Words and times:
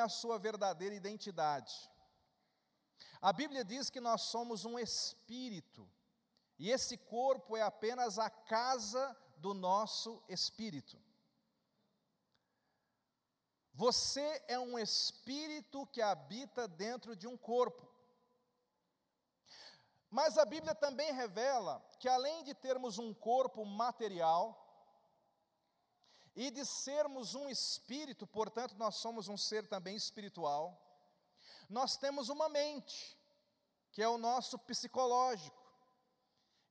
a 0.00 0.08
sua 0.08 0.38
verdadeira 0.38 0.94
identidade. 0.94 1.74
A 3.20 3.32
Bíblia 3.32 3.64
diz 3.64 3.90
que 3.90 4.00
nós 4.00 4.22
somos 4.22 4.64
um 4.64 4.78
espírito, 4.78 5.88
e 6.58 6.70
esse 6.70 6.96
corpo 6.96 7.56
é 7.56 7.62
apenas 7.62 8.18
a 8.18 8.28
casa 8.28 9.16
do 9.36 9.54
nosso 9.54 10.22
espírito. 10.28 10.98
Você 13.72 14.44
é 14.46 14.58
um 14.58 14.78
espírito 14.78 15.86
que 15.86 16.02
habita 16.02 16.68
dentro 16.68 17.16
de 17.16 17.26
um 17.26 17.36
corpo. 17.36 17.88
Mas 20.10 20.36
a 20.36 20.44
Bíblia 20.44 20.74
também 20.74 21.12
revela 21.12 21.82
que 21.98 22.08
além 22.08 22.42
de 22.42 22.52
termos 22.52 22.98
um 22.98 23.14
corpo 23.14 23.64
material, 23.64 24.69
e 26.34 26.50
de 26.50 26.64
sermos 26.64 27.34
um 27.34 27.48
espírito, 27.48 28.26
portanto, 28.26 28.76
nós 28.76 28.96
somos 28.96 29.28
um 29.28 29.36
ser 29.36 29.66
também 29.68 29.96
espiritual, 29.96 30.80
nós 31.68 31.96
temos 31.96 32.28
uma 32.28 32.48
mente, 32.48 33.16
que 33.92 34.02
é 34.02 34.08
o 34.08 34.18
nosso 34.18 34.58
psicológico. 34.58 35.58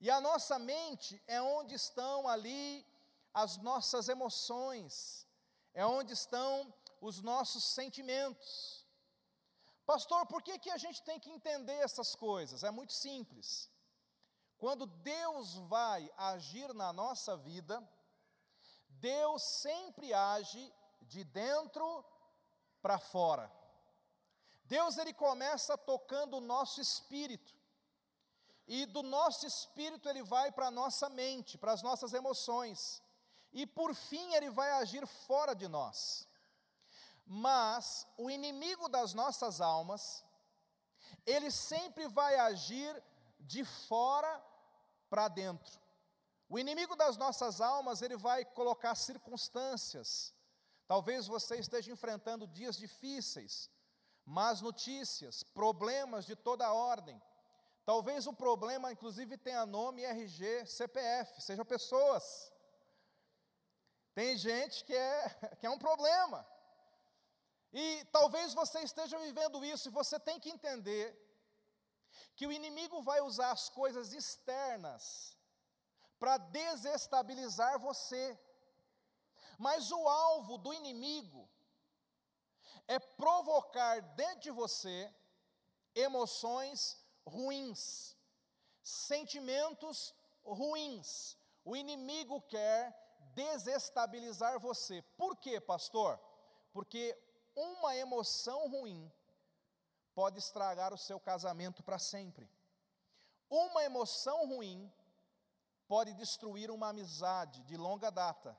E 0.02 0.10
a 0.10 0.22
nossa 0.22 0.58
mente 0.58 1.22
é 1.28 1.42
onde 1.42 1.76
estão 1.76 2.28
ali 2.28 2.86
as 3.34 3.58
nossas 3.58 4.08
emoções, 4.08 5.28
é 5.74 5.86
onde 5.86 6.14
estão 6.14 6.74
os 7.02 7.22
nossos 7.22 7.64
sentimentos. 7.64 8.86
Pastor, 9.86 10.26
por 10.28 10.42
que, 10.42 10.60
que 10.60 10.70
a 10.70 10.78
gente 10.78 11.02
tem 11.04 11.20
que 11.20 11.30
entender 11.30 11.74
essas 11.74 12.16
coisas? 12.16 12.64
É 12.64 12.72
muito 12.72 12.94
simples. 12.94 13.70
Quando 14.58 14.86
Deus 14.86 15.56
vai 15.68 16.12
agir 16.18 16.74
na 16.74 16.92
nossa 16.94 17.36
vida, 17.38 17.82
Deus 19.00 19.42
sempre 19.44 20.14
age 20.14 20.74
de 21.02 21.24
dentro 21.24 22.06
para 22.82 22.98
fora. 23.00 23.52
Deus 24.66 24.98
ele 24.98 25.14
começa 25.14 25.78
tocando 25.78 26.38
o 26.38 26.42
nosso 26.42 26.80
espírito. 26.80 27.58
E 28.68 28.86
do 28.86 29.02
nosso 29.02 29.48
espírito 29.48 30.08
ele 30.08 30.22
vai 30.22 30.52
para 30.52 30.68
a 30.68 30.72
nossa 30.72 31.10
mente, 31.10 31.58
para 31.58 31.72
as 31.72 31.82
nossas 31.82 32.14
emoções. 32.14 33.02
E 33.52 33.66
por 33.66 33.96
fim 33.96 34.34
ele 34.36 34.50
vai 34.52 34.72
agir 34.74 35.08
fora 35.08 35.56
de 35.56 35.68
nós. 35.68 36.28
Mas 37.26 38.08
o 38.18 38.30
inimigo 38.30 38.88
das 38.88 39.14
nossas 39.14 39.60
almas, 39.60 40.24
ele 41.26 41.50
sempre 41.50 42.08
vai 42.08 42.36
agir 42.36 43.04
de 43.40 43.64
fora 43.64 44.44
para 45.10 45.28
dentro. 45.28 45.80
O 46.50 46.58
inimigo 46.58 46.96
das 46.96 47.16
nossas 47.16 47.62
almas, 47.62 48.02
ele 48.02 48.18
vai 48.18 48.44
colocar 48.44 48.96
circunstâncias. 48.96 50.34
Talvez 50.88 51.28
você 51.28 51.58
esteja 51.58 51.92
enfrentando 51.92 52.48
dias 52.48 52.76
difíceis, 52.76 53.70
más 54.26 54.60
notícias, 54.60 55.44
problemas 55.44 56.26
de 56.26 56.36
toda 56.36 56.74
ordem. 56.74 57.22
Talvez 57.86 58.26
o 58.26 58.34
problema, 58.34 58.92
inclusive, 58.92 59.38
tenha 59.38 59.64
nome 59.64 60.04
RG, 60.04 60.66
CPF, 60.66 61.40
sejam 61.40 61.64
pessoas. 61.64 62.52
Tem 64.16 64.36
gente 64.36 64.84
que 64.86 64.96
é, 64.96 65.30
que 65.60 65.68
é 65.68 65.70
um 65.70 65.78
problema. 65.78 66.44
E 67.72 68.04
talvez 68.12 68.56
você 68.56 68.80
esteja 68.80 69.20
vivendo 69.20 69.64
isso 69.64 69.88
e 69.88 69.92
você 69.92 70.20
tem 70.20 70.40
que 70.40 70.50
entender 70.50 71.16
que 72.36 72.48
o 72.48 72.52
inimigo 72.52 73.04
vai 73.04 73.22
usar 73.22 73.52
as 73.52 73.70
coisas 73.70 74.14
externas 74.14 75.38
para 76.20 76.38
desestabilizar 76.38 77.80
você. 77.80 78.38
Mas 79.58 79.92
o 79.92 80.08
alvo 80.08 80.58
do 80.58 80.74
inimigo 80.74 81.50
é 82.88 83.00
provocar 83.00 84.02
dentro 84.16 84.42
de 84.42 84.52
você 84.52 85.14
emoções 85.96 86.98
ruins, 87.26 88.16
sentimentos 88.84 90.14
ruins. 90.44 91.38
O 91.64 91.76
inimigo 91.76 92.42
quer 92.42 92.96
desestabilizar 93.34 94.60
você. 94.60 95.02
Por 95.18 95.36
quê, 95.38 95.60
pastor? 95.60 96.20
Porque 96.72 97.18
uma 97.56 97.96
emoção 97.96 98.70
ruim 98.70 99.12
pode 100.16 100.40
estragar 100.40 100.94
o 100.94 100.98
seu 100.98 101.20
casamento 101.20 101.84
para 101.84 102.00
sempre. 102.00 102.50
Uma 103.50 103.84
emoção 103.84 104.48
ruim 104.48 104.92
pode 105.90 106.14
destruir 106.14 106.70
uma 106.70 106.90
amizade 106.90 107.64
de 107.64 107.76
longa 107.76 108.12
data. 108.12 108.56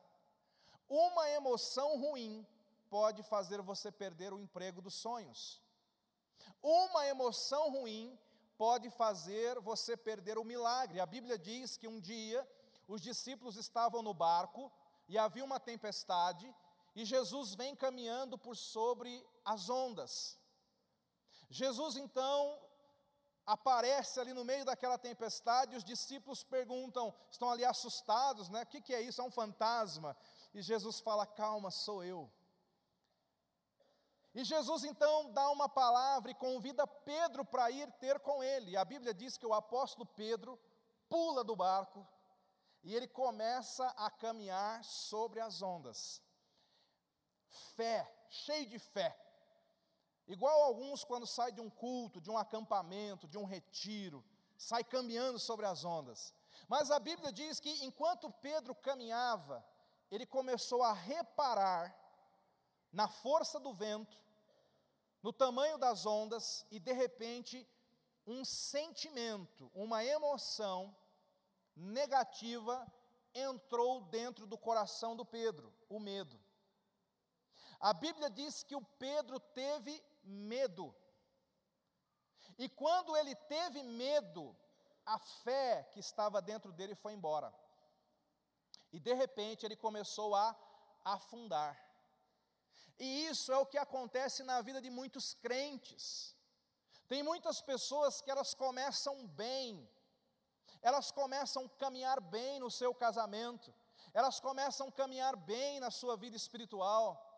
Uma 0.89 1.31
emoção 1.31 1.97
ruim 1.97 2.45
pode 2.91 3.23
fazer 3.23 3.63
você 3.63 3.93
perder 3.93 4.33
o 4.33 4.41
emprego 4.41 4.83
dos 4.83 4.95
sonhos. 4.95 5.63
Uma 6.61 7.07
emoção 7.07 7.71
ruim 7.71 8.19
pode 8.59 8.91
fazer 8.91 9.61
você 9.61 9.97
perder 9.97 10.39
o 10.39 10.45
milagre. 10.45 10.99
A 10.99 11.07
Bíblia 11.07 11.39
diz 11.39 11.77
que 11.77 11.87
um 11.87 12.01
dia 12.01 12.45
os 12.89 13.01
discípulos 13.01 13.57
estavam 13.57 14.03
no 14.03 14.13
barco 14.13 14.71
e 15.09 15.17
havia 15.17 15.45
uma 15.45 15.61
tempestade 15.61 16.53
e 16.97 17.05
Jesus 17.05 17.55
vem 17.55 17.77
caminhando 17.77 18.37
por 18.37 18.57
sobre 18.57 19.25
as 19.45 19.71
ondas. 19.71 20.37
Jesus 21.49 21.95
então 21.95 22.59
aparece 23.53 24.21
ali 24.21 24.33
no 24.33 24.45
meio 24.45 24.65
daquela 24.65 24.97
tempestade, 24.97 25.75
e 25.75 25.77
os 25.77 25.85
discípulos 25.85 26.45
perguntam, 26.45 27.13
estão 27.31 27.51
ali 27.51 27.65
assustados, 27.65 28.49
né? 28.49 28.63
O 28.63 28.67
que, 28.67 28.81
que 28.81 28.95
é 28.95 29.01
isso? 29.01 29.21
É 29.21 29.25
um 29.25 29.31
fantasma? 29.31 30.17
E 30.55 30.63
Jesus 30.63 31.01
fala: 31.01 31.27
Calma, 31.27 31.71
sou 31.71 32.05
eu. 32.05 32.31
E 34.33 34.45
Jesus 34.45 34.85
então 34.85 35.33
dá 35.33 35.51
uma 35.51 35.69
palavra 35.69 36.31
e 36.31 36.35
convida 36.35 36.87
Pedro 36.87 37.45
para 37.45 37.69
ir 37.71 37.91
ter 37.95 38.21
com 38.21 38.43
ele. 38.43 38.73
E 38.73 38.77
a 38.77 38.85
Bíblia 38.85 39.13
diz 39.13 39.37
que 39.37 39.47
o 39.47 39.53
apóstolo 39.53 40.07
Pedro 40.07 40.57
pula 41.09 41.43
do 41.43 41.57
barco 41.57 42.07
e 42.85 42.95
ele 42.95 43.09
começa 43.09 43.85
a 43.97 44.09
caminhar 44.09 44.85
sobre 44.85 45.41
as 45.41 45.61
ondas. 45.61 46.23
Fé, 47.75 48.09
cheio 48.29 48.69
de 48.69 48.79
fé. 48.79 49.19
Igual 50.31 50.63
alguns 50.63 51.03
quando 51.03 51.27
saem 51.27 51.53
de 51.53 51.61
um 51.61 51.69
culto, 51.69 52.21
de 52.21 52.31
um 52.31 52.39
acampamento, 52.39 53.27
de 53.27 53.37
um 53.37 53.45
retiro, 53.45 54.25
sai 54.57 54.85
caminhando 54.85 55.41
sobre 55.41 55.67
as 55.67 55.85
ondas. 55.85 56.33
Mas 56.69 56.89
a 56.93 57.01
Bíblia 57.01 57.33
diz 57.33 57.59
que 57.59 57.85
enquanto 57.85 58.31
Pedro 58.31 58.73
caminhava, 58.73 59.67
ele 60.09 60.25
começou 60.25 60.85
a 60.85 60.93
reparar 60.93 61.93
na 62.93 63.09
força 63.09 63.59
do 63.59 63.75
vento, 63.75 64.17
no 65.21 65.33
tamanho 65.33 65.77
das 65.79 66.07
ondas 66.07 66.65
e 66.71 66.79
de 66.79 66.93
repente 66.93 67.69
um 68.25 68.45
sentimento, 68.45 69.69
uma 69.75 70.05
emoção 70.05 70.97
negativa 71.75 72.87
entrou 73.35 74.03
dentro 74.03 74.47
do 74.47 74.57
coração 74.57 75.17
do 75.17 75.25
Pedro, 75.25 75.75
o 75.89 75.99
medo. 75.99 76.39
A 77.81 77.93
Bíblia 77.93 78.31
diz 78.31 78.63
que 78.63 78.77
o 78.77 78.85
Pedro 78.97 79.41
teve 79.41 80.01
medo. 80.23 80.95
E 82.59 82.69
quando 82.69 83.17
ele 83.17 83.35
teve 83.35 83.83
medo, 83.83 84.57
a 85.05 85.19
fé 85.19 85.89
que 85.93 86.01
estava 86.01 86.43
dentro 86.43 86.73
dele 86.73 86.95
foi 86.95 87.13
embora. 87.15 87.53
E 88.93 89.01
de 89.01 89.15
repente 89.15 89.65
ele 89.65 89.77
começou 89.77 90.35
a 90.35 90.57
afundar. 91.05 91.79
E 92.99 93.27
isso 93.27 93.51
é 93.51 93.57
o 93.57 93.67
que 93.67 93.79
acontece 93.79 94.43
na 94.43 94.61
vida 94.61 94.81
de 94.81 94.91
muitos 94.91 95.33
crentes. 95.35 96.37
Tem 97.09 97.23
muitas 97.23 97.61
pessoas 97.63 98.21
que 98.21 98.31
elas 98.31 98.55
começam 98.55 99.27
bem, 99.27 99.89
elas 100.83 101.11
começam 101.11 101.65
a 101.65 101.69
caminhar 101.71 102.21
bem 102.21 102.61
no 102.61 102.71
seu 102.71 102.95
casamento, 102.95 103.75
elas 104.13 104.39
começam 104.39 104.89
a 104.89 104.93
caminhar 104.93 105.35
bem 105.35 105.81
na 105.81 105.91
sua 105.91 106.17
vida 106.17 106.37
espiritual, 106.37 107.30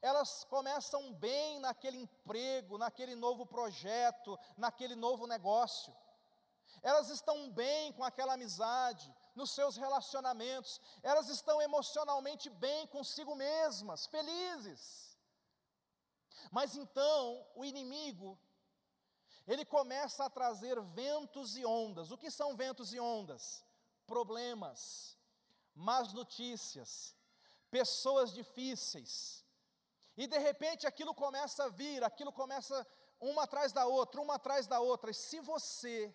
elas 0.00 0.44
começam 0.44 1.12
bem 1.14 1.58
naquele 1.60 1.98
emprego, 1.98 2.78
naquele 2.78 3.14
novo 3.14 3.46
projeto, 3.46 4.38
naquele 4.56 4.94
novo 4.94 5.26
negócio. 5.26 5.94
Elas 6.82 7.08
estão 7.08 7.50
bem 7.50 7.92
com 7.92 8.04
aquela 8.04 8.34
amizade, 8.34 9.14
nos 9.34 9.52
seus 9.52 9.76
relacionamentos. 9.76 10.80
Elas 11.02 11.28
estão 11.28 11.60
emocionalmente 11.60 12.50
bem 12.50 12.86
consigo 12.86 13.34
mesmas, 13.34 14.06
felizes. 14.06 15.18
Mas 16.50 16.76
então 16.76 17.46
o 17.54 17.64
inimigo, 17.64 18.38
ele 19.46 19.64
começa 19.64 20.24
a 20.24 20.30
trazer 20.30 20.80
ventos 20.80 21.56
e 21.56 21.64
ondas. 21.64 22.10
O 22.10 22.18
que 22.18 22.30
são 22.30 22.54
ventos 22.56 22.92
e 22.92 23.00
ondas? 23.00 23.64
Problemas, 24.06 25.16
más 25.74 26.12
notícias, 26.12 27.16
pessoas 27.70 28.32
difíceis 28.32 29.43
e 30.16 30.26
de 30.26 30.38
repente 30.38 30.86
aquilo 30.86 31.14
começa 31.14 31.64
a 31.64 31.68
vir, 31.68 32.02
aquilo 32.04 32.32
começa 32.32 32.86
uma 33.20 33.44
atrás 33.44 33.72
da 33.72 33.86
outra, 33.86 34.20
uma 34.20 34.34
atrás 34.34 34.66
da 34.66 34.80
outra. 34.80 35.10
E 35.10 35.14
se 35.14 35.40
você, 35.40 36.14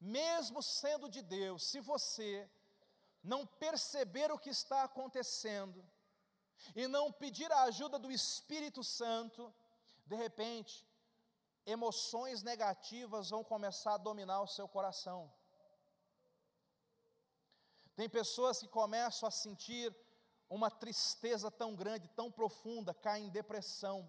mesmo 0.00 0.62
sendo 0.62 1.08
de 1.08 1.22
Deus, 1.22 1.66
se 1.70 1.80
você 1.80 2.48
não 3.22 3.46
perceber 3.46 4.30
o 4.30 4.38
que 4.38 4.50
está 4.50 4.84
acontecendo, 4.84 5.84
e 6.74 6.86
não 6.86 7.12
pedir 7.12 7.50
a 7.52 7.62
ajuda 7.64 7.98
do 7.98 8.10
Espírito 8.10 8.82
Santo, 8.82 9.52
de 10.06 10.16
repente, 10.16 10.86
emoções 11.66 12.42
negativas 12.42 13.30
vão 13.30 13.42
começar 13.42 13.94
a 13.94 13.98
dominar 13.98 14.40
o 14.42 14.46
seu 14.46 14.68
coração. 14.68 15.32
Tem 17.96 18.08
pessoas 18.08 18.58
que 18.58 18.68
começam 18.68 19.28
a 19.28 19.32
sentir 19.32 19.94
uma 20.54 20.70
tristeza 20.70 21.50
tão 21.50 21.74
grande, 21.74 22.06
tão 22.08 22.30
profunda, 22.30 22.94
caem 22.94 23.26
em 23.26 23.30
depressão, 23.30 24.08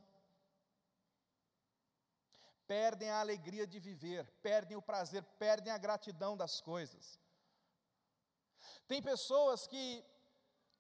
perdem 2.68 3.10
a 3.10 3.20
alegria 3.20 3.66
de 3.66 3.80
viver, 3.80 4.30
perdem 4.44 4.78
o 4.78 4.82
prazer, 4.82 5.24
perdem 5.40 5.74
a 5.74 5.78
gratidão 5.78 6.38
das 6.38 6.62
coisas. 6.62 7.20
Tem 8.88 9.02
pessoas 9.02 9.66
que 9.66 10.06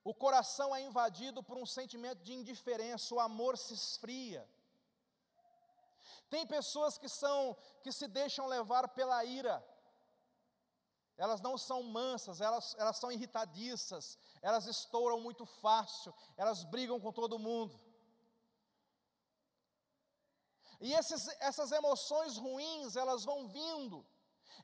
o 0.03 0.13
coração 0.13 0.75
é 0.75 0.81
invadido 0.81 1.41
por 1.41 1.57
um 1.57 1.65
sentimento 1.65 2.21
de 2.21 2.33
indiferença, 2.33 3.15
o 3.15 3.19
amor 3.19 3.57
se 3.57 3.73
esfria. 3.73 4.47
Tem 6.29 6.45
pessoas 6.45 6.95
que 6.97 7.09
são 7.09 7.57
que 7.81 7.91
se 7.91 8.07
deixam 8.07 8.45
levar 8.45 8.87
pela 8.89 9.25
ira. 9.25 9.65
Elas 11.17 11.41
não 11.41 11.57
são 11.57 11.81
mansas, 11.81 12.41
elas, 12.41 12.75
elas 12.77 12.97
são 12.97 13.11
irritadiças, 13.11 14.17
elas 14.41 14.65
estouram 14.65 15.19
muito 15.21 15.45
fácil, 15.45 16.13
elas 16.35 16.63
brigam 16.65 16.99
com 16.99 17.11
todo 17.11 17.39
mundo. 17.39 17.79
E 20.81 20.93
esses, 20.93 21.27
essas 21.39 21.71
emoções 21.71 22.37
ruins, 22.37 22.97
elas 22.97 23.23
vão 23.23 23.47
vindo, 23.47 24.05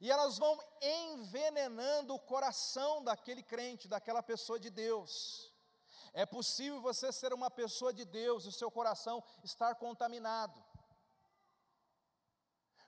e 0.02 0.12
elas 0.12 0.38
vão 0.38 0.60
envenenando 0.82 2.14
o 2.14 2.20
coração 2.20 3.02
daquele 3.02 3.44
crente, 3.44 3.88
daquela 3.88 4.22
pessoa 4.22 4.60
de 4.60 4.70
Deus. 4.70 5.54
É 6.14 6.26
possível 6.26 6.82
você 6.82 7.14
ser 7.14 7.32
uma 7.34 7.50
pessoa 7.50 7.94
de 7.94 8.04
Deus 8.04 8.44
e 8.44 8.50
o 8.50 8.52
seu 8.52 8.70
coração 8.70 9.24
estar 9.42 9.76
contaminado. 9.76 10.62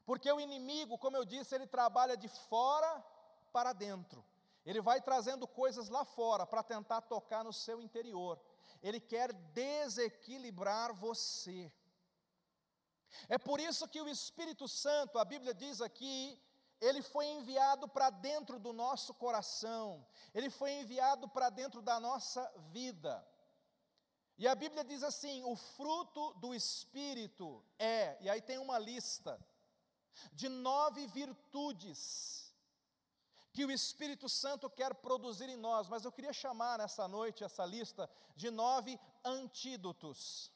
Porque 0.06 0.30
o 0.30 0.42
inimigo, 0.42 0.98
como 0.98 1.16
eu 1.16 1.24
disse, 1.24 1.56
ele 1.56 1.66
trabalha 1.66 2.18
de 2.18 2.28
fora 2.28 3.13
para 3.54 3.72
dentro. 3.72 4.26
Ele 4.66 4.82
vai 4.82 5.00
trazendo 5.00 5.48
coisas 5.48 5.90
lá 5.90 6.04
fora 6.04 6.46
para 6.46 6.64
tentar 6.64 7.02
tocar 7.02 7.44
no 7.44 7.54
seu 7.54 7.80
interior. 7.80 8.40
Ele 8.82 9.00
quer 9.00 9.32
desequilibrar 9.32 10.94
você. 10.94 11.72
É 13.30 13.38
por 13.38 13.60
isso 13.60 13.88
que 13.88 14.02
o 14.02 14.10
Espírito 14.10 14.68
Santo, 14.68 15.20
a 15.20 15.26
Bíblia 15.26 15.54
diz 15.54 15.82
aqui, 15.82 16.42
ele 16.82 17.02
foi 17.02 17.28
enviado 17.28 17.88
para 17.88 18.10
dentro 18.10 18.58
do 18.58 18.74
nosso 18.74 19.14
coração, 19.14 20.06
ele 20.34 20.50
foi 20.50 20.72
enviado 20.72 21.30
para 21.30 21.50
dentro 21.50 21.82
da 21.82 22.00
nossa 22.00 22.52
vida. 22.58 23.26
E 24.38 24.48
a 24.48 24.56
Bíblia 24.56 24.84
diz 24.84 25.04
assim: 25.04 25.44
o 25.44 25.56
fruto 25.56 26.34
do 26.36 26.56
Espírito 26.56 27.64
é, 27.78 28.18
e 28.20 28.30
aí 28.30 28.42
tem 28.42 28.58
uma 28.58 28.80
lista, 28.80 29.40
de 30.34 30.50
nove 30.50 31.06
virtudes 31.08 32.43
que 33.54 33.64
o 33.64 33.72
Espírito 33.72 34.28
Santo 34.28 34.68
quer 34.68 34.96
produzir 34.96 35.48
em 35.48 35.56
nós, 35.56 35.88
mas 35.88 36.04
eu 36.04 36.12
queria 36.12 36.34
chamar 36.34 36.80
nessa 36.80 37.08
noite 37.08 37.44
essa 37.44 37.64
lista 37.64 38.10
de 38.36 38.50
nove 38.50 39.00
antídotos. 39.24 40.52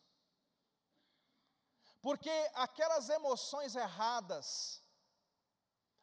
Porque 2.02 2.32
aquelas 2.56 3.08
emoções 3.10 3.76
erradas, 3.76 4.82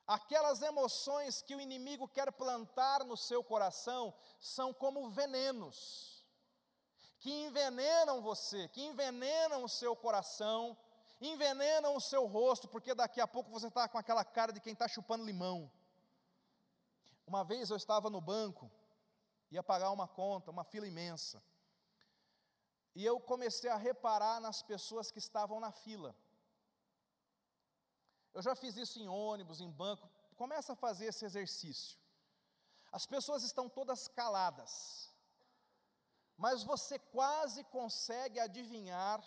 aquelas 0.06 0.62
emoções 0.62 1.42
que 1.42 1.56
o 1.56 1.60
inimigo 1.60 2.06
quer 2.06 2.30
plantar 2.30 3.04
no 3.04 3.16
seu 3.16 3.42
coração, 3.42 4.14
são 4.38 4.72
como 4.72 5.10
venenos, 5.10 6.24
que 7.18 7.32
envenenam 7.46 8.22
você, 8.22 8.68
que 8.68 8.82
envenenam 8.82 9.64
o 9.64 9.68
seu 9.68 9.96
coração, 9.96 10.76
envenenam 11.20 11.96
o 11.96 12.00
seu 12.00 12.24
rosto, 12.26 12.68
porque 12.68 12.94
daqui 12.94 13.20
a 13.20 13.26
pouco 13.26 13.50
você 13.50 13.66
está 13.66 13.88
com 13.88 13.98
aquela 13.98 14.24
cara 14.24 14.52
de 14.52 14.60
quem 14.60 14.74
está 14.74 14.86
chupando 14.86 15.24
limão. 15.24 15.68
Uma 17.26 17.42
vez 17.42 17.70
eu 17.70 17.76
estava 17.76 18.10
no 18.10 18.20
banco, 18.20 18.70
ia 19.50 19.62
pagar 19.62 19.90
uma 19.90 20.06
conta, 20.06 20.50
uma 20.50 20.64
fila 20.64 20.86
imensa. 20.86 21.42
E 22.94 23.04
eu 23.04 23.18
comecei 23.18 23.70
a 23.70 23.76
reparar 23.76 24.40
nas 24.40 24.62
pessoas 24.62 25.10
que 25.10 25.18
estavam 25.18 25.58
na 25.58 25.72
fila. 25.72 26.14
Eu 28.32 28.42
já 28.42 28.54
fiz 28.54 28.76
isso 28.76 29.00
em 29.00 29.08
ônibus, 29.08 29.60
em 29.60 29.70
banco. 29.70 30.08
Começa 30.36 30.74
a 30.74 30.76
fazer 30.76 31.06
esse 31.06 31.24
exercício. 31.24 31.98
As 32.92 33.06
pessoas 33.06 33.42
estão 33.42 33.68
todas 33.68 34.06
caladas, 34.06 35.12
mas 36.36 36.62
você 36.62 36.98
quase 36.98 37.64
consegue 37.64 38.38
adivinhar 38.38 39.24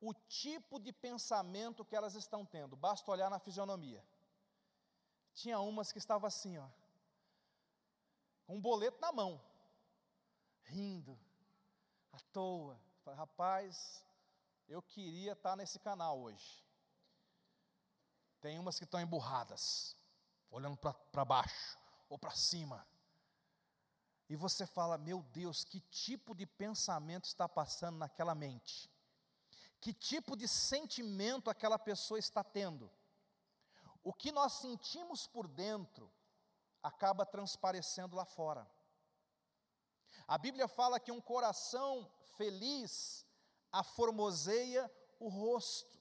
o 0.00 0.14
tipo 0.14 0.78
de 0.78 0.92
pensamento 0.92 1.84
que 1.84 1.94
elas 1.94 2.14
estão 2.14 2.46
tendo, 2.46 2.74
basta 2.74 3.10
olhar 3.10 3.28
na 3.28 3.38
fisionomia. 3.38 4.02
Tinha 5.34 5.60
umas 5.60 5.92
que 5.92 5.98
estavam 5.98 6.26
assim, 6.26 6.56
ó 6.56 6.68
com 8.50 8.56
um 8.56 8.60
boleto 8.60 9.00
na 9.00 9.12
mão, 9.12 9.40
rindo, 10.64 11.16
à 12.10 12.18
toa. 12.32 12.76
Falei, 13.04 13.16
rapaz, 13.16 14.04
eu 14.66 14.82
queria 14.82 15.34
estar 15.34 15.54
nesse 15.54 15.78
canal 15.78 16.18
hoje. 16.18 16.66
Tem 18.40 18.58
umas 18.58 18.76
que 18.76 18.82
estão 18.82 19.00
emburradas, 19.00 19.96
olhando 20.50 20.76
para 20.76 21.24
baixo 21.24 21.78
ou 22.08 22.18
para 22.18 22.32
cima. 22.32 22.84
E 24.28 24.34
você 24.34 24.66
fala, 24.66 24.98
meu 24.98 25.22
Deus, 25.22 25.62
que 25.62 25.78
tipo 25.82 26.34
de 26.34 26.44
pensamento 26.44 27.26
está 27.26 27.48
passando 27.48 27.98
naquela 27.98 28.34
mente? 28.34 28.90
Que 29.80 29.94
tipo 29.94 30.36
de 30.36 30.48
sentimento 30.48 31.50
aquela 31.50 31.78
pessoa 31.78 32.18
está 32.18 32.42
tendo? 32.42 32.90
O 34.02 34.12
que 34.12 34.32
nós 34.32 34.54
sentimos 34.54 35.28
por 35.28 35.46
dentro 35.46 36.10
acaba 36.82 37.26
transparecendo 37.26 38.16
lá 38.16 38.24
fora. 38.24 38.66
A 40.26 40.38
Bíblia 40.38 40.68
fala 40.68 41.00
que 41.00 41.12
um 41.12 41.20
coração 41.20 42.10
feliz 42.36 43.26
aformoseia 43.72 44.90
o 45.18 45.28
rosto. 45.28 45.98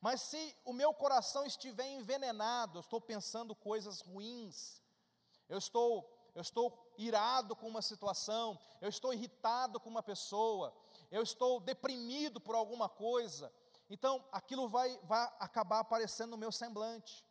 Mas 0.00 0.20
se 0.20 0.56
o 0.64 0.72
meu 0.72 0.92
coração 0.92 1.46
estiver 1.46 1.86
envenenado, 1.86 2.78
eu 2.78 2.80
estou 2.80 3.00
pensando 3.00 3.54
coisas 3.54 4.00
ruins, 4.00 4.82
eu 5.48 5.56
estou, 5.56 6.30
eu 6.34 6.42
estou 6.42 6.92
irado 6.98 7.56
com 7.56 7.66
uma 7.66 7.80
situação, 7.80 8.60
eu 8.80 8.88
estou 8.88 9.14
irritado 9.14 9.80
com 9.80 9.88
uma 9.88 10.02
pessoa, 10.02 10.76
eu 11.10 11.22
estou 11.22 11.58
deprimido 11.58 12.38
por 12.38 12.54
alguma 12.54 12.88
coisa, 12.88 13.50
então 13.88 14.22
aquilo 14.30 14.68
vai, 14.68 14.98
vai 15.04 15.32
acabar 15.38 15.78
aparecendo 15.78 16.32
no 16.32 16.36
meu 16.36 16.52
semblante. 16.52 17.24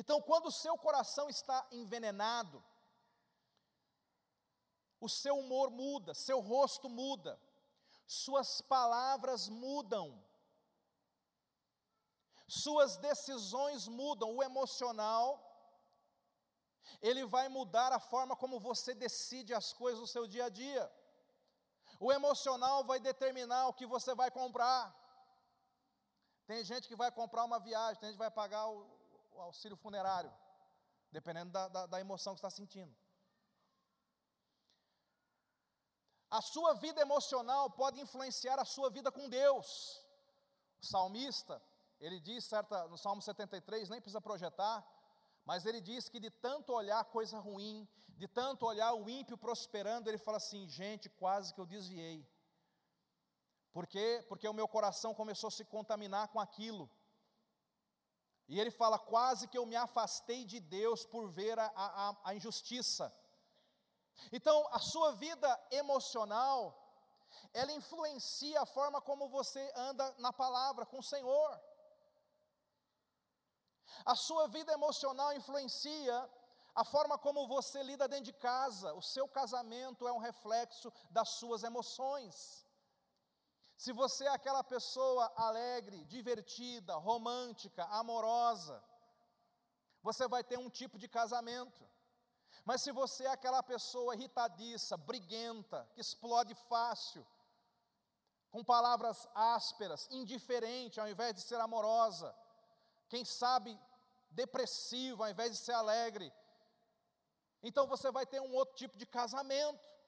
Então, 0.00 0.18
quando 0.22 0.46
o 0.46 0.52
seu 0.52 0.78
coração 0.78 1.28
está 1.28 1.66
envenenado, 1.70 2.64
o 4.98 5.10
seu 5.10 5.36
humor 5.36 5.70
muda, 5.70 6.14
seu 6.14 6.40
rosto 6.40 6.88
muda, 6.88 7.38
suas 8.06 8.62
palavras 8.62 9.50
mudam, 9.50 10.06
suas 12.48 12.96
decisões 12.96 13.86
mudam, 13.88 14.34
o 14.34 14.42
emocional, 14.42 15.28
ele 17.02 17.26
vai 17.26 17.50
mudar 17.50 17.92
a 17.92 18.00
forma 18.00 18.34
como 18.34 18.58
você 18.58 18.94
decide 18.94 19.52
as 19.52 19.74
coisas 19.74 20.00
no 20.00 20.06
seu 20.06 20.26
dia 20.26 20.46
a 20.46 20.48
dia. 20.48 20.90
O 21.98 22.10
emocional 22.10 22.82
vai 22.84 23.00
determinar 23.00 23.68
o 23.68 23.74
que 23.74 23.84
você 23.84 24.14
vai 24.14 24.30
comprar. 24.30 24.82
Tem 26.46 26.64
gente 26.64 26.88
que 26.88 26.96
vai 26.96 27.12
comprar 27.12 27.44
uma 27.44 27.60
viagem, 27.60 28.00
tem 28.00 28.08
gente 28.08 28.16
que 28.16 28.26
vai 28.26 28.30
pagar 28.30 28.66
o, 28.66 28.99
auxílio 29.40 29.76
funerário, 29.76 30.32
dependendo 31.10 31.52
da, 31.52 31.68
da, 31.68 31.86
da 31.86 32.00
emoção 32.00 32.34
que 32.34 32.38
está 32.38 32.50
sentindo. 32.50 32.94
A 36.30 36.40
sua 36.40 36.74
vida 36.74 37.00
emocional 37.00 37.70
pode 37.70 38.00
influenciar 38.00 38.58
a 38.60 38.64
sua 38.64 38.88
vida 38.88 39.10
com 39.10 39.28
Deus. 39.28 40.00
O 40.80 40.86
salmista, 40.86 41.60
ele 41.98 42.20
diz, 42.20 42.44
certa, 42.44 42.86
no 42.86 42.96
Salmo 42.96 43.20
73, 43.20 43.88
nem 43.88 44.00
precisa 44.00 44.20
projetar, 44.20 44.86
mas 45.44 45.66
ele 45.66 45.80
diz 45.80 46.08
que 46.08 46.20
de 46.20 46.30
tanto 46.30 46.72
olhar 46.72 47.04
coisa 47.06 47.38
ruim, 47.38 47.88
de 48.16 48.28
tanto 48.28 48.64
olhar 48.64 48.94
o 48.94 49.10
ímpio 49.10 49.36
prosperando, 49.36 50.08
ele 50.08 50.18
fala 50.18 50.36
assim: 50.36 50.68
gente, 50.68 51.08
quase 51.08 51.52
que 51.52 51.60
eu 51.60 51.66
desviei. 51.66 52.24
Por 53.72 53.86
quê? 53.86 54.24
Porque 54.28 54.48
o 54.48 54.52
meu 54.52 54.68
coração 54.68 55.14
começou 55.14 55.48
a 55.48 55.50
se 55.50 55.64
contaminar 55.64 56.28
com 56.28 56.40
aquilo. 56.40 56.88
E 58.52 58.58
ele 58.60 58.72
fala: 58.80 58.98
quase 58.98 59.46
que 59.48 59.56
eu 59.56 59.64
me 59.64 59.76
afastei 59.76 60.44
de 60.44 60.58
Deus 60.58 61.06
por 61.06 61.24
ver 61.28 61.56
a, 61.58 61.72
a, 61.76 62.16
a 62.24 62.34
injustiça. 62.34 63.06
Então, 64.36 64.56
a 64.72 64.80
sua 64.80 65.12
vida 65.12 65.50
emocional, 65.70 66.58
ela 67.54 67.72
influencia 67.72 68.60
a 68.60 68.66
forma 68.66 69.00
como 69.00 69.28
você 69.28 69.62
anda 69.76 70.14
na 70.18 70.32
palavra 70.32 70.84
com 70.84 70.98
o 70.98 71.08
Senhor. 71.12 71.50
A 74.04 74.16
sua 74.16 74.46
vida 74.48 74.72
emocional 74.72 75.32
influencia 75.32 76.16
A 76.74 76.84
forma 76.84 77.18
como 77.18 77.48
você 77.48 77.82
lida 77.82 78.06
dentro 78.06 78.26
de 78.26 78.32
casa, 78.32 78.94
o 78.94 79.02
seu 79.02 79.26
casamento 79.28 80.06
é 80.06 80.12
um 80.12 80.18
reflexo 80.18 80.92
das 81.10 81.28
suas 81.30 81.64
emoções. 81.64 82.64
Se 83.80 83.94
você 83.94 84.26
é 84.26 84.28
aquela 84.28 84.62
pessoa 84.62 85.32
alegre, 85.34 86.04
divertida, 86.04 86.96
romântica, 86.96 87.82
amorosa, 87.84 88.84
você 90.02 90.28
vai 90.28 90.44
ter 90.44 90.58
um 90.58 90.68
tipo 90.68 90.98
de 90.98 91.08
casamento. 91.08 91.82
Mas 92.62 92.82
se 92.82 92.92
você 92.92 93.24
é 93.24 93.30
aquela 93.30 93.62
pessoa 93.62 94.14
irritadiça, 94.14 94.98
briguenta, 94.98 95.88
que 95.94 96.00
explode 96.02 96.54
fácil, 96.68 97.26
com 98.50 98.62
palavras 98.62 99.26
ásperas, 99.34 100.06
indiferente 100.10 101.00
ao 101.00 101.08
invés 101.08 101.32
de 101.32 101.40
ser 101.40 101.58
amorosa, 101.58 102.36
quem 103.08 103.24
sabe 103.24 103.80
depressivo 104.30 105.22
ao 105.22 105.30
invés 105.30 105.52
de 105.52 105.56
ser 105.56 105.72
alegre, 105.72 106.30
então 107.62 107.86
você 107.86 108.10
vai 108.10 108.26
ter 108.26 108.42
um 108.42 108.52
outro 108.52 108.76
tipo 108.76 108.98
de 108.98 109.06
casamento. 109.06 109.99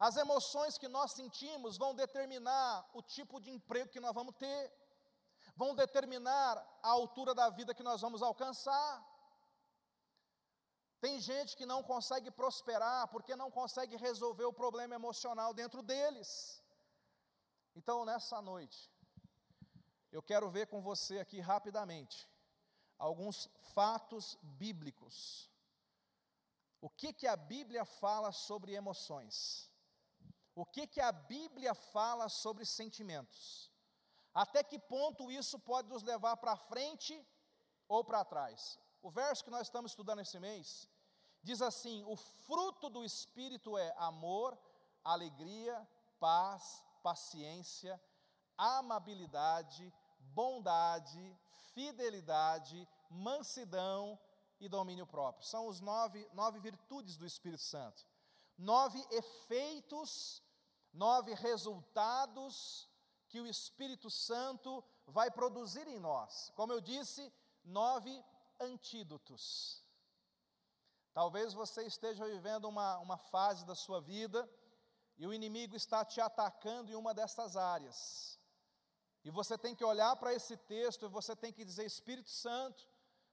As 0.00 0.16
emoções 0.16 0.78
que 0.78 0.88
nós 0.88 1.12
sentimos 1.12 1.76
vão 1.76 1.94
determinar 1.94 2.88
o 2.94 3.02
tipo 3.02 3.38
de 3.38 3.50
emprego 3.50 3.90
que 3.90 4.00
nós 4.00 4.14
vamos 4.14 4.34
ter, 4.36 4.72
vão 5.54 5.74
determinar 5.74 6.56
a 6.82 6.88
altura 6.88 7.34
da 7.34 7.50
vida 7.50 7.74
que 7.74 7.82
nós 7.82 8.00
vamos 8.00 8.22
alcançar. 8.22 9.06
Tem 11.02 11.20
gente 11.20 11.54
que 11.54 11.66
não 11.66 11.82
consegue 11.82 12.30
prosperar 12.30 13.08
porque 13.08 13.36
não 13.36 13.50
consegue 13.50 13.96
resolver 13.96 14.44
o 14.44 14.52
problema 14.52 14.94
emocional 14.94 15.52
dentro 15.52 15.82
deles. 15.82 16.62
Então, 17.76 18.04
nessa 18.06 18.40
noite, 18.40 18.90
eu 20.10 20.22
quero 20.22 20.48
ver 20.48 20.66
com 20.66 20.80
você 20.80 21.18
aqui 21.18 21.40
rapidamente 21.40 22.26
alguns 22.98 23.50
fatos 23.74 24.36
bíblicos. 24.42 25.50
O 26.80 26.88
que 26.88 27.12
que 27.12 27.26
a 27.26 27.36
Bíblia 27.36 27.84
fala 27.84 28.32
sobre 28.32 28.72
emoções? 28.72 29.69
O 30.60 30.66
que 30.66 30.86
que 30.86 31.00
a 31.00 31.10
Bíblia 31.10 31.74
fala 31.74 32.28
sobre 32.28 32.66
sentimentos? 32.66 33.72
Até 34.34 34.62
que 34.62 34.78
ponto 34.78 35.32
isso 35.32 35.58
pode 35.58 35.88
nos 35.88 36.02
levar 36.02 36.36
para 36.36 36.54
frente 36.54 37.26
ou 37.88 38.04
para 38.04 38.26
trás? 38.26 38.78
O 39.00 39.10
verso 39.10 39.42
que 39.42 39.50
nós 39.50 39.68
estamos 39.68 39.92
estudando 39.92 40.20
esse 40.20 40.38
mês 40.38 40.86
diz 41.42 41.62
assim: 41.62 42.04
o 42.04 42.14
fruto 42.14 42.90
do 42.90 43.02
Espírito 43.02 43.78
é 43.78 43.94
amor, 43.96 44.58
alegria, 45.02 45.88
paz, 46.18 46.84
paciência, 47.02 47.98
amabilidade, 48.58 49.90
bondade, 50.18 51.38
fidelidade, 51.72 52.86
mansidão 53.08 54.20
e 54.60 54.68
domínio 54.68 55.06
próprio. 55.06 55.46
São 55.46 55.68
os 55.68 55.80
nove, 55.80 56.28
nove 56.34 56.58
virtudes 56.58 57.16
do 57.16 57.24
Espírito 57.24 57.62
Santo. 57.62 58.06
Nove 58.58 59.02
efeitos, 59.10 60.42
nove 60.92 61.34
resultados 61.34 62.88
que 63.28 63.40
o 63.40 63.46
Espírito 63.46 64.10
Santo 64.10 64.84
vai 65.06 65.30
produzir 65.30 65.86
em 65.86 65.98
nós. 65.98 66.50
Como 66.54 66.72
eu 66.72 66.80
disse, 66.80 67.32
nove 67.64 68.24
antídotos. 68.58 69.84
Talvez 71.12 71.52
você 71.52 71.84
esteja 71.84 72.24
vivendo 72.24 72.66
uma, 72.66 72.98
uma 72.98 73.16
fase 73.16 73.64
da 73.64 73.74
sua 73.74 74.00
vida 74.00 74.48
e 75.18 75.26
o 75.26 75.34
inimigo 75.34 75.76
está 75.76 76.04
te 76.04 76.20
atacando 76.20 76.90
em 76.90 76.94
uma 76.94 77.12
dessas 77.12 77.56
áreas. 77.56 78.38
E 79.24 79.30
você 79.30 79.58
tem 79.58 79.74
que 79.74 79.84
olhar 79.84 80.14
para 80.16 80.32
esse 80.32 80.56
texto 80.56 81.04
e 81.04 81.08
você 81.08 81.36
tem 81.36 81.52
que 81.52 81.64
dizer: 81.64 81.84
Espírito 81.84 82.30
Santo, 82.30 82.88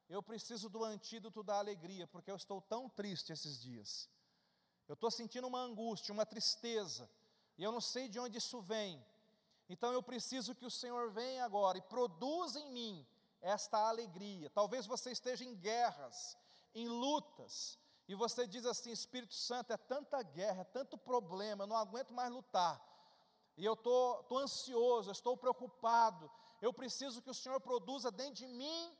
eu 0.09 0.21
preciso 0.21 0.69
do 0.69 0.83
antídoto 0.83 1.43
da 1.43 1.57
alegria, 1.57 2.07
porque 2.07 2.31
eu 2.31 2.35
estou 2.35 2.61
tão 2.61 2.89
triste 2.89 3.31
esses 3.31 3.61
dias. 3.61 4.09
Eu 4.87 4.93
estou 4.93 5.11
sentindo 5.11 5.47
uma 5.47 5.59
angústia, 5.59 6.13
uma 6.13 6.25
tristeza, 6.25 7.09
e 7.57 7.63
eu 7.63 7.71
não 7.71 7.81
sei 7.81 8.07
de 8.07 8.19
onde 8.19 8.37
isso 8.37 8.61
vem. 8.61 9.03
Então 9.69 9.91
eu 9.91 10.01
preciso 10.01 10.55
que 10.55 10.65
o 10.65 10.71
Senhor 10.71 11.11
venha 11.11 11.43
agora 11.43 11.77
e 11.77 11.81
produza 11.81 12.59
em 12.59 12.71
mim 12.71 13.07
esta 13.41 13.77
alegria. 13.77 14.49
Talvez 14.49 14.85
você 14.85 15.11
esteja 15.11 15.43
em 15.43 15.55
guerras, 15.55 16.37
em 16.73 16.87
lutas, 16.87 17.77
e 18.07 18.15
você 18.15 18.47
diz 18.47 18.65
assim: 18.65 18.91
Espírito 18.91 19.33
Santo, 19.33 19.73
é 19.73 19.77
tanta 19.77 20.21
guerra, 20.23 20.61
é 20.61 20.65
tanto 20.65 20.97
problema, 20.97 21.63
eu 21.63 21.67
não 21.67 21.75
aguento 21.75 22.13
mais 22.13 22.31
lutar. 22.31 22.81
E 23.57 23.65
eu 23.65 23.73
estou 23.73 24.17
tô, 24.17 24.23
tô 24.23 24.37
ansioso, 24.37 25.11
estou 25.11 25.35
preocupado. 25.35 26.31
Eu 26.61 26.71
preciso 26.71 27.21
que 27.21 27.29
o 27.29 27.33
Senhor 27.33 27.59
produza 27.59 28.11
dentro 28.11 28.35
de 28.35 28.47
mim 28.47 28.97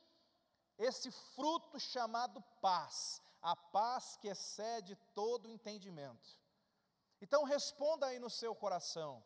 esse 0.76 1.10
fruto 1.10 1.78
chamado 1.80 2.40
paz, 2.60 3.22
a 3.40 3.56
paz 3.56 4.16
que 4.20 4.28
excede 4.28 4.96
todo 5.14 5.48
entendimento. 5.48 6.38
Então 7.20 7.44
responda 7.44 8.06
aí 8.06 8.18
no 8.18 8.30
seu 8.30 8.54
coração: 8.54 9.22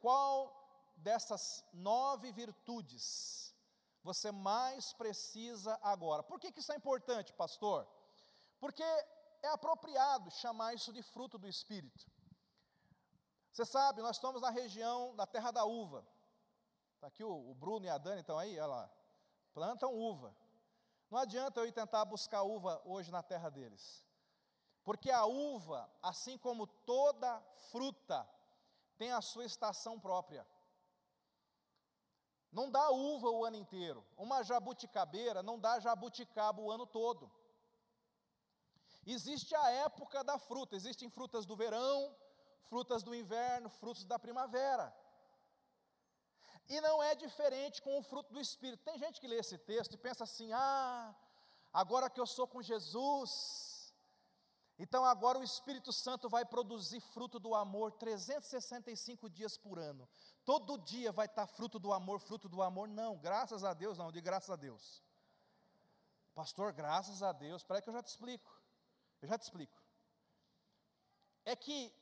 qual 0.00 0.52
dessas 0.96 1.64
nove 1.72 2.32
virtudes 2.32 3.54
você 4.02 4.32
mais 4.32 4.92
precisa 4.92 5.78
agora? 5.82 6.22
Por 6.22 6.40
que, 6.40 6.50
que 6.50 6.60
isso 6.60 6.72
é 6.72 6.76
importante, 6.76 7.32
pastor? 7.32 7.86
Porque 8.58 8.82
é 8.82 9.48
apropriado 9.48 10.30
chamar 10.30 10.74
isso 10.74 10.92
de 10.92 11.02
fruto 11.02 11.38
do 11.38 11.48
Espírito. 11.48 12.06
Você 13.52 13.66
sabe, 13.66 14.00
nós 14.00 14.16
estamos 14.16 14.40
na 14.40 14.50
região 14.50 15.14
da 15.14 15.26
terra 15.26 15.50
da 15.50 15.64
uva. 15.64 16.06
Está 16.94 17.08
aqui 17.08 17.22
o, 17.22 17.50
o 17.50 17.54
Bruno 17.54 17.84
e 17.84 17.88
a 17.88 17.98
Dani 17.98 18.20
estão 18.20 18.38
aí, 18.38 18.58
olha 18.58 18.66
lá. 18.66 18.90
Plantam 19.52 19.92
uva. 19.92 20.34
Não 21.10 21.18
adianta 21.18 21.60
eu 21.60 21.66
ir 21.66 21.72
tentar 21.72 22.04
buscar 22.06 22.42
uva 22.42 22.80
hoje 22.84 23.10
na 23.10 23.22
terra 23.22 23.50
deles. 23.50 24.02
Porque 24.84 25.10
a 25.10 25.24
uva, 25.24 25.88
assim 26.02 26.36
como 26.36 26.66
toda 26.66 27.40
fruta, 27.70 28.28
tem 28.98 29.12
a 29.12 29.20
sua 29.20 29.44
estação 29.44 29.98
própria. 29.98 30.46
Não 32.50 32.70
dá 32.70 32.90
uva 32.90 33.30
o 33.30 33.44
ano 33.44 33.56
inteiro. 33.56 34.04
Uma 34.16 34.42
jabuticabeira 34.42 35.42
não 35.42 35.58
dá 35.58 35.80
jabuticaba 35.80 36.60
o 36.60 36.70
ano 36.70 36.86
todo. 36.86 37.30
Existe 39.06 39.54
a 39.54 39.70
época 39.70 40.22
da 40.22 40.38
fruta, 40.38 40.76
existem 40.76 41.08
frutas 41.08 41.44
do 41.46 41.56
verão, 41.56 42.14
frutas 42.62 43.02
do 43.02 43.14
inverno, 43.14 43.68
frutos 43.68 44.04
da 44.04 44.18
primavera. 44.18 44.94
E 46.68 46.80
não 46.80 47.02
é 47.02 47.14
diferente 47.14 47.82
com 47.82 47.98
o 47.98 48.02
fruto 48.02 48.32
do 48.32 48.40
Espírito. 48.40 48.84
Tem 48.84 48.98
gente 48.98 49.20
que 49.20 49.26
lê 49.26 49.36
esse 49.36 49.58
texto 49.58 49.94
e 49.94 49.98
pensa 49.98 50.24
assim: 50.24 50.52
ah, 50.52 51.14
agora 51.72 52.08
que 52.08 52.20
eu 52.20 52.26
sou 52.26 52.46
com 52.46 52.62
Jesus, 52.62 53.71
então 54.78 55.04
agora 55.04 55.38
o 55.38 55.44
Espírito 55.44 55.92
Santo 55.92 56.28
vai 56.28 56.44
produzir 56.44 57.00
fruto 57.00 57.38
do 57.38 57.54
amor 57.54 57.92
365 57.92 59.28
dias 59.28 59.56
por 59.56 59.78
ano. 59.78 60.08
Todo 60.44 60.78
dia 60.78 61.12
vai 61.12 61.26
estar 61.26 61.46
fruto 61.46 61.78
do 61.78 61.92
amor, 61.92 62.20
fruto 62.20 62.48
do 62.48 62.62
amor. 62.62 62.88
Não, 62.88 63.16
graças 63.16 63.64
a 63.64 63.74
Deus, 63.74 63.98
não, 63.98 64.10
de 64.10 64.20
graças 64.20 64.50
a 64.50 64.56
Deus. 64.56 65.02
Pastor, 66.34 66.72
graças 66.72 67.22
a 67.22 67.32
Deus. 67.32 67.62
Espera 67.62 67.82
que 67.82 67.88
eu 67.88 67.92
já 67.92 68.02
te 68.02 68.08
explico. 68.08 68.60
Eu 69.20 69.28
já 69.28 69.38
te 69.38 69.42
explico. 69.42 69.80
É 71.44 71.54
que 71.54 71.94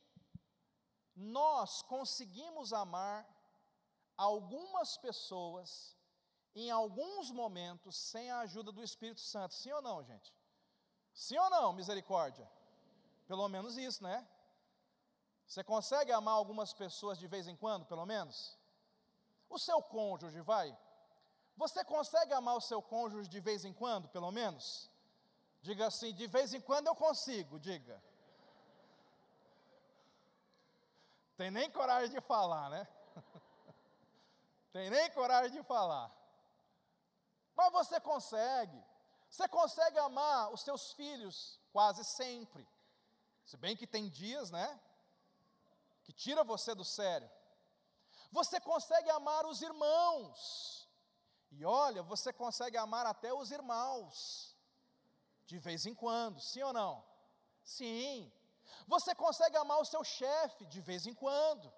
nós 1.15 1.81
conseguimos 1.81 2.71
amar 2.71 3.27
algumas 4.15 4.97
pessoas 4.97 5.95
em 6.55 6.69
alguns 6.69 7.31
momentos 7.31 7.95
sem 7.95 8.31
a 8.31 8.39
ajuda 8.39 8.71
do 8.71 8.83
Espírito 8.83 9.21
Santo. 9.21 9.53
Sim 9.53 9.71
ou 9.73 9.81
não, 9.81 10.03
gente? 10.03 10.33
Sim 11.13 11.37
ou 11.37 11.49
não, 11.49 11.73
misericórdia? 11.73 12.49
Pelo 13.31 13.47
menos 13.47 13.77
isso, 13.77 14.03
né? 14.03 14.27
Você 15.47 15.63
consegue 15.63 16.11
amar 16.11 16.33
algumas 16.33 16.73
pessoas 16.73 17.17
de 17.17 17.27
vez 17.27 17.47
em 17.47 17.55
quando, 17.55 17.85
pelo 17.85 18.05
menos? 18.05 18.59
O 19.49 19.57
seu 19.57 19.81
cônjuge, 19.81 20.41
vai? 20.41 20.77
Você 21.55 21.81
consegue 21.85 22.33
amar 22.33 22.57
o 22.57 22.59
seu 22.69 22.81
cônjuge 22.81 23.29
de 23.29 23.39
vez 23.39 23.63
em 23.63 23.71
quando, 23.71 24.09
pelo 24.09 24.29
menos? 24.33 24.91
Diga 25.61 25.87
assim, 25.87 26.13
de 26.13 26.27
vez 26.27 26.53
em 26.53 26.59
quando 26.59 26.87
eu 26.87 26.95
consigo, 26.95 27.57
diga. 27.57 28.03
Tem 31.37 31.49
nem 31.49 31.71
coragem 31.71 32.09
de 32.09 32.19
falar, 32.19 32.69
né? 32.69 32.85
Tem 34.73 34.89
nem 34.89 35.09
coragem 35.11 35.53
de 35.53 35.63
falar. 35.63 36.13
Mas 37.55 37.71
você 37.71 37.97
consegue. 38.01 38.83
Você 39.29 39.47
consegue 39.47 39.97
amar 39.99 40.51
os 40.51 40.63
seus 40.63 40.91
filhos 40.91 41.57
quase 41.71 42.03
sempre. 42.03 42.67
Se 43.45 43.57
bem 43.57 43.75
que 43.75 43.87
tem 43.87 44.09
dias, 44.09 44.51
né? 44.51 44.79
Que 46.03 46.13
tira 46.13 46.43
você 46.43 46.73
do 46.73 46.83
sério. 46.83 47.29
Você 48.31 48.59
consegue 48.59 49.09
amar 49.09 49.45
os 49.45 49.61
irmãos. 49.61 50.89
E 51.51 51.65
olha, 51.65 52.01
você 52.01 52.31
consegue 52.31 52.77
amar 52.77 53.05
até 53.05 53.33
os 53.33 53.51
irmãos. 53.51 54.55
De 55.45 55.59
vez 55.59 55.85
em 55.85 55.93
quando, 55.93 56.39
sim 56.39 56.63
ou 56.63 56.71
não? 56.71 57.03
Sim. 57.63 58.31
Você 58.87 59.13
consegue 59.13 59.57
amar 59.57 59.79
o 59.79 59.85
seu 59.85 60.03
chefe 60.03 60.65
de 60.65 60.79
vez 60.79 61.05
em 61.05 61.13
quando. 61.13 61.71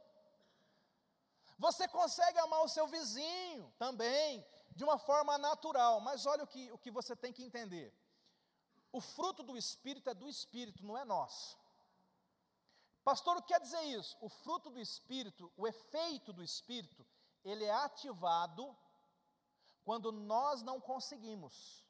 Você 1.57 1.87
consegue 1.87 2.37
amar 2.39 2.61
o 2.63 2.69
seu 2.69 2.87
vizinho 2.87 3.73
também, 3.77 4.45
de 4.71 4.83
uma 4.83 4.97
forma 4.97 5.37
natural, 5.37 5.99
mas 6.01 6.25
olha 6.25 6.43
o 6.43 6.47
que, 6.47 6.71
o 6.71 6.77
que 6.77 6.91
você 6.91 7.15
tem 7.15 7.31
que 7.31 7.43
entender. 7.43 7.93
O 8.93 9.01
fruto 9.01 9.41
do 9.41 9.57
Espírito 9.57 10.07
é 10.09 10.13
do 10.13 10.29
Espírito, 10.29 10.85
não 10.85 10.95
é 10.95 11.03
nosso. 11.03 11.57
Pastor, 13.03 13.35
o 13.35 13.41
que 13.41 13.47
quer 13.47 13.59
dizer 13.59 13.81
isso? 13.81 14.15
O 14.21 14.29
fruto 14.29 14.69
do 14.69 14.79
Espírito, 14.79 15.51
o 15.57 15.67
efeito 15.67 16.31
do 16.31 16.43
Espírito, 16.43 17.05
ele 17.43 17.65
é 17.65 17.73
ativado 17.73 18.77
quando 19.83 20.11
nós 20.11 20.61
não 20.61 20.79
conseguimos. 20.79 21.83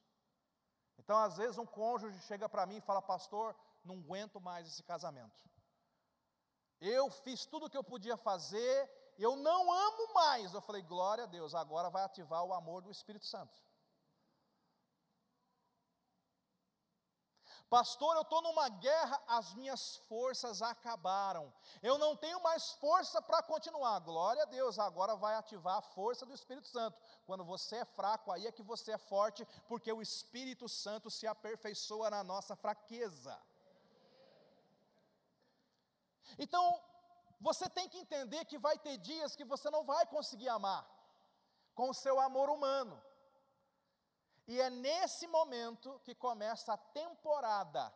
Então, 0.98 1.18
às 1.18 1.36
vezes, 1.36 1.58
um 1.58 1.66
cônjuge 1.66 2.18
chega 2.22 2.48
para 2.48 2.66
mim 2.66 2.78
e 2.78 2.82
fala: 2.82 3.02
Pastor, 3.02 3.54
não 3.84 4.00
aguento 4.00 4.40
mais 4.40 4.66
esse 4.66 4.82
casamento. 4.82 5.44
Eu 6.80 7.12
fiz 7.12 7.46
tudo 7.46 7.66
o 7.66 7.70
que 7.70 7.78
eu 7.78 7.84
podia 7.84 8.16
fazer, 8.16 8.90
eu 9.20 9.36
não 9.36 9.72
amo 9.72 10.14
mais. 10.14 10.54
Eu 10.54 10.62
falei: 10.62 10.82
Glória 10.82 11.26
a 11.26 11.28
Deus, 11.28 11.54
agora 11.54 11.90
vai 11.90 12.04
ativar 12.04 12.46
o 12.46 12.54
amor 12.54 12.82
do 12.82 12.90
Espírito 12.90 13.26
Santo. 13.26 13.62
Pastor, 17.74 18.16
eu 18.16 18.22
estou 18.22 18.40
numa 18.44 18.70
guerra, 18.70 19.20
as 19.26 19.56
minhas 19.56 19.96
forças 20.08 20.62
acabaram. 20.62 21.52
Eu 21.82 21.98
não 21.98 22.16
tenho 22.16 22.40
mais 22.44 22.70
força 22.74 23.20
para 23.20 23.42
continuar. 23.42 23.98
Glória 23.98 24.44
a 24.44 24.46
Deus, 24.46 24.78
agora 24.78 25.16
vai 25.16 25.34
ativar 25.34 25.78
a 25.78 25.82
força 25.82 26.24
do 26.24 26.36
Espírito 26.36 26.68
Santo. 26.68 27.02
Quando 27.26 27.44
você 27.44 27.78
é 27.78 27.86
fraco, 27.86 28.32
aí 28.32 28.46
é 28.46 28.52
que 28.52 28.62
você 28.62 28.92
é 28.92 29.00
forte, 29.00 29.44
porque 29.68 29.92
o 29.92 30.04
Espírito 30.04 30.70
Santo 30.70 31.10
se 31.10 31.26
aperfeiçoa 31.26 32.12
na 32.12 32.24
nossa 32.24 32.56
fraqueza. 32.56 33.36
Então, 36.38 36.80
você 37.42 37.68
tem 37.68 37.90
que 37.90 37.98
entender 37.98 38.46
que 38.46 38.60
vai 38.60 38.78
ter 38.78 39.00
dias 39.00 39.36
que 39.36 39.44
você 39.44 39.72
não 39.72 39.84
vai 39.84 40.06
conseguir 40.06 40.50
amar 40.50 40.88
com 41.74 41.90
o 41.90 41.94
seu 41.96 42.20
amor 42.20 42.52
humano. 42.52 43.02
E 44.48 44.60
é 44.60 44.70
nesse 44.70 45.28
momento 45.28 46.00
que 46.04 46.14
começa 46.14 46.74
a 46.74 46.78
temporada 46.78 47.94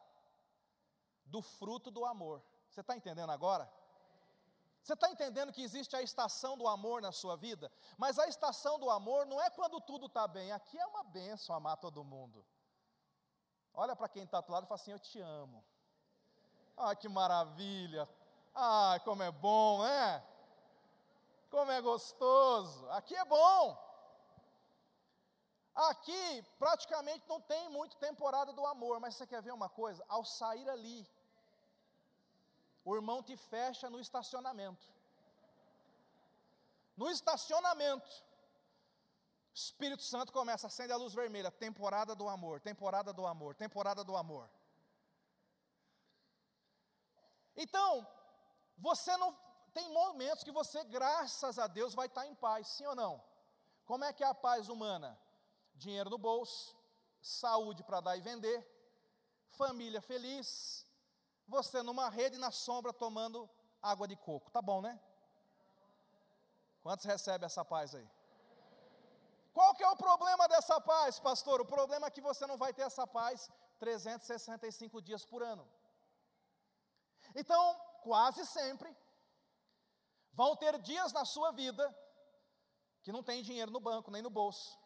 do 1.25 1.41
fruto 1.41 1.91
do 1.91 2.05
amor. 2.05 2.41
Você 2.69 2.81
está 2.81 2.95
entendendo 2.95 3.31
agora? 3.31 3.69
Você 4.81 4.93
está 4.93 5.09
entendendo 5.09 5.51
que 5.51 5.61
existe 5.61 5.95
a 5.95 6.01
estação 6.01 6.57
do 6.57 6.65
amor 6.65 7.01
na 7.01 7.11
sua 7.11 7.35
vida? 7.35 7.69
Mas 7.97 8.17
a 8.17 8.27
estação 8.27 8.79
do 8.79 8.89
amor 8.89 9.25
não 9.25 9.41
é 9.41 9.49
quando 9.49 9.81
tudo 9.81 10.05
está 10.05 10.25
bem. 10.25 10.51
Aqui 10.53 10.79
é 10.79 10.85
uma 10.85 11.03
benção 11.03 11.55
amar 11.55 11.75
todo 11.77 12.05
mundo. 12.05 12.45
Olha 13.73 13.95
para 13.95 14.07
quem 14.07 14.23
está 14.23 14.39
do 14.39 14.51
lado 14.51 14.63
e 14.63 14.67
fala 14.67 14.79
assim: 14.79 14.91
Eu 14.91 14.99
te 14.99 15.19
amo. 15.19 15.63
Ah, 16.77 16.95
que 16.95 17.09
maravilha. 17.09 18.07
Ah, 18.55 18.99
como 19.03 19.23
é 19.23 19.31
bom, 19.31 19.83
né? 19.83 20.23
Como 21.49 21.71
é 21.71 21.81
gostoso. 21.81 22.89
Aqui 22.91 23.15
é 23.15 23.25
bom. 23.25 23.86
Aqui 25.77 26.43
praticamente 26.57 27.29
não 27.29 27.39
tem 27.39 27.69
muito 27.69 27.97
temporada 27.97 28.51
do 28.51 28.65
amor, 28.65 28.99
mas 28.99 29.13
você 29.13 29.27
quer 29.27 29.43
ver 29.43 29.53
uma 29.53 29.69
coisa? 29.69 30.03
Ao 30.09 30.25
sair 30.25 30.67
ali, 30.67 31.07
o 32.83 32.95
irmão 32.95 33.21
te 33.21 33.37
fecha 33.37 33.87
no 33.87 33.99
estacionamento. 33.99 34.87
No 36.95 37.07
estacionamento, 37.11 38.09
o 38.09 39.53
Espírito 39.53 40.01
Santo 40.01 40.33
começa 40.33 40.65
a 40.65 40.69
acender 40.69 40.95
a 40.95 40.97
luz 40.97 41.13
vermelha, 41.13 41.51
temporada 41.51 42.15
do 42.15 42.27
amor, 42.27 42.59
temporada 42.59 43.13
do 43.13 43.27
amor, 43.27 43.53
temporada 43.53 44.03
do 44.03 44.17
amor. 44.17 44.49
Então, 47.55 48.07
você 48.79 49.15
não 49.17 49.31
tem 49.75 49.93
momentos 49.93 50.43
que 50.43 50.51
você, 50.51 50.83
graças 50.85 51.59
a 51.59 51.67
Deus, 51.67 51.93
vai 51.93 52.07
estar 52.07 52.25
em 52.25 52.33
paz, 52.33 52.67
sim 52.69 52.85
ou 52.87 52.95
não? 52.95 53.23
Como 53.85 54.03
é 54.03 54.11
que 54.11 54.23
é 54.23 54.27
a 54.27 54.33
paz 54.33 54.69
humana? 54.69 55.19
Dinheiro 55.77 56.09
no 56.09 56.17
bolso, 56.17 56.75
saúde 57.21 57.83
para 57.83 58.01
dar 58.01 58.17
e 58.17 58.21
vender, 58.21 58.65
família 59.49 60.01
feliz, 60.01 60.85
você 61.47 61.81
numa 61.81 62.09
rede 62.09 62.37
na 62.37 62.51
sombra 62.51 62.91
tomando 62.91 63.49
água 63.81 64.07
de 64.07 64.15
coco. 64.15 64.51
Tá 64.51 64.61
bom, 64.61 64.81
né? 64.81 64.99
Quantos 66.81 67.05
recebem 67.05 67.45
essa 67.45 67.63
paz 67.63 67.95
aí? 67.95 68.09
Qual 69.53 69.73
que 69.73 69.83
é 69.83 69.89
o 69.89 69.95
problema 69.95 70.47
dessa 70.47 70.79
paz, 70.79 71.19
pastor? 71.19 71.61
O 71.61 71.65
problema 71.65 72.07
é 72.07 72.11
que 72.11 72.21
você 72.21 72.45
não 72.45 72.57
vai 72.57 72.73
ter 72.73 72.83
essa 72.83 73.07
paz 73.07 73.49
365 73.79 75.01
dias 75.01 75.25
por 75.25 75.41
ano. 75.41 75.67
Então, 77.35 77.79
quase 78.03 78.45
sempre, 78.45 78.95
vão 80.31 80.55
ter 80.55 80.79
dias 80.79 81.11
na 81.11 81.25
sua 81.25 81.51
vida 81.51 81.83
que 83.01 83.11
não 83.11 83.23
tem 83.23 83.41
dinheiro 83.41 83.71
no 83.71 83.79
banco, 83.79 84.11
nem 84.11 84.21
no 84.21 84.29
bolso. 84.29 84.77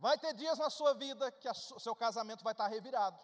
Vai 0.00 0.16
ter 0.16 0.32
dias 0.32 0.58
na 0.58 0.70
sua 0.70 0.94
vida 0.94 1.30
que 1.30 1.46
o 1.48 1.78
seu 1.78 1.94
casamento 1.94 2.42
vai 2.42 2.54
estar 2.54 2.66
revirado, 2.68 3.20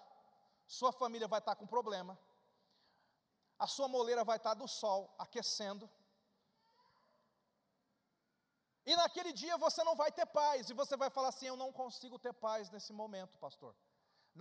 sua 0.66 0.92
família 0.92 1.26
vai 1.26 1.38
estar 1.38 1.56
com 1.56 1.66
problema, 1.66 2.18
a 3.58 3.66
sua 3.66 3.88
moleira 3.88 4.22
vai 4.22 4.36
estar 4.36 4.52
do 4.52 4.68
sol 4.68 5.14
aquecendo. 5.18 5.88
E 8.84 8.94
naquele 8.94 9.32
dia 9.32 9.56
você 9.56 9.82
não 9.84 9.96
vai 9.96 10.12
ter 10.12 10.26
paz, 10.26 10.68
e 10.68 10.74
você 10.74 10.98
vai 10.98 11.08
falar 11.08 11.28
assim: 11.28 11.46
Eu 11.46 11.56
não 11.56 11.72
consigo 11.72 12.18
ter 12.18 12.34
paz 12.34 12.70
nesse 12.70 12.92
momento, 12.92 13.38
pastor. 13.38 13.74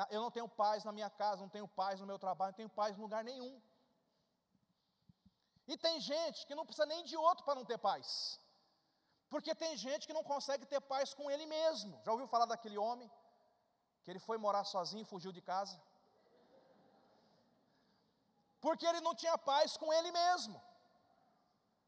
Eu 0.09 0.21
não 0.21 0.29
tenho 0.29 0.49
paz 0.49 0.83
na 0.83 0.91
minha 0.91 1.09
casa, 1.09 1.41
não 1.41 1.49
tenho 1.49 1.69
paz 1.69 2.01
no 2.01 2.05
meu 2.05 2.19
trabalho, 2.19 2.51
não 2.51 2.57
tenho 2.57 2.69
paz 2.69 2.97
em 2.97 3.01
lugar 3.01 3.23
nenhum. 3.23 3.61
E 5.69 5.77
tem 5.77 6.01
gente 6.01 6.45
que 6.45 6.53
não 6.53 6.65
precisa 6.65 6.85
nem 6.85 7.05
de 7.05 7.15
outro 7.15 7.45
para 7.45 7.55
não 7.55 7.63
ter 7.63 7.77
paz. 7.77 8.41
Porque 9.29 9.53
tem 9.55 9.75
gente 9.75 10.05
que 10.07 10.17
não 10.17 10.23
consegue 10.23 10.65
ter 10.65 10.81
paz 10.81 11.13
com 11.13 11.29
ele 11.29 11.45
mesmo. 11.45 11.99
Já 12.05 12.11
ouviu 12.11 12.27
falar 12.27 12.45
daquele 12.45 12.77
homem 12.77 13.11
que 14.03 14.11
ele 14.11 14.19
foi 14.19 14.37
morar 14.37 14.63
sozinho 14.63 15.01
e 15.03 15.11
fugiu 15.13 15.31
de 15.31 15.41
casa? 15.41 15.75
Porque 18.65 18.85
ele 18.85 19.01
não 19.01 19.15
tinha 19.15 19.37
paz 19.37 19.77
com 19.77 19.91
ele 19.91 20.11
mesmo. 20.11 20.61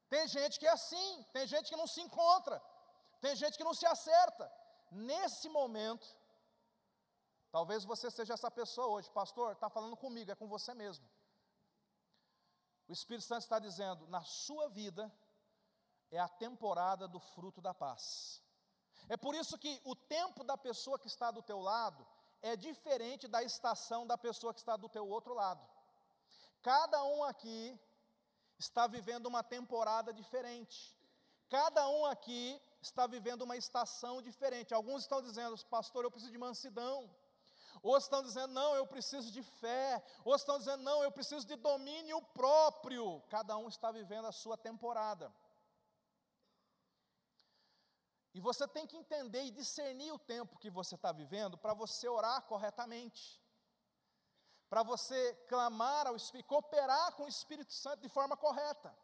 Tem 0.10 0.28
gente 0.28 0.58
que 0.60 0.68
é 0.68 0.72
assim, 0.72 1.24
tem 1.34 1.46
gente 1.46 1.70
que 1.70 1.76
não 1.76 1.88
se 1.88 2.02
encontra, 2.02 2.62
tem 3.20 3.36
gente 3.36 3.58
que 3.58 3.64
não 3.64 3.74
se 3.74 3.86
acerta. 3.86 4.52
Nesse 4.92 5.50
momento, 5.50 6.08
talvez 7.52 7.84
você 7.84 8.10
seja 8.10 8.34
essa 8.34 8.50
pessoa 8.50 8.88
hoje, 8.88 9.10
pastor, 9.12 9.52
está 9.52 9.70
falando 9.70 9.98
comigo, 9.98 10.32
é 10.32 10.36
com 10.36 10.48
você 10.48 10.74
mesmo. 10.74 11.06
O 12.88 12.94
Espírito 12.94 13.26
Santo 13.26 13.42
está 13.42 13.60
dizendo: 13.60 14.08
na 14.08 14.24
sua 14.24 14.70
vida, 14.70 15.12
é 16.12 16.20
a 16.20 16.28
temporada 16.28 17.08
do 17.08 17.20
fruto 17.20 17.62
da 17.62 17.74
paz. 17.74 18.42
É 19.10 19.16
por 19.16 19.36
isso 19.36 19.58
que 19.58 19.82
o 19.84 19.96
tempo 19.96 20.44
da 20.44 20.58
pessoa 20.58 21.00
que 21.00 21.08
está 21.08 21.32
do 21.32 21.42
teu 21.42 21.60
lado 21.60 22.06
é 22.42 22.56
diferente 22.56 23.28
da 23.28 23.42
estação 23.42 24.06
da 24.06 24.18
pessoa 24.18 24.54
que 24.54 24.60
está 24.60 24.76
do 24.76 24.90
teu 24.90 25.08
outro 25.08 25.34
lado. 25.34 25.66
Cada 26.62 27.04
um 27.04 27.24
aqui 27.24 27.80
está 28.60 28.88
vivendo 28.88 29.28
uma 29.28 29.44
temporada 29.44 30.14
diferente. 30.14 30.96
Cada 31.50 31.88
um 31.88 32.06
aqui 32.06 32.62
está 32.82 33.08
vivendo 33.08 33.44
uma 33.44 33.56
estação 33.56 34.22
diferente. 34.22 34.74
Alguns 34.74 35.04
estão 35.04 35.22
dizendo, 35.22 35.58
pastor, 35.66 36.04
eu 36.04 36.12
preciso 36.12 36.32
de 36.32 36.38
mansidão. 36.38 37.10
Outros 37.82 38.06
estão 38.06 38.24
dizendo, 38.24 38.54
não, 38.54 38.76
eu 38.76 38.86
preciso 38.86 39.32
de 39.32 39.42
fé. 39.42 40.04
Outros 40.26 40.42
estão 40.42 40.58
dizendo, 40.58 40.84
não, 40.84 41.04
eu 41.04 41.12
preciso 41.12 41.46
de 41.46 41.56
domínio 41.56 42.22
próprio. 42.34 43.22
Cada 43.30 43.56
um 43.58 43.68
está 43.68 43.92
vivendo 43.92 44.26
a 44.26 44.32
sua 44.32 44.58
temporada. 44.58 45.32
E 48.38 48.40
você 48.40 48.68
tem 48.68 48.86
que 48.86 48.96
entender 48.96 49.46
e 49.46 49.50
discernir 49.50 50.12
o 50.12 50.20
tempo 50.20 50.60
que 50.60 50.70
você 50.70 50.94
está 50.94 51.12
vivendo 51.12 51.58
para 51.58 51.74
você 51.74 52.08
orar 52.08 52.44
corretamente, 52.44 53.42
para 54.70 54.84
você 54.84 55.34
clamar 55.48 56.06
ao 56.06 56.16
Espírito, 56.16 56.46
cooperar 56.46 57.16
com 57.16 57.24
o 57.24 57.28
Espírito 57.28 57.74
Santo 57.74 58.02
de 58.02 58.10
forma 58.10 58.38
correta. 58.38 58.96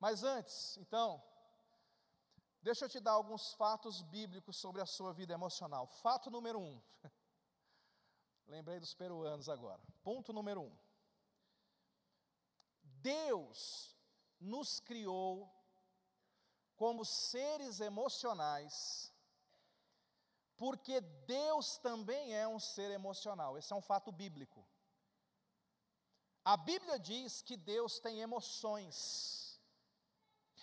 Mas 0.00 0.24
antes, 0.24 0.76
então, 0.78 1.22
deixa 2.60 2.86
eu 2.86 2.88
te 2.88 2.98
dar 2.98 3.12
alguns 3.12 3.54
fatos 3.54 4.02
bíblicos 4.02 4.56
sobre 4.56 4.82
a 4.82 4.86
sua 4.86 5.12
vida 5.12 5.32
emocional. 5.32 5.86
Fato 5.86 6.32
número 6.32 6.58
um. 6.58 6.82
Lembrei 8.48 8.80
dos 8.80 8.92
peruanos 8.92 9.48
agora. 9.48 9.80
Ponto 10.02 10.32
número 10.32 10.62
um. 10.62 10.76
Deus 12.82 13.96
nos 14.40 14.80
criou 14.80 15.59
como 16.80 17.04
seres 17.04 17.78
emocionais, 17.78 19.12
porque 20.56 20.98
Deus 21.26 21.76
também 21.76 22.34
é 22.34 22.48
um 22.48 22.58
ser 22.58 22.90
emocional. 22.90 23.58
Esse 23.58 23.70
é 23.74 23.76
um 23.76 23.82
fato 23.82 24.10
bíblico. 24.10 24.66
A 26.42 26.56
Bíblia 26.56 26.98
diz 26.98 27.42
que 27.42 27.54
Deus 27.54 28.00
tem 28.00 28.22
emoções. 28.22 29.60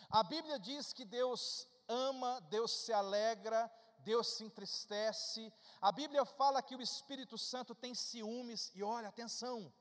A 0.10 0.23
Bíblia 0.23 0.58
diz 0.58 0.91
que 0.91 1.06
Deus 1.06 1.67
ama, 1.88 2.41
Deus 2.49 2.71
se 2.71 2.91
alegra, 2.91 3.71
Deus 3.99 4.25
se 4.30 4.43
entristece. 4.43 5.53
A 5.80 5.91
Bíblia 5.91 6.25
fala 6.25 6.63
que 6.63 6.75
o 6.75 6.82
Espírito 6.82 7.38
Santo 7.38 7.75
tem 7.75 7.93
ciúmes, 7.93 8.71
e 8.73 8.82
olha, 8.82 9.10
atenção, 9.10 9.71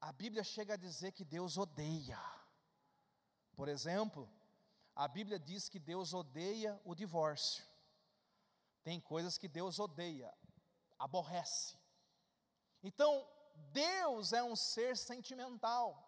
a 0.00 0.12
Bíblia 0.12 0.42
chega 0.42 0.72
a 0.72 0.78
dizer 0.78 1.12
que 1.12 1.26
Deus 1.26 1.58
odeia. 1.58 2.18
Por 3.54 3.68
exemplo, 3.68 4.26
A 4.98 5.06
Bíblia 5.06 5.38
diz 5.38 5.68
que 5.68 5.78
Deus 5.78 6.12
odeia 6.12 6.80
o 6.84 6.92
divórcio. 6.92 7.64
Tem 8.82 9.00
coisas 9.00 9.38
que 9.38 9.46
Deus 9.46 9.78
odeia, 9.78 10.34
aborrece. 10.98 11.78
Então, 12.82 13.24
Deus 13.70 14.32
é 14.32 14.42
um 14.42 14.56
ser 14.56 14.96
sentimental. 14.96 16.04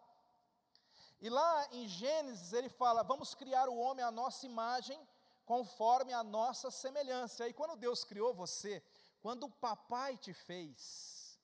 E 1.21 1.29
lá 1.31 1.69
em 1.71 1.87
Gênesis 1.87 2.53
ele 2.53 2.69
fala: 2.69 3.05
vamos 3.05 3.33
criar 3.33 3.69
o 3.69 3.79
homem 3.79 4.05
à 4.05 4.11
nossa 4.11 4.45
imagem, 4.45 5.01
conforme 5.47 6.13
a 6.13 6.25
nossa 6.25 6.69
semelhança. 6.69 7.49
E 7.49 7.53
quando 7.53 7.77
Deus 7.77 8.03
criou 8.03 8.35
você, 8.35 8.83
quando 9.21 9.45
o 9.45 9.53
papai 9.53 10.17
te 10.17 10.33
fez, 10.33 11.39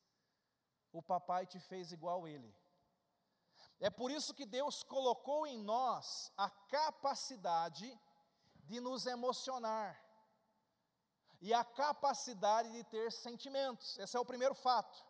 o 0.93 1.01
papai 1.01 1.47
te 1.47 1.61
fez 1.61 1.93
igual 1.93 2.27
ele. 2.27 2.53
É 3.79 3.91
por 3.91 4.11
isso 4.11 4.35
que 4.35 4.47
Deus 4.47 4.83
colocou 4.83 5.47
em 5.47 5.59
nós 5.59 6.33
a 6.37 6.49
capacidade 6.49 8.01
de 8.65 8.81
nos 8.81 9.07
emocionar 9.07 10.03
e 11.41 11.53
a 11.53 11.63
capacidade 11.63 12.73
de 12.73 12.83
ter 12.85 13.13
sentimentos. 13.13 13.99
Esse 13.99 14.17
é 14.17 14.21
o 14.21 14.25
primeiro 14.25 14.55
fato. 14.55 15.05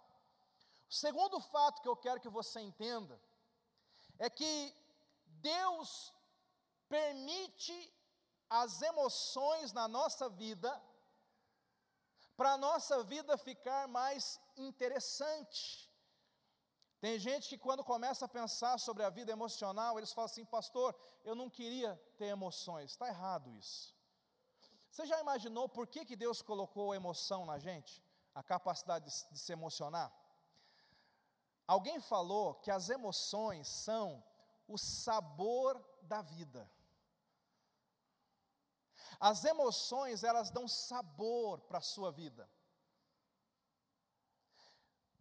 O 0.91 0.95
segundo 0.95 1.41
fato 1.41 1.81
que 1.81 1.89
eu 1.89 1.97
quero 1.97 2.21
que 2.21 2.29
você 2.29 2.61
entenda 2.61 3.21
é 4.19 4.29
que 4.29 4.75
Deus 5.27 6.13
permite 6.89 7.93
as 8.49 8.83
emoções 8.83 9.73
na 9.73 9.89
nossa 9.89 10.29
vida 10.29 10.83
para 12.37 12.53
a 12.53 12.59
nossa 12.59 13.03
vida 13.03 13.37
ficar 13.39 13.89
mais 13.89 14.39
interessante. 14.57 15.86
Tem 17.01 17.19
gente 17.19 17.49
que 17.49 17.59
quando 17.59 17.85
começa 17.85 18.25
a 18.25 18.29
pensar 18.29 18.79
sobre 18.79 19.03
a 19.03 19.11
vida 19.11 19.31
emocional, 19.31 19.99
eles 19.99 20.13
falam 20.13 20.31
assim, 20.31 20.45
pastor, 20.45 20.95
eu 21.25 21.35
não 21.35 21.51
queria 21.51 21.95
ter 22.17 22.27
emoções. 22.27 22.93
Está 22.93 23.09
errado 23.09 23.53
isso. 23.55 23.95
Você 24.91 25.05
já 25.05 25.21
imaginou 25.21 25.69
por 25.69 25.87
que, 25.87 26.05
que 26.07 26.17
Deus 26.17 26.41
colocou 26.41 26.93
a 26.93 26.97
emoção 26.97 27.45
na 27.45 27.59
gente? 27.59 28.03
A 28.35 28.43
capacidade 28.43 29.05
de, 29.05 29.33
de 29.33 29.39
se 29.39 29.53
emocionar? 29.53 30.11
Alguém 31.67 32.01
falou 32.01 32.55
que 32.55 32.71
as 32.71 32.89
emoções 32.89 33.69
são 33.69 34.25
o 34.67 34.79
sabor 34.79 35.85
da 36.03 36.23
vida. 36.23 36.71
As 39.21 39.45
emoções, 39.45 40.25
elas 40.25 40.51
dão 40.51 40.67
sabor 40.67 41.61
para 41.61 41.79
a 41.79 41.83
sua 41.83 42.11
vida. 42.11 42.49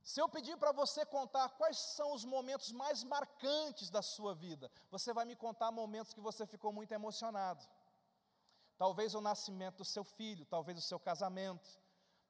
Se 0.05 0.21
eu 0.21 0.29
pedir 0.29 0.55
para 0.57 0.71
você 0.71 1.03
contar 1.03 1.49
quais 1.49 1.79
são 1.79 2.13
os 2.13 2.23
momentos 2.23 2.71
mais 2.71 3.03
marcantes 3.03 3.89
da 3.89 4.03
sua 4.03 4.35
vida, 4.35 4.71
você 4.91 5.11
vai 5.11 5.25
me 5.25 5.35
contar 5.35 5.71
momentos 5.71 6.13
que 6.13 6.21
você 6.21 6.45
ficou 6.45 6.71
muito 6.71 6.91
emocionado. 6.91 7.65
Talvez 8.77 9.15
o 9.15 9.19
nascimento 9.19 9.77
do 9.77 9.85
seu 9.85 10.03
filho, 10.03 10.45
talvez 10.45 10.77
o 10.77 10.81
seu 10.81 10.99
casamento, 10.99 11.67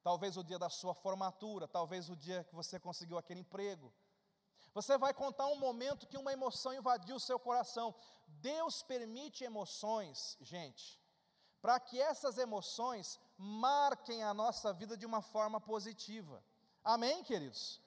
talvez 0.02 0.38
o 0.38 0.44
dia 0.44 0.58
da 0.58 0.70
sua 0.70 0.94
formatura, 0.94 1.68
talvez 1.68 2.10
o 2.10 2.16
dia 2.16 2.46
que 2.46 2.56
você 2.56 2.80
conseguiu 2.80 3.18
aquele 3.18 3.42
emprego, 3.42 3.94
você 4.74 4.98
vai 4.98 5.14
contar 5.14 5.48
um 5.48 5.58
momento 5.58 6.08
que 6.08 6.18
uma 6.18 6.32
emoção 6.32 6.74
invadiu 6.74 7.18
o 7.18 7.20
seu 7.20 7.38
coração. 7.38 7.94
Deus 8.26 8.84
permite 8.84 9.44
emoções, 9.44 10.38
gente, 10.40 10.98
para 11.62 11.78
que 11.78 12.00
essas 12.00 12.38
emoções 12.38 13.20
marquem 13.38 14.24
a 14.24 14.34
nossa 14.34 14.72
vida 14.72 14.96
de 14.96 15.06
uma 15.06 15.22
forma 15.22 15.60
positiva. 15.60 16.42
Amém, 16.86 17.24
queridos? 17.24 17.82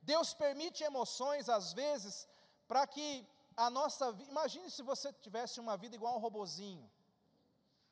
Deus 0.00 0.32
permite 0.32 0.82
emoções, 0.82 1.50
às 1.50 1.74
vezes, 1.74 2.26
para 2.66 2.86
que 2.86 3.28
a 3.54 3.68
nossa 3.68 4.10
vida. 4.10 4.30
Imagine 4.30 4.70
se 4.70 4.82
você 4.82 5.12
tivesse 5.12 5.60
uma 5.60 5.76
vida 5.76 5.94
igual 5.94 6.16
um 6.16 6.20
robozinho. 6.20 6.90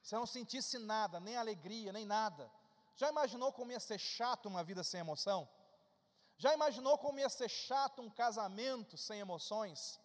Você 0.02 0.16
não 0.16 0.26
sentisse 0.26 0.78
nada, 0.78 1.20
nem 1.20 1.36
alegria, 1.36 1.92
nem 1.92 2.06
nada. 2.06 2.50
Já 2.96 3.10
imaginou 3.10 3.52
como 3.52 3.72
ia 3.72 3.80
ser 3.80 3.98
chato 3.98 4.46
uma 4.46 4.64
vida 4.64 4.82
sem 4.82 5.00
emoção? 5.00 5.46
Já 6.38 6.54
imaginou 6.54 6.96
como 6.96 7.18
ia 7.18 7.28
ser 7.28 7.48
chato 7.48 8.00
um 8.00 8.10
casamento 8.10 8.96
sem 8.96 9.20
emoções? 9.20 10.00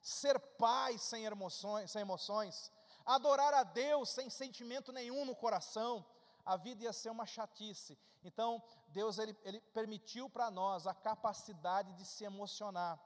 Ser 0.00 0.38
pai 0.38 0.96
sem 0.96 1.24
emoções, 1.24 1.90
sem 1.90 2.02
emoções? 2.02 2.72
Adorar 3.04 3.52
a 3.52 3.64
Deus 3.64 4.08
sem 4.10 4.30
sentimento 4.30 4.92
nenhum 4.92 5.24
no 5.24 5.36
coração? 5.36 6.04
A 6.44 6.56
vida 6.56 6.84
ia 6.84 6.92
ser 6.92 7.10
uma 7.10 7.26
chatice. 7.26 7.98
Então, 8.28 8.62
Deus 8.88 9.18
ele, 9.18 9.34
ele 9.42 9.60
permitiu 9.72 10.28
para 10.28 10.50
nós 10.50 10.86
a 10.86 10.94
capacidade 10.94 11.92
de 11.94 12.04
se 12.04 12.24
emocionar. 12.24 13.00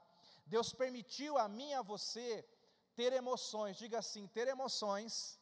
Deus 0.45 0.73
permitiu 0.73 1.37
a 1.37 1.47
mim 1.47 1.69
e 1.69 1.73
a 1.73 1.81
você 1.81 2.45
ter 2.93 3.13
emoções. 3.13 3.77
Diga 3.77 3.99
assim: 3.99 4.27
ter 4.27 4.47
emoções 4.49 5.39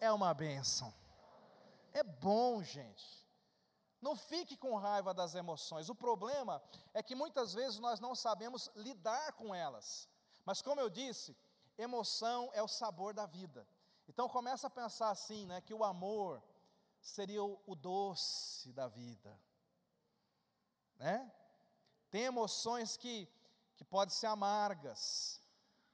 é 0.00 0.10
uma 0.10 0.32
benção. 0.32 0.92
É 1.92 2.02
bom, 2.02 2.62
gente. 2.62 3.20
Não 4.00 4.16
fique 4.16 4.56
com 4.56 4.76
raiva 4.76 5.12
das 5.12 5.34
emoções. 5.34 5.90
O 5.90 5.94
problema 5.94 6.62
é 6.94 7.02
que 7.02 7.14
muitas 7.14 7.52
vezes 7.52 7.78
nós 7.78 8.00
não 8.00 8.14
sabemos 8.14 8.70
lidar 8.74 9.34
com 9.34 9.54
elas. 9.54 10.08
Mas 10.42 10.62
como 10.62 10.80
eu 10.80 10.88
disse, 10.88 11.36
emoção 11.76 12.50
é 12.54 12.62
o 12.62 12.68
sabor 12.68 13.12
da 13.12 13.26
vida. 13.26 13.68
Então 14.08 14.26
começa 14.26 14.68
a 14.68 14.70
pensar 14.70 15.10
assim, 15.10 15.44
né, 15.44 15.60
que 15.60 15.74
o 15.74 15.84
amor 15.84 16.42
seria 17.00 17.42
o, 17.42 17.74
doce 17.74 18.72
da 18.72 18.88
vida. 18.88 19.38
Né? 20.96 21.32
Tem 22.10 22.22
emoções 22.22 22.96
que, 22.96 23.28
que 23.76 23.84
podem 23.84 24.14
ser 24.14 24.26
amargas, 24.26 25.40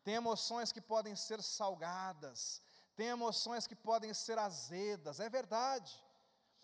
tem 0.03 0.14
emoções 0.14 0.73
que 0.73 0.81
podem 0.81 1.14
ser 1.14 1.42
salgadas, 1.42 2.62
tem 2.95 3.09
emoções 3.09 3.66
que 3.66 3.77
podem 3.77 4.12
ser 4.14 4.38
azedas, 4.38 5.21
é 5.21 5.29
verdade. 5.29 6.03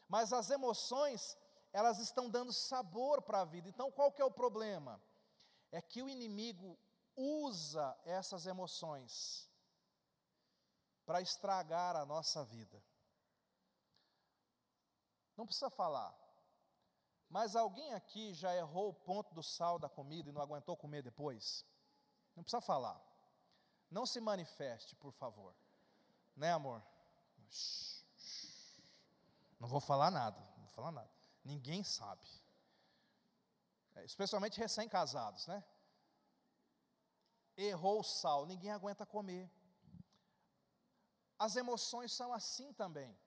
Mas 0.08 0.32
as 0.32 0.50
emoções, 0.50 1.36
elas 1.72 1.98
estão 1.98 2.28
dando 2.28 2.52
sabor 2.52 3.22
para 3.22 3.40
a 3.40 3.44
vida. 3.44 3.68
Então, 3.68 3.90
qual 3.90 4.10
que 4.12 4.20
é 4.20 4.24
o 4.24 4.30
problema? 4.30 5.02
É 5.70 5.80
que 5.80 6.02
o 6.02 6.08
inimigo 6.08 6.78
usa 7.16 7.98
essas 8.04 8.46
emoções 8.46 9.48
para 11.04 11.20
estragar 11.20 11.96
a 11.96 12.06
nossa 12.06 12.44
vida. 12.44 12.82
Não 15.42 15.46
precisa 15.46 15.70
falar. 15.70 16.16
Mas 17.28 17.56
alguém 17.56 17.92
aqui 17.94 18.32
já 18.32 18.54
errou 18.54 18.90
o 18.90 18.94
ponto 18.94 19.34
do 19.34 19.42
sal 19.42 19.76
da 19.76 19.88
comida 19.88 20.28
e 20.28 20.32
não 20.32 20.40
aguentou 20.40 20.76
comer 20.76 21.02
depois? 21.02 21.66
Não 22.36 22.44
precisa 22.44 22.60
falar. 22.60 23.02
Não 23.90 24.06
se 24.06 24.20
manifeste, 24.20 24.94
por 24.94 25.10
favor. 25.10 25.52
Né, 26.36 26.52
amor? 26.52 26.80
Não 29.58 29.66
vou 29.66 29.80
falar 29.80 30.12
nada, 30.12 30.38
não 30.38 30.60
vou 30.60 30.68
falar 30.68 30.92
nada. 30.92 31.10
Ninguém 31.44 31.82
sabe. 31.82 32.24
É, 33.96 34.04
especialmente 34.04 34.60
recém-casados, 34.60 35.48
né? 35.48 35.64
Errou 37.56 37.98
o 37.98 38.04
sal, 38.04 38.46
ninguém 38.46 38.70
aguenta 38.70 39.04
comer. 39.04 39.50
As 41.36 41.56
emoções 41.56 42.12
são 42.12 42.32
assim 42.32 42.72
também. 42.74 43.18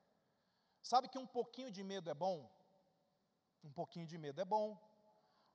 Sabe 0.90 1.08
que 1.08 1.18
um 1.18 1.26
pouquinho 1.26 1.68
de 1.72 1.82
medo 1.82 2.08
é 2.08 2.14
bom? 2.14 2.48
Um 3.64 3.72
pouquinho 3.72 4.06
de 4.06 4.16
medo 4.16 4.40
é 4.40 4.44
bom. 4.44 4.78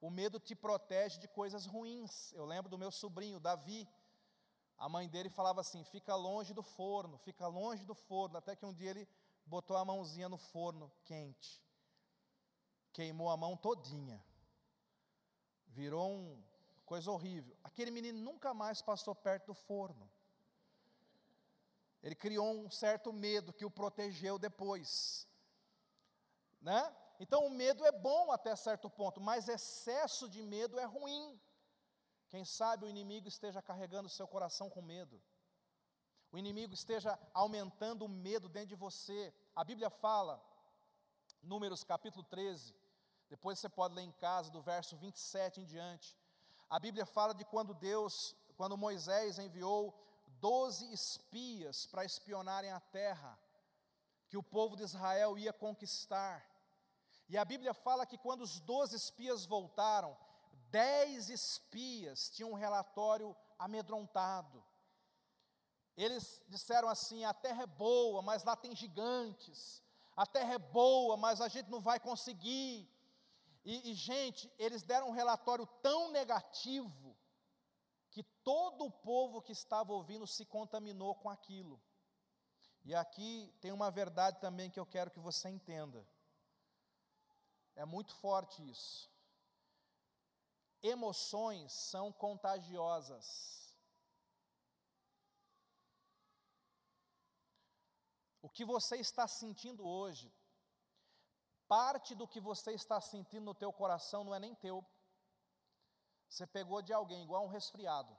O 0.02 0.10
medo 0.10 0.38
te 0.42 0.54
protege 0.54 1.20
de 1.20 1.28
coisas 1.30 1.66
ruins. 1.66 2.34
Eu 2.34 2.44
lembro 2.44 2.70
do 2.70 2.78
meu 2.78 2.92
sobrinho, 2.92 3.40
Davi. 3.40 3.88
A 4.78 4.90
mãe 4.90 5.08
dele 5.08 5.30
falava 5.30 5.62
assim: 5.62 5.86
fica 5.86 6.14
longe 6.16 6.54
do 6.54 6.62
forno, 6.62 7.18
fica 7.18 7.48
longe 7.48 7.86
do 7.86 7.96
forno. 7.96 8.36
Até 8.38 8.58
que 8.58 8.66
um 8.66 8.74
dia 8.74 8.90
ele 8.90 9.08
botou 9.46 9.78
a 9.78 9.86
mãozinha 9.86 10.28
no 10.28 10.38
forno 10.38 10.92
quente, 11.06 11.64
queimou 12.92 13.30
a 13.30 13.38
mão 13.38 13.56
todinha, 13.56 14.22
virou 15.68 16.12
uma 16.14 16.44
coisa 16.86 17.10
horrível. 17.10 17.56
Aquele 17.64 17.90
menino 17.90 18.20
nunca 18.20 18.54
mais 18.54 18.82
passou 18.82 19.16
perto 19.16 19.48
do 19.48 19.54
forno. 19.54 20.12
Ele 22.02 22.16
criou 22.16 22.52
um 22.52 22.70
certo 22.70 23.14
medo 23.14 23.54
que 23.54 23.66
o 23.66 23.72
protegeu 23.72 24.40
depois, 24.40 25.28
né? 26.62 26.96
Então 27.20 27.46
o 27.46 27.50
medo 27.52 27.86
é 27.86 27.92
bom 27.92 28.32
até 28.32 28.56
certo 28.56 28.90
ponto, 28.90 29.22
mas 29.22 29.48
excesso 29.48 30.28
de 30.28 30.42
medo 30.42 30.80
é 30.80 30.86
ruim. 30.86 31.40
Quem 32.30 32.44
sabe 32.44 32.86
o 32.86 32.90
inimigo 32.90 33.28
esteja 33.28 33.62
carregando 33.62 34.10
seu 34.10 34.28
coração 34.28 34.70
com 34.70 34.82
medo 34.82 35.22
o 36.32 36.38
inimigo 36.38 36.74
esteja 36.74 37.20
aumentando 37.34 38.06
o 38.06 38.10
medo 38.10 38.48
dentro 38.48 38.70
de 38.70 38.76
você. 38.76 39.34
A 39.54 39.64
Bíblia 39.66 39.90
fala, 39.90 40.42
Números 41.44 41.84
capítulo 41.84 42.24
13, 42.24 42.74
depois 43.30 43.60
você 43.60 43.68
pode 43.68 43.96
ler 43.96 44.04
em 44.04 44.12
casa, 44.14 44.50
do 44.50 44.62
verso 44.62 44.96
27 44.96 45.60
em 45.60 45.66
diante. 45.66 46.18
A 46.70 46.80
Bíblia 46.80 47.06
fala 47.06 47.34
de 47.34 47.44
quando 47.44 47.74
Deus, 47.74 48.34
quando 48.56 48.78
Moisés 48.78 49.40
enviou 49.40 49.94
doze 50.42 50.92
espias 50.92 51.86
para 51.86 52.04
espionarem 52.04 52.72
a 52.72 52.80
terra 52.80 53.40
que 54.28 54.38
o 54.38 54.44
povo 54.44 54.76
de 54.76 54.84
Israel 54.84 55.38
ia 55.38 55.54
conquistar. 55.54 56.46
E 57.30 57.38
a 57.38 57.46
Bíblia 57.46 57.74
fala 57.74 58.06
que 58.06 58.18
quando 58.18 58.42
os 58.42 58.60
doze 58.60 58.96
espias 58.96 59.46
voltaram, 59.46 60.18
dez 60.70 61.30
espias 61.30 62.30
tinham 62.30 62.52
um 62.52 62.56
relatório 62.56 63.36
amedrontado 63.60 64.64
Eles 65.96 66.42
disseram 66.48 66.90
assim: 66.90 67.24
a 67.24 67.34
terra 67.34 67.64
é 67.64 67.68
boa, 67.68 68.22
mas 68.22 68.44
lá 68.44 68.56
tem 68.56 68.76
gigantes. 68.76 69.84
A 70.16 70.26
terra 70.26 70.56
é 70.56 70.60
boa, 70.60 71.16
mas 71.16 71.40
a 71.40 71.48
gente 71.48 71.70
não 71.70 71.80
vai 71.80 72.00
conseguir. 72.00 72.90
E, 73.64 73.92
e, 73.92 73.94
gente, 73.94 74.52
eles 74.58 74.82
deram 74.82 75.10
um 75.10 75.12
relatório 75.12 75.68
tão 75.84 76.10
negativo 76.10 77.16
que 78.12 78.24
todo 78.44 78.86
o 78.86 78.92
povo 78.92 79.42
que 79.42 79.54
estava 79.54 79.94
ouvindo 79.94 80.28
se 80.28 80.46
contaminou 80.46 81.16
com 81.16 81.30
aquilo. 81.30 81.82
E 82.84 82.94
aqui 82.94 83.54
tem 83.62 83.72
uma 83.72 83.90
verdade 83.90 84.40
também 84.40 84.70
que 84.70 84.80
eu 84.80 84.86
quero 84.86 85.10
que 85.10 85.20
você 85.20 85.50
entenda. 85.50 86.06
É 87.76 87.86
muito 87.86 88.14
forte 88.16 88.70
isso. 88.70 89.10
Emoções 90.84 91.72
são 91.72 92.12
contagiosas. 92.12 93.62
O 98.42 98.50
que 98.50 98.66
você 98.66 98.98
está 98.98 99.28
sentindo 99.28 99.88
hoje, 99.88 100.34
parte 101.68 102.16
do 102.16 102.28
que 102.28 102.42
você 102.42 102.74
está 102.74 103.00
sentindo 103.00 103.46
no 103.46 103.56
teu 103.56 103.72
coração 103.72 104.24
não 104.24 104.34
é 104.34 104.40
nem 104.40 104.56
teu. 104.56 104.84
Você 106.32 106.48
pegou 106.48 106.82
de 106.82 106.94
alguém, 106.94 107.24
igual 107.24 107.44
um 107.44 107.50
resfriado. 107.50 108.18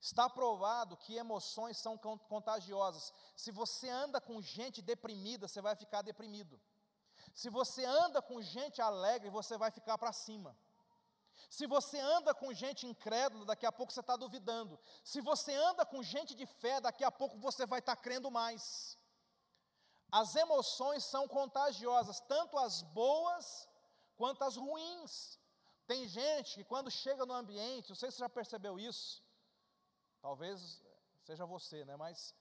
Está 0.00 0.28
provado 0.28 0.96
que 0.96 1.14
emoções 1.14 1.78
são 1.78 1.96
contagiosas. 1.96 3.12
Se 3.36 3.52
você 3.52 3.88
anda 3.88 4.20
com 4.20 4.42
gente 4.42 4.82
deprimida, 4.82 5.46
você 5.46 5.60
vai 5.60 5.76
ficar 5.76 6.02
deprimido. 6.02 6.60
Se 7.32 7.48
você 7.48 7.84
anda 7.84 8.20
com 8.20 8.42
gente 8.42 8.82
alegre, 8.82 9.30
você 9.30 9.56
vai 9.56 9.70
ficar 9.70 9.96
para 9.96 10.12
cima. 10.12 10.56
Se 11.48 11.68
você 11.68 12.00
anda 12.00 12.34
com 12.34 12.52
gente 12.52 12.84
incrédula, 12.84 13.44
daqui 13.44 13.64
a 13.64 13.70
pouco 13.70 13.92
você 13.92 14.00
está 14.00 14.16
duvidando. 14.16 14.76
Se 15.04 15.20
você 15.20 15.54
anda 15.54 15.86
com 15.86 16.02
gente 16.02 16.34
de 16.34 16.46
fé, 16.46 16.80
daqui 16.80 17.04
a 17.04 17.12
pouco 17.12 17.38
você 17.38 17.64
vai 17.64 17.78
estar 17.78 17.94
tá 17.94 18.02
crendo 18.02 18.28
mais. 18.28 18.98
As 20.10 20.34
emoções 20.34 21.04
são 21.04 21.28
contagiosas, 21.28 22.18
tanto 22.22 22.58
as 22.58 22.82
boas 22.82 23.68
quanto 24.16 24.42
as 24.42 24.56
ruins. 24.56 25.39
Tem 25.90 26.02
gente 26.20 26.48
que 26.56 26.64
quando 26.72 26.90
chega 27.02 27.24
no 27.30 27.34
ambiente, 27.42 27.90
não 27.92 27.96
sei 28.00 28.08
se 28.10 28.16
você 28.16 28.24
já 28.26 28.28
percebeu 28.38 28.74
isso, 28.90 29.08
talvez 30.26 30.56
seja 31.28 31.44
você, 31.54 31.78
né? 31.88 31.96
Mas 32.04 32.34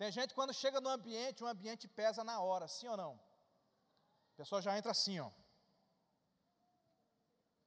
tem 0.00 0.10
gente 0.16 0.30
que 0.30 0.38
quando 0.40 0.54
chega 0.62 0.80
no 0.80 0.90
ambiente, 0.96 1.44
o 1.44 1.50
ambiente 1.54 1.86
pesa 2.00 2.22
na 2.30 2.36
hora, 2.46 2.66
sim 2.76 2.88
ou 2.88 2.96
não? 3.02 3.12
A 4.34 4.36
pessoa 4.40 4.60
já 4.66 4.76
entra 4.78 4.92
assim, 4.92 5.18
ó 5.20 5.30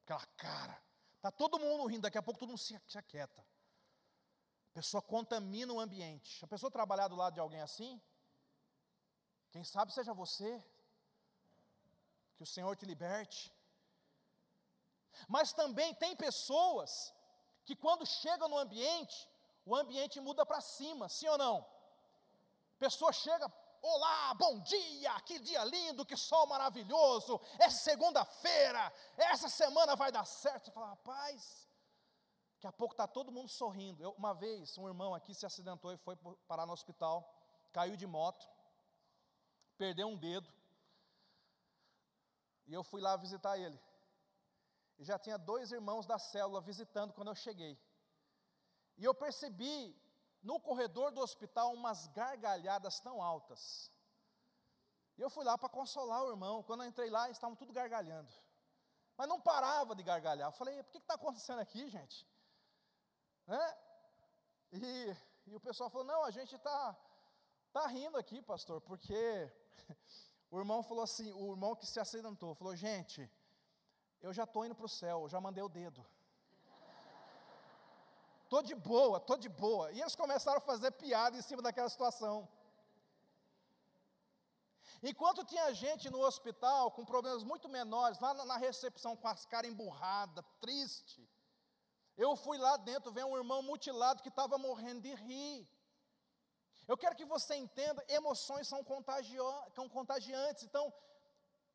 aquela 0.02 0.26
cara. 0.36 0.82
Está 1.16 1.30
todo 1.30 1.58
mundo 1.58 1.86
rindo, 1.86 2.02
daqui 2.02 2.18
a 2.18 2.22
pouco 2.22 2.40
todo 2.40 2.48
mundo 2.50 2.58
se, 2.58 2.80
se 2.86 2.98
aquieta. 2.98 3.40
A 4.70 4.74
pessoa 4.74 5.02
contamina 5.02 5.72
o 5.72 5.80
ambiente. 5.80 6.44
A 6.44 6.48
pessoa 6.48 6.70
trabalhar 6.70 7.08
do 7.08 7.16
lado 7.16 7.34
de 7.34 7.40
alguém 7.40 7.60
assim, 7.60 8.00
quem 9.50 9.64
sabe 9.64 9.92
seja 9.92 10.12
você, 10.12 10.62
que 12.36 12.42
o 12.42 12.46
Senhor 12.46 12.74
te 12.76 12.84
liberte. 12.84 13.52
Mas 15.28 15.52
também 15.52 15.94
tem 15.94 16.14
pessoas 16.16 17.14
que 17.64 17.76
quando 17.76 18.06
chegam 18.06 18.48
no 18.48 18.58
ambiente, 18.58 19.28
o 19.64 19.74
ambiente 19.76 20.20
muda 20.20 20.44
para 20.44 20.60
cima, 20.60 21.08
sim 21.08 21.28
ou 21.28 21.38
não? 21.38 21.66
Pessoa 22.78 23.12
chega, 23.12 23.50
Olá, 23.84 24.32
bom 24.34 24.60
dia, 24.60 25.20
que 25.22 25.40
dia 25.40 25.64
lindo, 25.64 26.06
que 26.06 26.16
sol 26.16 26.46
maravilhoso, 26.46 27.40
é 27.58 27.68
segunda-feira, 27.68 28.92
essa 29.16 29.48
semana 29.48 29.96
vai 29.96 30.12
dar 30.12 30.24
certo. 30.24 30.66
Você 30.66 30.70
fala, 30.70 30.90
rapaz, 30.90 31.68
daqui 32.54 32.68
a 32.68 32.72
pouco 32.72 32.94
está 32.94 33.08
todo 33.08 33.32
mundo 33.32 33.48
sorrindo. 33.48 34.00
Eu, 34.00 34.12
uma 34.12 34.32
vez, 34.34 34.78
um 34.78 34.86
irmão 34.86 35.12
aqui 35.12 35.34
se 35.34 35.44
acidentou 35.44 35.92
e 35.92 35.96
foi 35.96 36.14
parar 36.46 36.64
no 36.64 36.72
hospital, 36.72 37.28
caiu 37.72 37.96
de 37.96 38.06
moto, 38.06 38.48
perdeu 39.76 40.06
um 40.06 40.16
dedo, 40.16 40.48
e 42.68 42.72
eu 42.72 42.84
fui 42.84 43.00
lá 43.00 43.16
visitar 43.16 43.58
ele. 43.58 43.80
E 45.02 45.04
já 45.04 45.18
tinha 45.18 45.36
dois 45.36 45.72
irmãos 45.72 46.06
da 46.06 46.16
célula 46.16 46.60
visitando 46.60 47.12
quando 47.12 47.26
eu 47.26 47.34
cheguei. 47.34 47.76
E 48.96 49.04
eu 49.04 49.12
percebi 49.12 50.00
no 50.40 50.60
corredor 50.60 51.10
do 51.10 51.20
hospital 51.20 51.74
umas 51.74 52.06
gargalhadas 52.06 53.00
tão 53.00 53.20
altas. 53.20 53.90
E 55.18 55.20
eu 55.20 55.28
fui 55.28 55.44
lá 55.44 55.58
para 55.58 55.68
consolar 55.68 56.22
o 56.22 56.30
irmão. 56.30 56.62
Quando 56.62 56.84
eu 56.84 56.88
entrei 56.88 57.10
lá, 57.10 57.24
eles 57.24 57.36
estavam 57.36 57.56
tudo 57.56 57.72
gargalhando. 57.72 58.32
Mas 59.16 59.26
não 59.26 59.40
parava 59.40 59.92
de 59.96 60.04
gargalhar. 60.04 60.46
Eu 60.46 60.52
falei, 60.52 60.80
por 60.84 60.92
que 60.92 60.98
está 60.98 61.14
acontecendo 61.14 61.58
aqui, 61.58 61.90
gente? 61.90 62.24
Né? 63.44 63.76
E, 64.70 65.16
e 65.46 65.56
o 65.56 65.60
pessoal 65.60 65.90
falou, 65.90 66.06
não, 66.06 66.22
a 66.22 66.30
gente 66.30 66.54
está 66.54 66.96
tá 67.72 67.88
rindo 67.88 68.16
aqui, 68.16 68.40
pastor, 68.40 68.80
porque 68.80 69.52
o 70.48 70.60
irmão 70.60 70.80
falou 70.80 71.02
assim, 71.02 71.32
o 71.32 71.50
irmão 71.50 71.74
que 71.74 71.88
se 71.88 71.98
acidentou, 71.98 72.54
falou, 72.54 72.76
gente, 72.76 73.28
eu 74.22 74.32
já 74.32 74.44
estou 74.44 74.64
indo 74.64 74.74
para 74.74 74.86
o 74.86 74.88
céu, 74.88 75.28
já 75.28 75.40
mandei 75.40 75.62
o 75.62 75.68
dedo 75.68 76.04
tô 78.52 78.60
de 78.60 78.74
boa, 78.74 79.18
tô 79.18 79.34
de 79.34 79.48
boa. 79.48 79.90
E 79.92 80.02
eles 80.02 80.14
começaram 80.14 80.58
a 80.58 80.60
fazer 80.60 80.90
piada 80.90 81.34
em 81.38 81.40
cima 81.40 81.62
daquela 81.62 81.88
situação. 81.88 82.46
Enquanto 85.02 85.42
tinha 85.42 85.72
gente 85.72 86.10
no 86.10 86.20
hospital 86.20 86.90
com 86.90 87.02
problemas 87.02 87.44
muito 87.44 87.66
menores, 87.66 88.20
lá 88.20 88.34
na 88.44 88.58
recepção 88.58 89.16
com 89.16 89.26
as 89.26 89.46
caras 89.46 89.70
emburradas, 89.70 90.44
triste, 90.60 91.26
eu 92.14 92.36
fui 92.36 92.58
lá 92.58 92.76
dentro 92.76 93.10
ver 93.10 93.24
um 93.24 93.38
irmão 93.38 93.62
mutilado 93.62 94.22
que 94.22 94.28
estava 94.28 94.58
morrendo 94.58 95.00
de 95.00 95.14
rir. 95.14 95.66
Eu 96.86 96.98
quero 96.98 97.16
que 97.16 97.24
você 97.24 97.54
entenda, 97.54 98.04
emoções 98.06 98.68
são, 98.68 98.84
contagio, 98.84 99.42
são 99.74 99.88
contagiantes. 99.88 100.64
Então, 100.64 100.92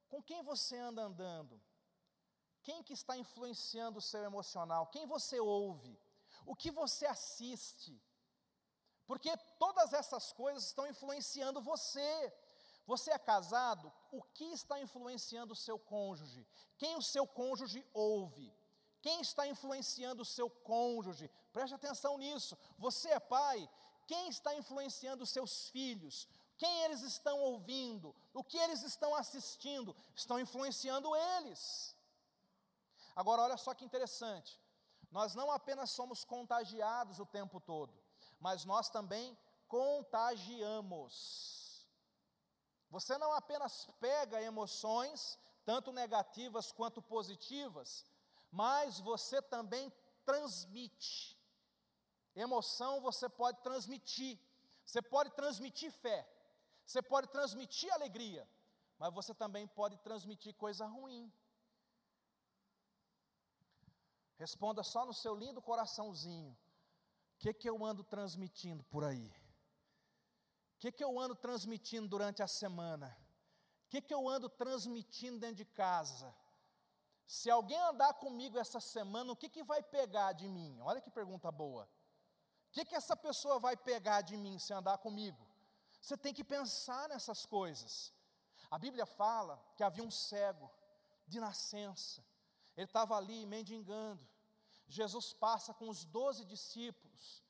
com 0.07 0.21
quem 0.21 0.43
você 0.43 0.77
anda 0.77 1.01
andando? 1.01 1.59
Quem 2.67 2.83
que 2.87 2.95
está 2.99 3.15
influenciando 3.23 3.99
o 3.99 4.07
seu 4.11 4.23
emocional? 4.31 4.83
Quem 4.95 5.05
você 5.15 5.37
ouve? 5.39 5.93
o 6.47 6.55
que 6.55 6.71
você 6.71 7.05
assiste, 7.05 8.01
porque 9.05 9.35
todas 9.59 9.93
essas 9.93 10.31
coisas 10.31 10.65
estão 10.65 10.87
influenciando 10.87 11.61
você. 11.61 12.33
Você 12.85 13.11
é 13.11 13.19
casado, 13.19 13.91
o 14.11 14.23
que 14.23 14.45
está 14.45 14.79
influenciando 14.79 15.51
o 15.51 15.55
seu 15.55 15.77
cônjuge? 15.77 16.47
Quem 16.77 16.95
o 16.95 17.01
seu 17.01 17.27
cônjuge 17.27 17.85
ouve? 17.93 18.53
Quem 19.01 19.19
está 19.19 19.45
influenciando 19.45 20.21
o 20.21 20.25
seu 20.25 20.49
cônjuge? 20.49 21.29
Preste 21.51 21.73
atenção 21.75 22.17
nisso. 22.17 22.57
Você 22.77 23.09
é 23.09 23.19
pai, 23.19 23.69
quem 24.07 24.29
está 24.29 24.55
influenciando 24.55 25.23
os 25.25 25.29
seus 25.29 25.67
filhos? 25.69 26.29
Quem 26.57 26.83
eles 26.83 27.01
estão 27.01 27.37
ouvindo? 27.39 28.15
O 28.33 28.41
que 28.41 28.57
eles 28.57 28.81
estão 28.83 29.13
assistindo? 29.13 29.93
Estão 30.15 30.39
influenciando 30.39 31.13
eles. 31.13 31.96
Agora, 33.17 33.41
olha 33.41 33.57
só 33.57 33.73
que 33.73 33.83
interessante. 33.83 34.61
Nós 35.09 35.33
não 35.33 35.49
apenas 35.51 35.89
somos 35.89 36.23
contagiados 36.23 37.19
o 37.19 37.25
tempo 37.25 37.59
todo, 37.59 37.91
mas 38.39 38.63
nós 38.63 38.91
também 38.91 39.35
contagiamos. 39.67 41.25
Você 42.91 43.17
não 43.17 43.33
apenas 43.33 43.87
pega 43.99 44.39
emoções, 44.39 45.39
tanto 45.65 45.91
negativas 45.91 46.71
quanto 46.71 47.01
positivas, 47.01 48.05
mas 48.51 48.99
você 48.99 49.41
também 49.41 49.91
transmite. 50.23 51.35
Emoção 52.35 53.01
você 53.01 53.27
pode 53.27 53.59
transmitir. 53.63 54.39
Você 54.85 55.01
pode 55.01 55.31
transmitir 55.31 55.91
fé. 55.91 56.29
Você 56.85 57.01
pode 57.01 57.29
transmitir 57.29 57.91
alegria. 57.91 58.47
Mas 58.99 59.11
você 59.11 59.33
também 59.33 59.65
pode 59.65 59.97
transmitir 59.97 60.53
coisa 60.53 60.85
ruim. 60.85 61.33
Responda 64.37 64.83
só 64.83 65.05
no 65.05 65.13
seu 65.13 65.35
lindo 65.35 65.61
coraçãozinho. 65.61 66.51
O 66.51 67.37
que, 67.39 67.53
que 67.53 67.69
eu 67.69 67.83
ando 67.83 68.03
transmitindo 68.03 68.83
por 68.83 69.03
aí? 69.03 69.27
O 70.75 70.79
que, 70.79 70.91
que 70.91 71.03
eu 71.03 71.19
ando 71.19 71.35
transmitindo 71.35 72.07
durante 72.07 72.43
a 72.43 72.47
semana? 72.47 73.17
O 73.85 73.89
que, 73.89 74.01
que 74.01 74.13
eu 74.13 74.27
ando 74.27 74.47
transmitindo 74.47 75.39
dentro 75.39 75.55
de 75.55 75.65
casa? 75.65 76.35
Se 77.25 77.49
alguém 77.49 77.79
andar 77.81 78.13
comigo 78.13 78.57
essa 78.59 78.79
semana, 78.79 79.31
o 79.31 79.35
que, 79.35 79.49
que 79.49 79.63
vai 79.63 79.81
pegar 79.81 80.33
de 80.33 80.47
mim? 80.47 80.79
Olha 80.81 81.01
que 81.01 81.09
pergunta 81.09 81.51
boa. 81.51 81.83
O 82.67 82.71
que, 82.71 82.85
que 82.85 82.95
essa 82.95 83.15
pessoa 83.15 83.59
vai 83.59 83.75
pegar 83.75 84.21
de 84.21 84.37
mim 84.37 84.59
se 84.59 84.71
andar 84.71 84.97
comigo? 84.99 85.45
Você 86.01 86.15
tem 86.15 86.33
que 86.33 86.43
pensar 86.43 87.09
nessas 87.09 87.45
coisas. 87.45 88.13
A 88.69 88.77
Bíblia 88.77 89.05
fala 89.05 89.61
que 89.75 89.83
havia 89.83 90.03
um 90.03 90.11
cego 90.11 90.69
de 91.25 91.39
nascença. 91.39 92.23
Ele 92.77 92.85
estava 92.85 93.17
ali 93.17 93.45
mendigando. 93.45 94.25
Jesus 94.87 95.33
passa 95.33 95.73
com 95.73 95.89
os 95.89 96.05
doze 96.05 96.45
discípulos. 96.45 97.43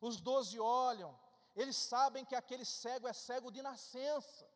Os 0.00 0.20
doze 0.20 0.58
olham, 0.60 1.18
eles 1.54 1.76
sabem 1.76 2.24
que 2.24 2.34
aquele 2.34 2.64
cego 2.64 3.06
é 3.06 3.12
cego 3.12 3.50
de 3.50 3.62
nascença. 3.62 4.46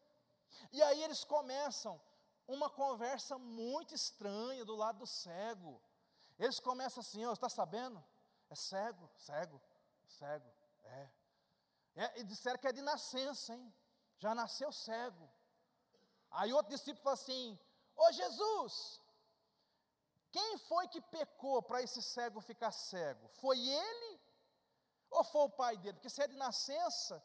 E 0.72 0.82
aí 0.82 1.02
eles 1.02 1.24
começam 1.24 1.98
uma 2.46 2.68
conversa 2.68 3.38
muito 3.38 3.94
estranha 3.94 4.64
do 4.64 4.74
lado 4.74 4.98
do 4.98 5.06
cego. 5.06 5.80
Eles 6.38 6.58
começam 6.58 7.00
assim: 7.00 7.24
Ó, 7.24 7.30
oh, 7.30 7.32
está 7.32 7.48
sabendo? 7.48 8.04
É 8.50 8.54
cego, 8.54 9.08
cego, 9.16 9.60
cego. 10.06 10.50
É. 10.84 11.10
é. 11.94 12.20
E 12.20 12.24
disseram 12.24 12.58
que 12.58 12.66
é 12.66 12.72
de 12.72 12.82
nascença, 12.82 13.54
hein? 13.54 13.74
Já 14.18 14.34
nasceu 14.34 14.72
cego. 14.72 15.30
Aí 16.30 16.52
outro 16.52 16.72
discípulo 16.72 17.02
falou 17.02 17.14
assim: 17.14 17.58
Ô 17.96 18.12
Jesus, 18.12 19.00
quem 20.30 20.58
foi 20.58 20.86
que 20.88 21.00
pecou 21.00 21.62
para 21.62 21.82
esse 21.82 22.02
cego 22.02 22.40
ficar 22.40 22.70
cego? 22.70 23.28
Foi 23.40 23.58
ele 23.58 24.20
ou 25.10 25.24
foi 25.24 25.42
o 25.42 25.50
pai 25.50 25.76
dele? 25.78 25.94
Porque 25.94 26.10
se 26.10 26.22
é 26.22 26.26
de 26.26 26.36
nascença, 26.36 27.22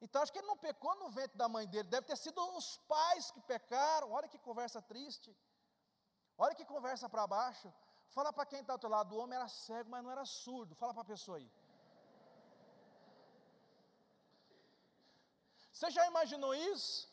então 0.00 0.20
acho 0.20 0.32
que 0.32 0.38
ele 0.38 0.48
não 0.48 0.56
pecou 0.56 0.94
no 0.96 1.10
ventre 1.10 1.38
da 1.38 1.48
mãe 1.48 1.66
dele, 1.68 1.88
deve 1.88 2.06
ter 2.06 2.16
sido 2.16 2.40
os 2.56 2.76
pais 2.88 3.30
que 3.30 3.40
pecaram. 3.40 4.10
Olha 4.10 4.28
que 4.28 4.38
conversa 4.38 4.82
triste. 4.82 5.36
Olha 6.36 6.54
que 6.54 6.64
conversa 6.64 7.08
para 7.08 7.26
baixo. 7.26 7.72
Fala 8.08 8.32
para 8.32 8.44
quem 8.44 8.60
está 8.60 8.72
ao 8.72 8.78
teu 8.78 8.90
lado, 8.90 9.14
o 9.14 9.18
homem 9.18 9.36
era 9.38 9.48
cego, 9.48 9.88
mas 9.90 10.02
não 10.02 10.10
era 10.10 10.24
surdo. 10.24 10.74
Fala 10.74 10.92
para 10.92 11.02
a 11.02 11.12
pessoa 11.12 11.38
aí. 11.38 11.50
Você 15.72 15.90
já 15.90 16.06
imaginou 16.06 16.54
isso? 16.54 17.08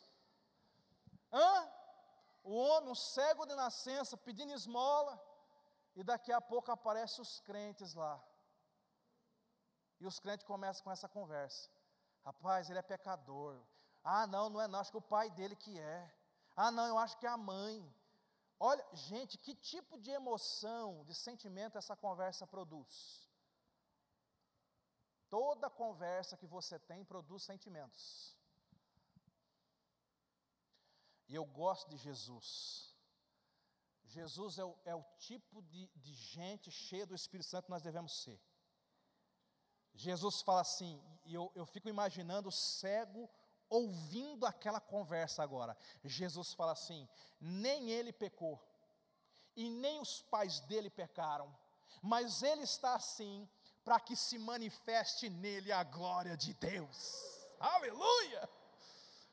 Hã? 1.32 1.79
O 2.50 2.56
homem, 2.56 2.90
um 2.90 2.96
cego 2.96 3.46
de 3.46 3.54
nascença, 3.54 4.18
pedindo 4.18 4.52
esmola, 4.52 5.14
e 5.96 6.04
daqui 6.04 6.32
a 6.32 6.42
pouco 6.42 6.72
aparecem 6.72 7.22
os 7.22 7.40
crentes 7.42 7.94
lá. 7.94 8.20
E 10.00 10.08
os 10.08 10.20
crentes 10.20 10.48
começam 10.48 10.84
com 10.84 10.92
essa 10.92 11.08
conversa. 11.08 11.70
Rapaz, 12.26 12.68
ele 12.68 12.80
é 12.80 12.82
pecador. 12.82 13.62
Ah, 14.04 14.26
não, 14.26 14.50
não 14.50 14.60
é 14.60 14.68
não, 14.68 14.80
acho 14.80 14.90
que 14.90 14.98
o 14.98 15.12
pai 15.16 15.30
dele 15.30 15.56
que 15.56 15.80
é. 15.80 16.12
Ah, 16.56 16.72
não, 16.72 16.88
eu 16.88 16.98
acho 16.98 17.20
que 17.20 17.28
é 17.28 17.30
a 17.30 17.38
mãe. 17.38 17.88
Olha, 18.60 18.84
gente, 18.94 19.38
que 19.38 19.54
tipo 19.54 20.00
de 20.00 20.10
emoção, 20.10 21.06
de 21.06 21.14
sentimento 21.14 21.78
essa 21.78 21.96
conversa 21.96 22.48
produz? 22.48 23.30
Toda 25.30 25.70
conversa 25.70 26.36
que 26.36 26.48
você 26.48 26.80
tem 26.80 27.06
produz 27.06 27.44
sentimentos. 27.44 28.39
E 31.30 31.36
eu 31.36 31.46
gosto 31.46 31.90
de 31.90 31.98
Jesus. 31.98 32.94
Jesus 34.04 34.58
é 34.58 34.66
o, 34.66 34.76
é 34.84 34.96
o 34.96 35.04
tipo 35.20 35.62
de, 35.62 35.88
de 35.96 36.14
gente 36.14 36.72
cheia 36.72 37.06
do 37.06 37.16
Espírito 37.16 37.48
Santo 37.48 37.66
que 37.66 37.72
nós 37.72 37.84
devemos 37.84 38.24
ser. 38.24 38.42
Jesus 39.94 40.42
fala 40.42 40.62
assim, 40.62 41.02
e 41.26 41.34
eu, 41.34 41.52
eu 41.56 41.66
fico 41.66 41.88
imaginando 41.88 42.50
o 42.50 42.52
cego 42.52 43.30
ouvindo 43.70 44.46
aquela 44.46 44.82
conversa 44.82 45.44
agora. 45.44 45.78
Jesus 46.04 46.54
fala 46.54 46.72
assim: 46.72 47.08
nem 47.40 47.92
ele 47.92 48.12
pecou, 48.12 48.60
e 49.56 49.70
nem 49.70 50.00
os 50.00 50.22
pais 50.24 50.60
dele 50.62 50.90
pecaram, 50.90 51.56
mas 52.02 52.42
ele 52.42 52.64
está 52.64 52.96
assim 52.96 53.48
para 53.84 54.00
que 54.00 54.16
se 54.16 54.38
manifeste 54.38 55.30
nele 55.30 55.72
a 55.72 55.84
glória 55.84 56.36
de 56.36 56.54
Deus. 56.56 57.48
Aleluia! 57.60 58.50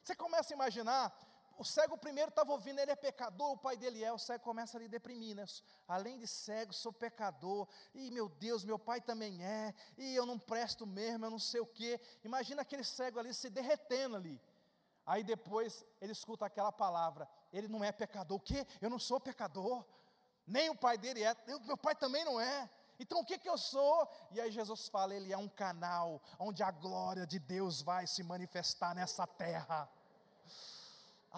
Você 0.02 0.14
começa 0.14 0.52
a 0.52 0.56
imaginar 0.56 1.25
o 1.58 1.64
cego 1.64 1.96
primeiro 1.96 2.28
estava 2.28 2.52
ouvindo, 2.52 2.78
ele 2.78 2.90
é 2.90 2.96
pecador, 2.96 3.52
o 3.52 3.56
pai 3.56 3.76
dele 3.76 4.04
é, 4.04 4.12
o 4.12 4.18
cego 4.18 4.44
começa 4.44 4.76
a 4.76 4.80
lhe 4.80 4.88
deprimir, 4.88 5.34
né? 5.34 5.44
Além 5.88 6.18
de 6.18 6.26
cego, 6.26 6.72
sou 6.72 6.92
pecador, 6.92 7.66
e 7.94 8.10
meu 8.10 8.28
Deus, 8.28 8.64
meu 8.64 8.78
pai 8.78 9.00
também 9.00 9.42
é, 9.42 9.74
e 9.96 10.14
eu 10.14 10.26
não 10.26 10.38
presto 10.38 10.86
mesmo, 10.86 11.24
eu 11.24 11.30
não 11.30 11.38
sei 11.38 11.60
o 11.60 11.66
quê. 11.66 12.00
Imagina 12.22 12.62
aquele 12.62 12.84
cego 12.84 13.18
ali 13.18 13.32
se 13.32 13.48
derretendo 13.48 14.16
ali. 14.16 14.40
Aí 15.06 15.22
depois 15.24 15.84
ele 16.00 16.12
escuta 16.12 16.44
aquela 16.44 16.72
palavra, 16.72 17.28
ele 17.52 17.68
não 17.68 17.82
é 17.82 17.90
pecador, 17.90 18.36
o 18.36 18.40
quê? 18.40 18.66
Eu 18.80 18.90
não 18.90 18.98
sou 18.98 19.18
pecador, 19.18 19.84
nem 20.46 20.68
o 20.68 20.76
pai 20.76 20.98
dele 20.98 21.24
é, 21.24 21.34
eu, 21.46 21.58
meu 21.60 21.76
pai 21.76 21.94
também 21.94 22.24
não 22.24 22.40
é. 22.40 22.68
Então 22.98 23.20
o 23.20 23.24
que, 23.24 23.38
que 23.38 23.48
eu 23.48 23.58
sou? 23.58 24.08
E 24.32 24.40
aí 24.40 24.50
Jesus 24.50 24.88
fala, 24.88 25.14
ele 25.14 25.32
é 25.32 25.38
um 25.38 25.48
canal 25.48 26.20
onde 26.38 26.62
a 26.62 26.70
glória 26.70 27.26
de 27.26 27.38
Deus 27.38 27.82
vai 27.82 28.06
se 28.06 28.22
manifestar 28.22 28.94
nessa 28.94 29.26
terra. 29.26 29.88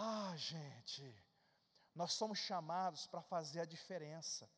Ah, 0.01 0.33
gente, 0.37 1.13
nós 1.93 2.13
somos 2.13 2.39
chamados 2.39 3.09
para 3.09 3.21
fazer 3.21 3.59
a 3.59 3.65
diferença. 3.65 4.49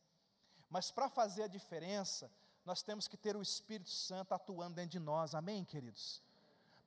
Mas 0.69 0.91
para 0.91 1.09
fazer 1.09 1.41
a 1.41 1.47
diferença, 1.47 2.31
nós 2.63 2.83
temos 2.83 3.07
que 3.07 3.17
ter 3.17 3.35
o 3.35 3.41
Espírito 3.41 3.89
Santo 3.89 4.35
atuando 4.35 4.75
dentro 4.75 4.91
de 4.91 4.99
nós, 4.99 5.33
amém, 5.33 5.65
queridos? 5.65 6.21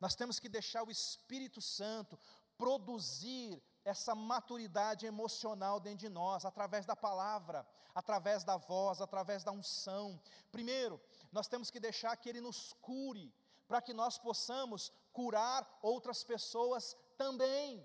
Nós 0.01 0.14
temos 0.14 0.38
que 0.38 0.49
deixar 0.49 0.85
o 0.85 0.90
Espírito 0.90 1.61
Santo 1.61 2.17
produzir 2.57 3.61
essa 3.85 4.14
maturidade 4.14 5.05
emocional 5.05 5.81
dentro 5.81 5.99
de 5.99 6.09
nós, 6.09 6.45
através 6.45 6.87
da 6.87 6.95
palavra, 6.95 7.67
através 7.93 8.45
da 8.45 8.57
voz, 8.57 9.01
através 9.01 9.43
da 9.43 9.51
unção. 9.51 10.23
Primeiro, 10.53 11.01
nós 11.33 11.49
temos 11.49 11.73
que 11.73 11.81
deixar 11.81 12.17
que 12.17 12.29
Ele 12.29 12.40
nos 12.40 12.73
cure, 12.75 13.35
para 13.67 13.83
que 13.83 13.93
nós 13.93 14.17
possamos 14.17 14.93
curar 15.12 15.69
outras 15.83 16.23
pessoas 16.23 16.97
também. 17.19 17.85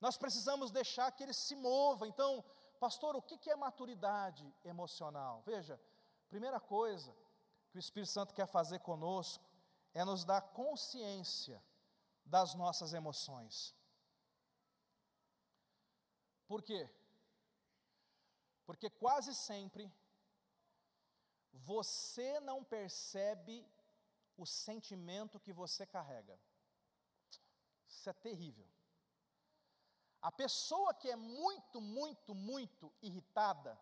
Nós 0.00 0.16
precisamos 0.16 0.70
deixar 0.70 1.10
que 1.12 1.22
ele 1.22 1.32
se 1.32 1.54
mova. 1.56 2.06
Então, 2.06 2.44
pastor, 2.78 3.16
o 3.16 3.22
que 3.22 3.50
é 3.50 3.56
maturidade 3.56 4.52
emocional? 4.64 5.42
Veja, 5.42 5.80
primeira 6.28 6.60
coisa 6.60 7.16
que 7.70 7.78
o 7.78 7.80
Espírito 7.80 8.10
Santo 8.10 8.34
quer 8.34 8.46
fazer 8.46 8.80
conosco 8.80 9.44
é 9.94 10.04
nos 10.04 10.24
dar 10.24 10.40
consciência 10.40 11.62
das 12.24 12.54
nossas 12.54 12.92
emoções. 12.92 13.74
Por 16.46 16.62
quê? 16.62 16.88
Porque 18.64 18.90
quase 18.90 19.34
sempre 19.34 19.90
você 21.52 22.38
não 22.40 22.62
percebe 22.62 23.66
o 24.36 24.44
sentimento 24.44 25.40
que 25.40 25.52
você 25.52 25.86
carrega. 25.86 26.38
Isso 27.88 28.10
é 28.10 28.12
terrível. 28.12 28.68
A 30.26 30.32
pessoa 30.32 30.92
que 30.92 31.08
é 31.08 31.14
muito, 31.14 31.80
muito, 31.80 32.34
muito 32.34 32.92
irritada, 33.00 33.78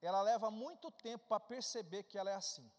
ela 0.00 0.22
leva 0.22 0.50
muito 0.50 0.90
tempo 0.90 1.26
para 1.28 1.38
perceber 1.38 2.04
que 2.04 2.16
ela 2.16 2.30
é 2.30 2.34
assim. 2.34 2.72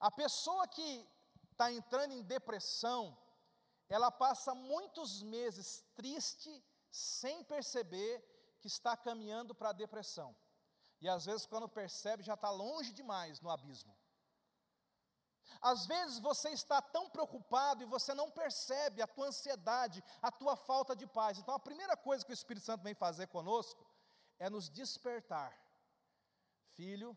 A 0.00 0.10
pessoa 0.10 0.66
que 0.66 1.06
está 1.52 1.70
entrando 1.70 2.12
em 2.12 2.22
depressão, 2.22 3.14
ela 3.90 4.10
passa 4.10 4.54
muitos 4.54 5.22
meses 5.22 5.84
triste, 5.94 6.64
sem 6.90 7.44
perceber 7.44 8.56
que 8.62 8.66
está 8.66 8.96
caminhando 8.96 9.54
para 9.54 9.68
a 9.68 9.74
depressão. 9.74 10.34
E 11.02 11.10
às 11.10 11.26
vezes, 11.26 11.44
quando 11.44 11.68
percebe, 11.68 12.22
já 12.22 12.34
está 12.34 12.48
longe 12.48 12.94
demais 12.94 13.38
no 13.42 13.50
abismo. 13.50 13.94
Às 15.60 15.86
vezes 15.86 16.18
você 16.18 16.50
está 16.50 16.80
tão 16.80 17.08
preocupado 17.08 17.82
e 17.82 17.86
você 17.86 18.14
não 18.14 18.30
percebe 18.30 19.02
a 19.02 19.06
tua 19.06 19.28
ansiedade, 19.28 20.02
a 20.20 20.30
tua 20.30 20.56
falta 20.56 20.94
de 20.94 21.06
paz. 21.06 21.38
Então 21.38 21.54
a 21.54 21.58
primeira 21.58 21.96
coisa 21.96 22.24
que 22.24 22.32
o 22.32 22.34
Espírito 22.34 22.64
Santo 22.64 22.82
vem 22.82 22.94
fazer 22.94 23.26
conosco 23.28 23.86
é 24.38 24.50
nos 24.50 24.68
despertar. 24.68 25.56
Filho, 26.74 27.16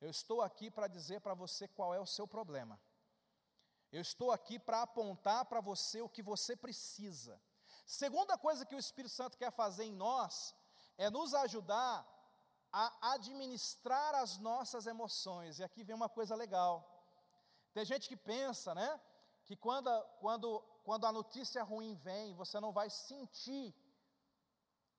eu 0.00 0.10
estou 0.10 0.42
aqui 0.42 0.70
para 0.70 0.88
dizer 0.88 1.20
para 1.20 1.34
você 1.34 1.68
qual 1.68 1.94
é 1.94 2.00
o 2.00 2.06
seu 2.06 2.26
problema. 2.26 2.80
Eu 3.92 4.00
estou 4.00 4.32
aqui 4.32 4.58
para 4.58 4.82
apontar 4.82 5.44
para 5.44 5.60
você 5.60 6.00
o 6.00 6.08
que 6.08 6.22
você 6.22 6.56
precisa. 6.56 7.40
Segunda 7.84 8.38
coisa 8.38 8.64
que 8.64 8.74
o 8.74 8.78
Espírito 8.78 9.14
Santo 9.14 9.36
quer 9.36 9.52
fazer 9.52 9.84
em 9.84 9.92
nós 9.92 10.54
é 10.96 11.10
nos 11.10 11.34
ajudar 11.34 12.06
a 12.72 13.12
administrar 13.12 14.14
as 14.14 14.38
nossas 14.38 14.86
emoções. 14.86 15.58
E 15.58 15.64
aqui 15.64 15.84
vem 15.84 15.94
uma 15.94 16.08
coisa 16.08 16.34
legal. 16.34 16.91
Tem 17.72 17.84
gente 17.84 18.08
que 18.08 18.16
pensa, 18.16 18.74
né, 18.74 19.00
que 19.44 19.56
quando, 19.56 19.90
quando, 20.20 20.60
quando 20.84 21.06
a 21.06 21.12
notícia 21.12 21.62
ruim 21.62 21.94
vem, 21.94 22.34
você 22.34 22.60
não 22.60 22.72
vai 22.72 22.90
sentir 22.90 23.74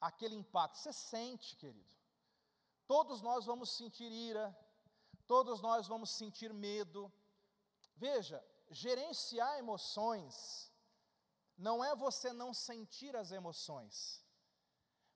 aquele 0.01 0.35
impacto. 0.35 0.77
Você 0.77 0.91
sente, 0.91 1.55
querido. 1.55 1.93
Todos 2.87 3.21
nós 3.21 3.45
vamos 3.45 3.71
sentir 3.77 4.11
ira, 4.11 4.55
todos 5.27 5.61
nós 5.61 5.87
vamos 5.87 6.09
sentir 6.11 6.51
medo. 6.53 7.11
Veja, 7.95 8.43
gerenciar 8.69 9.57
emoções 9.57 10.71
não 11.57 11.83
é 11.83 11.95
você 11.95 12.33
não 12.33 12.53
sentir 12.53 13.15
as 13.15 13.31
emoções, 13.31 14.25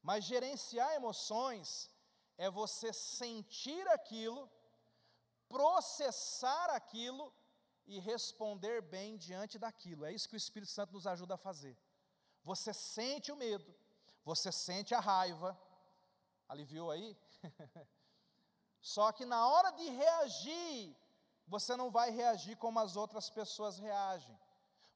mas 0.02 0.24
gerenciar 0.24 0.94
emoções 0.94 1.90
é 2.38 2.50
você 2.50 2.94
sentir 2.94 3.86
aquilo, 3.90 4.50
processar 5.50 6.70
aquilo 6.70 7.34
e 7.88 8.00
responder 8.00 8.82
bem 8.82 9.18
diante 9.18 9.58
daquilo. 9.58 10.06
É 10.06 10.12
isso 10.12 10.28
que 10.28 10.36
o 10.36 10.38
Espírito 10.38 10.72
Santo 10.72 10.94
nos 10.94 11.08
ajuda 11.08 11.36
a 11.36 11.38
fazer. 11.38 11.78
Você 12.44 12.74
sente 12.74 13.32
o 13.32 13.36
medo, 13.36 13.74
você 14.24 14.52
sente 14.52 14.94
a 14.94 15.00
raiva, 15.00 15.60
aliviou 16.48 16.92
aí? 16.92 17.18
Só 18.82 19.12
que 19.12 19.26
na 19.26 19.48
hora 19.48 19.72
de 19.72 19.90
reagir, 19.90 20.96
você 21.48 21.76
não 21.76 21.90
vai 21.90 22.12
reagir 22.12 22.58
como 22.58 22.80
as 22.80 22.96
outras 22.96 23.30
pessoas 23.30 23.80
reagem. 23.80 24.38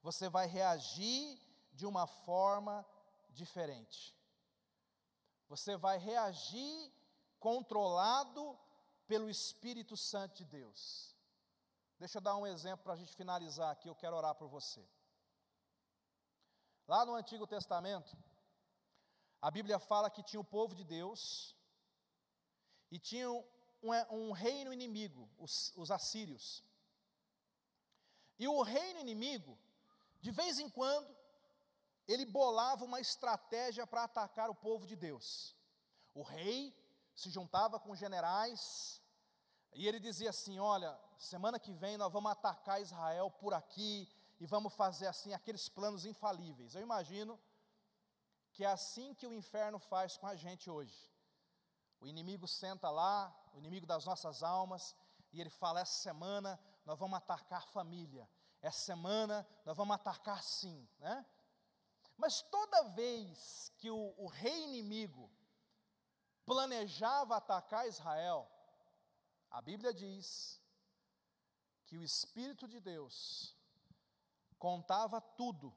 Você 0.02 0.28
vai 0.28 0.46
reagir 0.46 1.40
de 1.72 1.86
uma 1.86 2.06
forma 2.06 2.86
diferente. 3.30 4.14
Você 5.48 5.76
vai 5.76 5.98
reagir 5.98 6.92
controlado 7.38 8.58
pelo 9.06 9.28
Espírito 9.28 9.96
Santo 9.96 10.36
de 10.36 10.44
Deus. 10.44 11.11
Deixa 12.02 12.18
eu 12.18 12.22
dar 12.22 12.36
um 12.36 12.48
exemplo 12.48 12.82
para 12.82 12.94
a 12.94 12.96
gente 12.96 13.14
finalizar 13.14 13.70
aqui, 13.70 13.88
eu 13.88 13.94
quero 13.94 14.16
orar 14.16 14.34
por 14.34 14.48
você. 14.48 14.84
Lá 16.88 17.06
no 17.06 17.14
Antigo 17.14 17.46
Testamento, 17.46 18.16
a 19.40 19.48
Bíblia 19.52 19.78
fala 19.78 20.10
que 20.10 20.20
tinha 20.20 20.40
o 20.40 20.44
povo 20.44 20.74
de 20.74 20.82
Deus 20.82 21.54
e 22.90 22.98
tinha 22.98 23.30
um, 23.30 23.44
um 24.10 24.32
reino 24.32 24.72
inimigo, 24.72 25.30
os, 25.38 25.72
os 25.76 25.92
assírios. 25.92 26.64
E 28.36 28.48
o 28.48 28.62
reino 28.62 28.98
inimigo, 28.98 29.56
de 30.20 30.32
vez 30.32 30.58
em 30.58 30.68
quando, 30.68 31.16
ele 32.08 32.26
bolava 32.26 32.84
uma 32.84 32.98
estratégia 32.98 33.86
para 33.86 34.02
atacar 34.02 34.50
o 34.50 34.56
povo 34.56 34.88
de 34.88 34.96
Deus. 34.96 35.56
O 36.12 36.24
rei 36.24 36.76
se 37.14 37.30
juntava 37.30 37.78
com 37.78 37.94
generais 37.94 39.00
e 39.74 39.88
ele 39.88 39.98
dizia 39.98 40.30
assim: 40.30 40.58
Olha, 40.58 40.98
semana 41.18 41.58
que 41.58 41.72
vem 41.72 41.96
nós 41.96 42.12
vamos 42.12 42.30
atacar 42.32 42.80
Israel 42.80 43.30
por 43.30 43.54
aqui 43.54 44.08
e 44.38 44.46
vamos 44.46 44.74
fazer 44.74 45.06
assim 45.06 45.32
aqueles 45.32 45.68
planos 45.68 46.04
infalíveis. 46.04 46.74
Eu 46.74 46.82
imagino 46.82 47.40
que 48.52 48.64
é 48.64 48.68
assim 48.68 49.14
que 49.14 49.26
o 49.26 49.32
inferno 49.32 49.78
faz 49.78 50.16
com 50.16 50.26
a 50.26 50.34
gente 50.36 50.70
hoje. 50.70 51.10
O 52.00 52.06
inimigo 52.06 52.46
senta 52.46 52.90
lá, 52.90 53.34
o 53.54 53.58
inimigo 53.58 53.86
das 53.86 54.04
nossas 54.04 54.42
almas, 54.42 54.94
e 55.32 55.40
ele 55.40 55.50
fala: 55.50 55.80
essa 55.80 56.02
semana 56.02 56.60
nós 56.84 56.98
vamos 56.98 57.16
atacar 57.16 57.60
a 57.60 57.66
família, 57.66 58.28
essa 58.60 58.80
semana 58.80 59.46
nós 59.64 59.76
vamos 59.76 59.94
atacar 59.94 60.42
sim, 60.42 60.88
né? 60.98 61.24
Mas 62.16 62.42
toda 62.42 62.88
vez 62.90 63.72
que 63.78 63.90
o, 63.90 64.14
o 64.18 64.26
rei 64.26 64.64
inimigo 64.64 65.30
planejava 66.44 67.36
atacar 67.36 67.88
Israel, 67.88 68.50
a 69.52 69.60
Bíblia 69.60 69.92
diz 69.92 70.58
que 71.84 71.98
o 71.98 72.02
Espírito 72.02 72.66
de 72.66 72.80
Deus 72.80 73.54
contava 74.58 75.20
tudo 75.20 75.76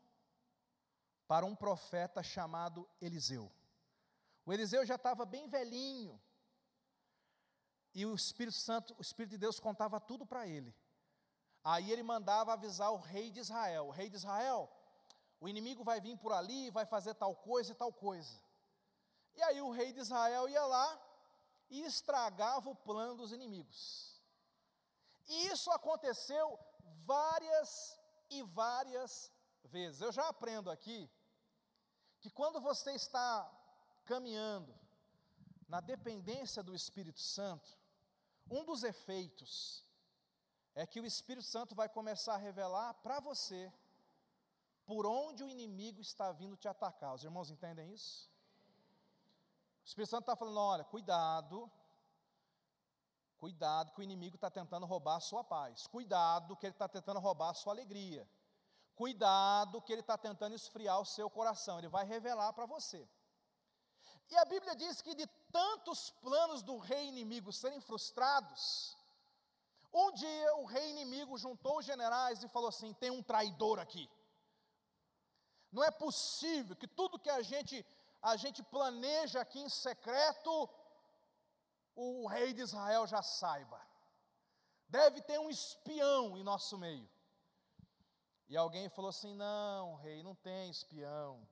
para 1.27 1.45
um 1.45 1.53
profeta 1.53 2.23
chamado 2.23 2.89
Eliseu. 3.01 3.51
O 4.45 4.53
Eliseu 4.53 4.85
já 4.85 4.95
estava 4.95 5.25
bem 5.25 5.49
velhinho, 5.49 6.21
e 7.93 8.05
o 8.05 8.15
Espírito 8.15 8.57
Santo, 8.57 8.95
o 8.97 9.01
Espírito 9.01 9.31
de 9.31 9.39
Deus 9.39 9.59
contava 9.59 9.99
tudo 9.99 10.25
para 10.25 10.47
ele. 10.47 10.73
Aí 11.61 11.91
ele 11.91 12.03
mandava 12.03 12.53
avisar 12.53 12.93
o 12.93 12.97
rei 12.97 13.29
de 13.29 13.41
Israel: 13.41 13.87
o 13.87 13.91
rei 13.91 14.09
de 14.09 14.15
Israel, 14.15 14.71
o 15.41 15.49
inimigo 15.49 15.83
vai 15.83 15.99
vir 15.99 16.17
por 16.17 16.31
ali, 16.31 16.69
vai 16.69 16.85
fazer 16.85 17.13
tal 17.15 17.35
coisa 17.35 17.73
e 17.73 17.75
tal 17.75 17.91
coisa. 17.91 18.39
E 19.35 19.43
aí 19.43 19.61
o 19.61 19.71
rei 19.71 19.91
de 19.91 19.99
Israel 19.99 20.47
ia 20.47 20.65
lá 20.65 21.04
e 21.69 21.81
estragava 21.81 22.69
o 22.69 22.75
plano 22.75 23.15
dos 23.15 23.31
inimigos. 23.31 24.21
E 25.27 25.47
isso 25.47 25.71
aconteceu 25.71 26.59
várias 27.05 27.99
e 28.29 28.43
várias 28.43 29.31
vezes. 29.63 30.01
Eu 30.01 30.11
já 30.11 30.27
aprendo 30.27 30.69
aqui 30.69 31.09
que 32.19 32.29
quando 32.29 32.61
você 32.61 32.91
está 32.91 33.51
caminhando 34.05 34.73
na 35.67 35.81
dependência 35.81 36.61
do 36.61 36.75
Espírito 36.75 37.19
Santo, 37.19 37.77
um 38.49 38.63
dos 38.63 38.83
efeitos 38.83 39.83
é 40.75 40.85
que 40.85 40.99
o 40.99 41.05
Espírito 41.05 41.45
Santo 41.45 41.73
vai 41.73 41.89
começar 41.89 42.35
a 42.35 42.37
revelar 42.37 42.93
para 42.95 43.19
você 43.19 43.71
por 44.85 45.05
onde 45.05 45.43
o 45.43 45.49
inimigo 45.49 45.99
está 46.01 46.31
vindo 46.31 46.55
te 46.55 46.67
atacar. 46.67 47.15
Os 47.15 47.23
irmãos 47.23 47.49
entendem 47.49 47.91
isso? 47.91 48.29
O 49.85 49.87
Espírito 49.87 50.09
Santo 50.09 50.23
está 50.23 50.35
falando: 50.35 50.57
olha, 50.57 50.83
cuidado, 50.83 51.71
cuidado 53.37 53.91
que 53.91 53.99
o 53.99 54.03
inimigo 54.03 54.35
está 54.35 54.49
tentando 54.49 54.85
roubar 54.87 55.17
a 55.17 55.19
sua 55.19 55.43
paz, 55.43 55.85
cuidado 55.85 56.55
que 56.57 56.65
ele 56.65 56.73
está 56.73 56.89
tentando 56.89 57.19
roubar 57.19 57.51
a 57.51 57.53
sua 57.53 57.71
alegria, 57.71 58.27
cuidado 58.95 59.79
que 59.83 59.93
ele 59.93 60.01
está 60.01 60.17
tentando 60.17 60.55
esfriar 60.55 60.99
o 60.99 61.05
seu 61.05 61.29
coração, 61.29 61.77
ele 61.77 61.87
vai 61.87 62.03
revelar 62.03 62.51
para 62.53 62.65
você. 62.65 63.07
E 64.31 64.35
a 64.37 64.45
Bíblia 64.45 64.75
diz 64.75 65.03
que 65.03 65.13
de 65.13 65.27
tantos 65.51 66.09
planos 66.09 66.63
do 66.63 66.79
rei 66.79 67.07
inimigo 67.07 67.53
serem 67.53 67.79
frustrados, 67.79 68.97
um 69.93 70.11
dia 70.13 70.55
o 70.55 70.65
rei 70.65 70.89
inimigo 70.89 71.37
juntou 71.37 71.77
os 71.77 71.85
generais 71.85 72.41
e 72.41 72.49
falou 72.49 72.69
assim: 72.69 72.91
tem 72.93 73.11
um 73.11 73.21
traidor 73.21 73.77
aqui. 73.77 74.09
Não 75.71 75.83
é 75.83 75.91
possível 75.91 76.75
que 76.75 76.87
tudo 76.87 77.19
que 77.19 77.29
a 77.29 77.43
gente 77.43 77.85
a 78.25 78.35
gente 78.37 78.63
planeja 78.63 79.39
aqui 79.39 79.59
em 79.59 79.69
secreto, 79.69 80.67
o 81.95 82.25
rei 82.25 82.53
de 82.53 82.61
Israel 82.61 83.05
já 83.05 83.21
saiba. 83.21 83.79
Deve 84.87 85.21
ter 85.21 85.39
um 85.39 85.47
espião 85.47 86.35
em 86.35 86.43
nosso 86.43 86.75
meio. 86.75 87.07
E 88.49 88.57
alguém 88.57 88.89
falou 88.89 89.09
assim: 89.09 89.35
não, 89.35 89.93
rei, 89.97 90.23
não 90.23 90.33
tem 90.33 90.71
espião. 90.71 91.47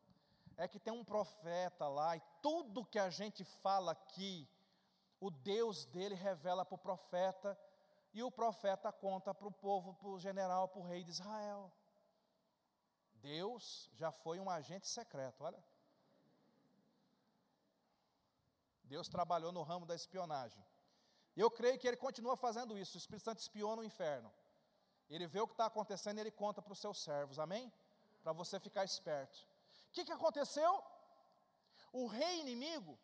É 0.57 0.67
que 0.67 0.80
tem 0.80 0.91
um 0.91 1.05
profeta 1.05 1.88
lá, 1.88 2.17
e 2.17 2.21
tudo 2.41 2.86
que 2.86 2.97
a 2.97 3.09
gente 3.09 3.43
fala 3.43 3.91
aqui, 3.91 4.49
o 5.19 5.30
Deus 5.30 5.86
dele 5.86 6.15
revela 6.15 6.65
para 6.65 6.76
o 6.76 6.86
profeta, 6.89 7.57
e 8.13 8.24
o 8.24 8.32
profeta 8.32 8.91
conta 8.91 9.34
para 9.34 9.47
o 9.47 9.51
povo, 9.51 9.93
para 9.93 10.09
o 10.09 10.19
general, 10.19 10.67
para 10.67 10.82
o 10.82 10.86
rei 10.86 11.03
de 11.03 11.11
Israel. 11.11 11.71
Deus 13.13 13.91
já 13.93 14.11
foi 14.11 14.39
um 14.39 14.49
agente 14.49 14.88
secreto, 14.88 15.43
olha. 15.43 15.63
Deus 18.84 19.07
trabalhou 19.07 19.51
no 19.51 19.63
ramo 19.63 19.86
da 19.86 19.95
espionagem. 19.95 20.63
Eu 21.36 21.49
creio 21.49 21.79
que 21.79 21.88
ele 21.88 21.97
continua 21.97 22.36
fazendo 22.36 22.77
isso. 22.77 22.95
O 22.95 22.97
Espírito 22.99 23.23
Santo 23.23 23.39
espiou 23.39 23.75
no 23.75 23.84
inferno. 23.84 24.31
Ele 25.09 25.27
vê 25.27 25.39
o 25.39 25.47
que 25.47 25.53
está 25.53 25.65
acontecendo 25.65 26.17
e 26.17 26.21
ele 26.21 26.31
conta 26.31 26.61
para 26.61 26.73
os 26.73 26.79
seus 26.79 27.01
servos, 27.03 27.39
amém? 27.39 27.71
Para 28.21 28.34
você 28.34 28.59
ficar 28.59 28.84
esperto. 28.84 29.38
O 29.89 29.91
que, 29.93 30.05
que 30.05 30.11
aconteceu? 30.11 30.84
O 31.91 32.07
rei 32.07 32.41
inimigo, 32.41 32.97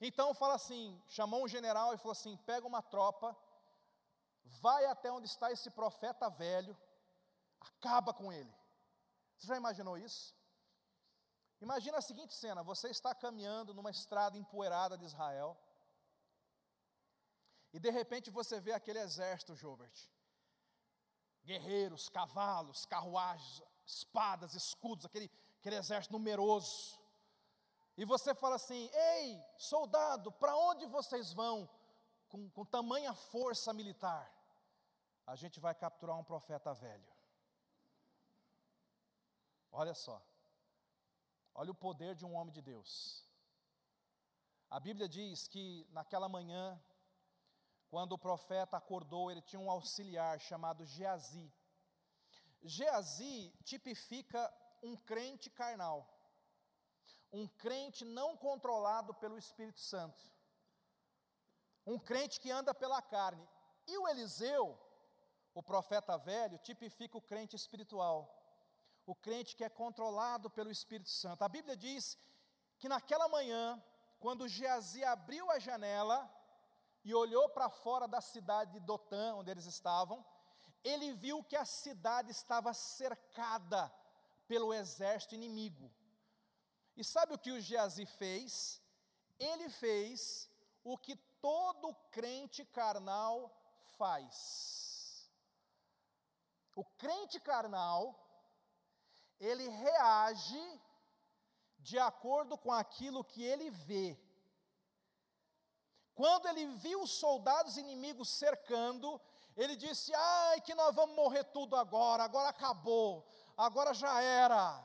então 0.00 0.32
fala 0.34 0.54
assim: 0.54 1.00
chamou 1.08 1.44
um 1.44 1.48
general 1.48 1.92
e 1.92 1.98
falou 1.98 2.12
assim: 2.12 2.36
pega 2.38 2.66
uma 2.66 2.82
tropa, 2.82 3.36
vai 4.44 4.84
até 4.86 5.10
onde 5.10 5.26
está 5.26 5.50
esse 5.50 5.70
profeta 5.70 6.28
velho, 6.28 6.76
acaba 7.60 8.14
com 8.14 8.32
ele. 8.32 8.52
Você 9.36 9.48
já 9.48 9.56
imaginou 9.56 9.98
isso? 9.98 10.36
Imagina 11.60 11.98
a 11.98 12.02
seguinte 12.02 12.34
cena: 12.34 12.62
você 12.62 12.88
está 12.88 13.14
caminhando 13.14 13.74
numa 13.74 13.90
estrada 13.90 14.38
empoeirada 14.38 14.96
de 14.96 15.04
Israel, 15.04 15.56
e 17.72 17.78
de 17.78 17.90
repente 17.90 18.30
você 18.30 18.60
vê 18.60 18.72
aquele 18.72 18.98
exército, 18.98 19.56
Gilbert. 19.56 19.94
Guerreiros, 21.44 22.08
cavalos, 22.08 22.84
carruagens, 22.86 23.62
espadas, 23.86 24.54
escudos, 24.54 25.04
aquele, 25.04 25.30
aquele 25.58 25.76
exército 25.76 26.12
numeroso. 26.12 26.98
E 27.96 28.04
você 28.04 28.34
fala 28.34 28.56
assim: 28.56 28.88
Ei, 28.92 29.42
soldado, 29.56 30.30
para 30.32 30.56
onde 30.56 30.86
vocês 30.86 31.32
vão 31.32 31.68
com, 32.28 32.48
com 32.50 32.64
tamanha 32.64 33.14
força 33.14 33.72
militar? 33.72 34.32
A 35.26 35.34
gente 35.34 35.60
vai 35.60 35.74
capturar 35.74 36.16
um 36.16 36.24
profeta 36.24 36.72
velho. 36.72 37.12
Olha 39.70 39.94
só. 39.94 40.22
Olha 41.60 41.72
o 41.72 41.74
poder 41.74 42.14
de 42.14 42.24
um 42.24 42.34
homem 42.36 42.52
de 42.52 42.62
Deus. 42.62 43.26
A 44.70 44.78
Bíblia 44.78 45.08
diz 45.08 45.48
que 45.48 45.84
naquela 45.90 46.28
manhã, 46.28 46.80
quando 47.88 48.12
o 48.12 48.18
profeta 48.26 48.76
acordou, 48.76 49.28
ele 49.28 49.42
tinha 49.42 49.58
um 49.58 49.68
auxiliar 49.68 50.38
chamado 50.38 50.84
Geazi. 50.84 51.52
Geazi 52.62 53.52
tipifica 53.64 54.40
um 54.84 54.96
crente 54.96 55.50
carnal, 55.50 56.08
um 57.32 57.48
crente 57.48 58.04
não 58.04 58.36
controlado 58.36 59.12
pelo 59.14 59.36
Espírito 59.36 59.80
Santo, 59.80 60.22
um 61.84 61.98
crente 61.98 62.38
que 62.38 62.52
anda 62.52 62.72
pela 62.72 63.02
carne. 63.02 63.44
E 63.84 63.98
o 63.98 64.06
Eliseu, 64.06 64.78
o 65.52 65.60
profeta 65.60 66.16
velho, 66.16 66.56
tipifica 66.58 67.18
o 67.18 67.22
crente 67.32 67.56
espiritual 67.56 68.37
o 69.08 69.14
crente 69.14 69.56
que 69.56 69.64
é 69.64 69.70
controlado 69.70 70.50
pelo 70.50 70.70
Espírito 70.70 71.08
Santo. 71.08 71.42
A 71.42 71.48
Bíblia 71.48 71.74
diz 71.74 72.18
que 72.78 72.90
naquela 72.90 73.26
manhã, 73.26 73.82
quando 74.20 74.46
Geazi 74.46 75.02
abriu 75.02 75.50
a 75.50 75.58
janela 75.58 76.30
e 77.02 77.14
olhou 77.14 77.48
para 77.48 77.70
fora 77.70 78.06
da 78.06 78.20
cidade 78.20 78.72
de 78.72 78.80
Dotã, 78.80 79.34
onde 79.36 79.50
eles 79.50 79.64
estavam, 79.64 80.22
ele 80.84 81.14
viu 81.14 81.42
que 81.42 81.56
a 81.56 81.64
cidade 81.64 82.32
estava 82.32 82.74
cercada 82.74 83.90
pelo 84.46 84.74
exército 84.74 85.34
inimigo. 85.34 85.90
E 86.94 87.02
sabe 87.02 87.32
o 87.32 87.38
que 87.38 87.52
o 87.52 87.60
Geazi 87.62 88.04
fez? 88.04 88.82
Ele 89.38 89.70
fez 89.70 90.50
o 90.84 90.98
que 90.98 91.16
todo 91.40 91.94
crente 92.10 92.62
carnal 92.62 93.58
faz. 93.96 95.30
O 96.74 96.84
crente 96.84 97.40
carnal 97.40 98.27
ele 99.40 99.68
reage 99.68 100.80
de 101.78 101.98
acordo 101.98 102.58
com 102.58 102.72
aquilo 102.72 103.24
que 103.24 103.42
ele 103.42 103.70
vê. 103.70 104.18
Quando 106.18 106.48
ele 106.48 106.66
viu 106.66 107.02
os 107.02 107.12
soldados 107.12 107.76
inimigos 107.76 108.28
cercando, 108.28 109.20
Ele 109.56 109.76
disse: 109.76 110.12
Ai, 110.12 110.60
que 110.60 110.74
nós 110.74 110.92
vamos 110.92 111.14
morrer 111.14 111.44
tudo 111.44 111.76
agora, 111.76 112.24
agora 112.24 112.48
acabou, 112.48 113.24
agora 113.56 113.94
já 113.94 114.20
era. 114.20 114.84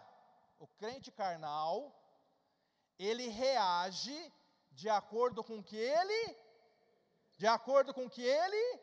O 0.60 0.68
crente 0.68 1.12
carnal, 1.12 1.92
ele 3.00 3.30
reage 3.30 4.32
de 4.72 4.88
acordo 4.88 5.44
com 5.44 5.64
que 5.64 5.76
ele, 5.76 6.38
de 7.36 7.48
acordo 7.48 7.96
com 7.96 8.08
que 8.08 8.22
ele, 8.22 8.80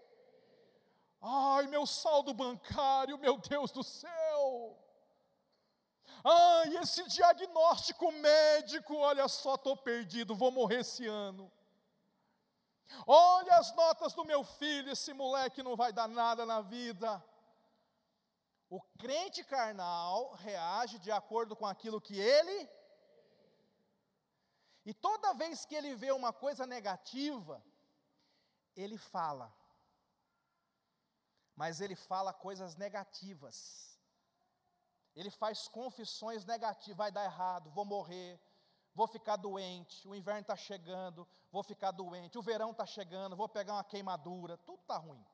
ai, 1.20 1.68
meu 1.68 1.86
saldo 1.86 2.34
bancário, 2.34 3.16
meu 3.16 3.38
Deus 3.38 3.70
do 3.70 3.84
céu. 3.84 4.76
Ai, 6.24 6.76
esse 6.76 7.02
diagnóstico 7.08 8.12
médico, 8.12 8.94
olha 8.96 9.26
só, 9.28 9.54
estou 9.54 9.76
perdido, 9.76 10.34
vou 10.34 10.50
morrer 10.50 10.80
esse 10.80 11.06
ano. 11.06 11.50
Olha 13.06 13.56
as 13.56 13.74
notas 13.74 14.12
do 14.12 14.24
meu 14.24 14.42
filho, 14.44 14.90
esse 14.90 15.12
moleque 15.12 15.62
não 15.62 15.76
vai 15.76 15.92
dar 15.92 16.08
nada 16.08 16.44
na 16.44 16.60
vida. 16.60 17.22
O 18.68 18.80
crente 18.98 19.42
carnal 19.42 20.32
reage 20.34 20.98
de 20.98 21.10
acordo 21.10 21.56
com 21.56 21.66
aquilo 21.66 22.00
que 22.00 22.18
ele. 22.18 22.68
E 24.84 24.94
toda 24.94 25.34
vez 25.34 25.64
que 25.64 25.74
ele 25.74 25.94
vê 25.94 26.10
uma 26.12 26.32
coisa 26.32 26.66
negativa, 26.66 27.62
ele 28.76 28.96
fala. 28.96 29.52
Mas 31.54 31.80
ele 31.80 31.94
fala 31.94 32.32
coisas 32.32 32.76
negativas. 32.76 33.89
Ele 35.14 35.30
faz 35.30 35.68
confissões 35.68 36.44
negativas, 36.44 36.96
vai 36.96 37.12
dar 37.12 37.24
errado, 37.24 37.70
vou 37.70 37.84
morrer, 37.84 38.40
vou 38.94 39.06
ficar 39.06 39.36
doente, 39.36 40.06
o 40.06 40.14
inverno 40.14 40.42
está 40.42 40.56
chegando, 40.56 41.26
vou 41.50 41.62
ficar 41.62 41.90
doente, 41.90 42.38
o 42.38 42.42
verão 42.42 42.70
está 42.70 42.86
chegando, 42.86 43.36
vou 43.36 43.48
pegar 43.48 43.74
uma 43.74 43.84
queimadura, 43.84 44.56
tudo 44.58 44.80
está 44.80 44.96
ruim. 44.96 45.24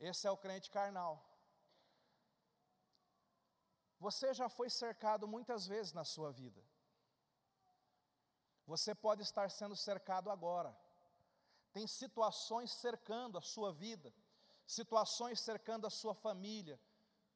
Esse 0.00 0.26
é 0.26 0.30
o 0.30 0.36
crente 0.36 0.68
carnal. 0.70 1.24
Você 4.00 4.34
já 4.34 4.48
foi 4.48 4.68
cercado 4.68 5.28
muitas 5.28 5.64
vezes 5.64 5.92
na 5.92 6.02
sua 6.02 6.32
vida. 6.32 6.60
Você 8.66 8.94
pode 8.96 9.22
estar 9.22 9.48
sendo 9.48 9.76
cercado 9.76 10.28
agora. 10.28 10.76
Tem 11.72 11.86
situações 11.86 12.72
cercando 12.72 13.38
a 13.38 13.42
sua 13.42 13.72
vida, 13.72 14.12
situações 14.72 15.40
cercando 15.40 15.86
a 15.86 15.90
sua 15.90 16.14
família, 16.14 16.80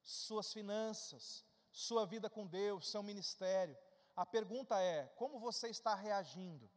suas 0.03 0.53
finanças, 0.53 1.45
sua 1.71 2.07
vida 2.07 2.31
com 2.31 2.47
Deus, 2.47 2.91
seu 2.91 3.03
ministério. 3.03 3.77
A 4.15 4.25
pergunta 4.25 4.81
é: 4.81 5.07
como 5.17 5.39
você 5.39 5.69
está 5.69 5.95
reagindo? 5.95 6.69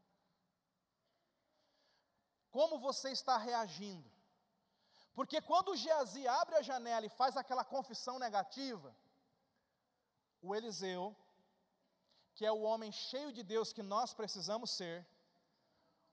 Como 2.52 2.80
você 2.80 3.12
está 3.12 3.38
reagindo? 3.38 4.10
Porque 5.14 5.42
quando 5.42 5.76
Geazi 5.76 6.28
abre 6.28 6.56
a 6.56 6.62
janela 6.62 7.06
e 7.06 7.10
faz 7.22 7.38
aquela 7.38 7.64
confissão 7.64 8.18
negativa, 8.20 8.96
o 10.42 10.56
Eliseu, 10.56 11.16
que 12.34 12.46
é 12.46 12.52
o 12.52 12.62
homem 12.62 12.92
cheio 12.92 13.32
de 13.32 13.44
Deus 13.44 13.72
que 13.72 13.84
nós 13.84 14.14
precisamos 14.14 14.72
ser, 14.72 15.08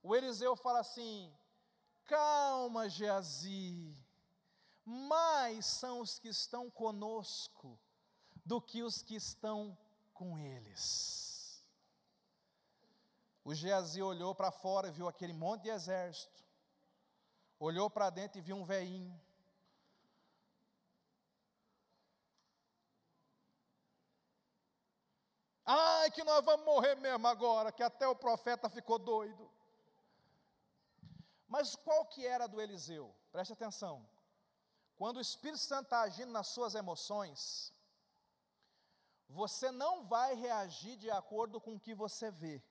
o 0.02 0.14
Eliseu 0.14 0.54
fala 0.54 0.80
assim: 0.80 1.34
calma, 2.04 2.88
Geazi, 2.88 3.96
mais 4.86 5.66
são 5.66 6.00
os 6.00 6.18
que 6.18 6.28
estão 6.28 6.70
conosco 6.70 7.78
do 8.44 8.60
que 8.60 8.84
os 8.84 9.02
que 9.02 9.16
estão 9.16 9.76
com 10.14 10.38
eles. 10.38 11.62
O 13.44 13.52
Geazi 13.52 14.00
olhou 14.00 14.34
para 14.34 14.52
fora 14.52 14.88
e 14.88 14.92
viu 14.92 15.08
aquele 15.08 15.32
monte 15.32 15.62
de 15.62 15.70
exército, 15.70 16.44
olhou 17.58 17.90
para 17.90 18.10
dentro 18.10 18.38
e 18.38 18.42
viu 18.42 18.56
um 18.56 18.64
veinho, 18.64 19.20
Ai, 25.68 26.12
que 26.12 26.22
nós 26.22 26.44
vamos 26.44 26.64
morrer 26.64 26.94
mesmo 26.94 27.26
agora, 27.26 27.72
que 27.72 27.82
até 27.82 28.06
o 28.06 28.14
profeta 28.14 28.68
ficou 28.68 29.00
doido. 29.00 29.50
Mas 31.48 31.74
qual 31.74 32.04
que 32.04 32.24
era 32.24 32.46
do 32.46 32.60
Eliseu? 32.60 33.12
Preste 33.32 33.52
atenção. 33.52 34.08
Quando 34.96 35.18
o 35.18 35.20
Espírito 35.20 35.58
Santo 35.58 35.84
está 35.84 36.00
agindo 36.02 36.32
nas 36.32 36.48
suas 36.48 36.74
emoções, 36.74 37.72
você 39.28 39.70
não 39.70 40.04
vai 40.04 40.34
reagir 40.34 40.96
de 40.96 41.10
acordo 41.10 41.60
com 41.60 41.74
o 41.74 41.80
que 41.80 41.94
você 41.94 42.30
vê. 42.30 42.62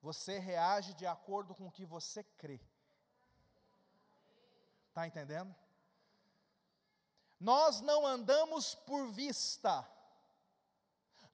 Você 0.00 0.38
reage 0.38 0.94
de 0.94 1.06
acordo 1.06 1.54
com 1.54 1.66
o 1.66 1.72
que 1.72 1.84
você 1.84 2.22
crê. 2.22 2.60
Está 4.88 5.06
entendendo? 5.06 5.54
Nós 7.38 7.80
não 7.80 8.06
andamos 8.06 8.74
por 8.74 9.08
vista 9.12 9.86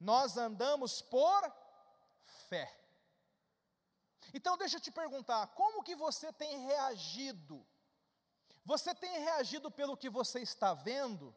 nós 0.05 0.36
andamos 0.36 1.00
por 1.00 1.52
fé. 2.48 2.70
Então 4.34 4.57
deixa 4.59 4.76
eu 4.76 4.80
te 4.80 4.90
perguntar, 4.90 5.46
como 5.48 5.82
que 5.82 5.96
você 5.96 6.32
tem 6.32 6.66
reagido? 6.66 7.66
Você 8.65 8.95
tem 8.95 9.21
reagido 9.21 9.71
pelo 9.71 9.97
que 9.97 10.09
você 10.09 10.41
está 10.41 10.73
vendo? 10.73 11.35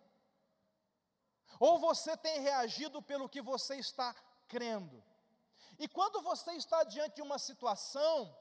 Ou 1.59 1.77
você 1.79 2.15
tem 2.15 2.39
reagido 2.39 3.01
pelo 3.01 3.27
que 3.27 3.41
você 3.41 3.75
está 3.75 4.15
crendo? 4.47 5.03
E 5.77 5.87
quando 5.87 6.21
você 6.21 6.53
está 6.53 6.83
diante 6.83 7.15
de 7.15 7.21
uma 7.21 7.37
situação, 7.37 8.35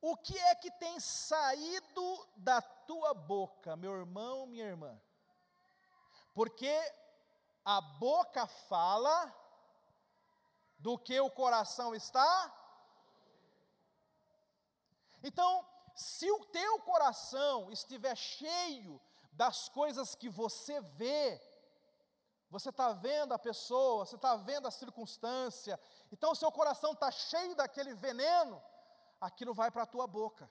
o 0.00 0.16
que 0.16 0.38
é 0.38 0.54
que 0.54 0.70
tem 0.70 0.98
saído 1.00 2.28
da 2.36 2.60
tua 2.60 3.14
boca, 3.14 3.76
meu 3.76 3.92
irmão, 3.92 4.46
minha 4.46 4.64
irmã? 4.64 5.00
Porque 6.34 6.74
a 7.64 7.80
boca 7.80 8.46
fala 8.46 9.34
do 10.78 10.98
que 10.98 11.18
o 11.20 11.30
coração 11.30 11.94
está. 11.94 12.52
Então, 15.22 15.66
se 15.96 16.30
o 16.30 16.44
teu 16.44 16.78
coração 16.80 17.70
estiver 17.72 18.14
cheio 18.14 19.00
das 19.32 19.66
coisas 19.70 20.14
que 20.14 20.28
você 20.28 20.78
vê, 20.78 21.40
você 22.50 22.68
está 22.68 22.92
vendo 22.92 23.32
a 23.32 23.38
pessoa, 23.38 24.04
você 24.04 24.16
está 24.16 24.36
vendo 24.36 24.68
a 24.68 24.70
circunstância, 24.70 25.80
então 26.12 26.32
o 26.32 26.36
seu 26.36 26.52
coração 26.52 26.92
está 26.92 27.10
cheio 27.10 27.56
daquele 27.56 27.94
veneno, 27.94 28.62
aquilo 29.18 29.54
vai 29.54 29.70
para 29.70 29.84
a 29.84 29.86
tua 29.86 30.06
boca. 30.06 30.50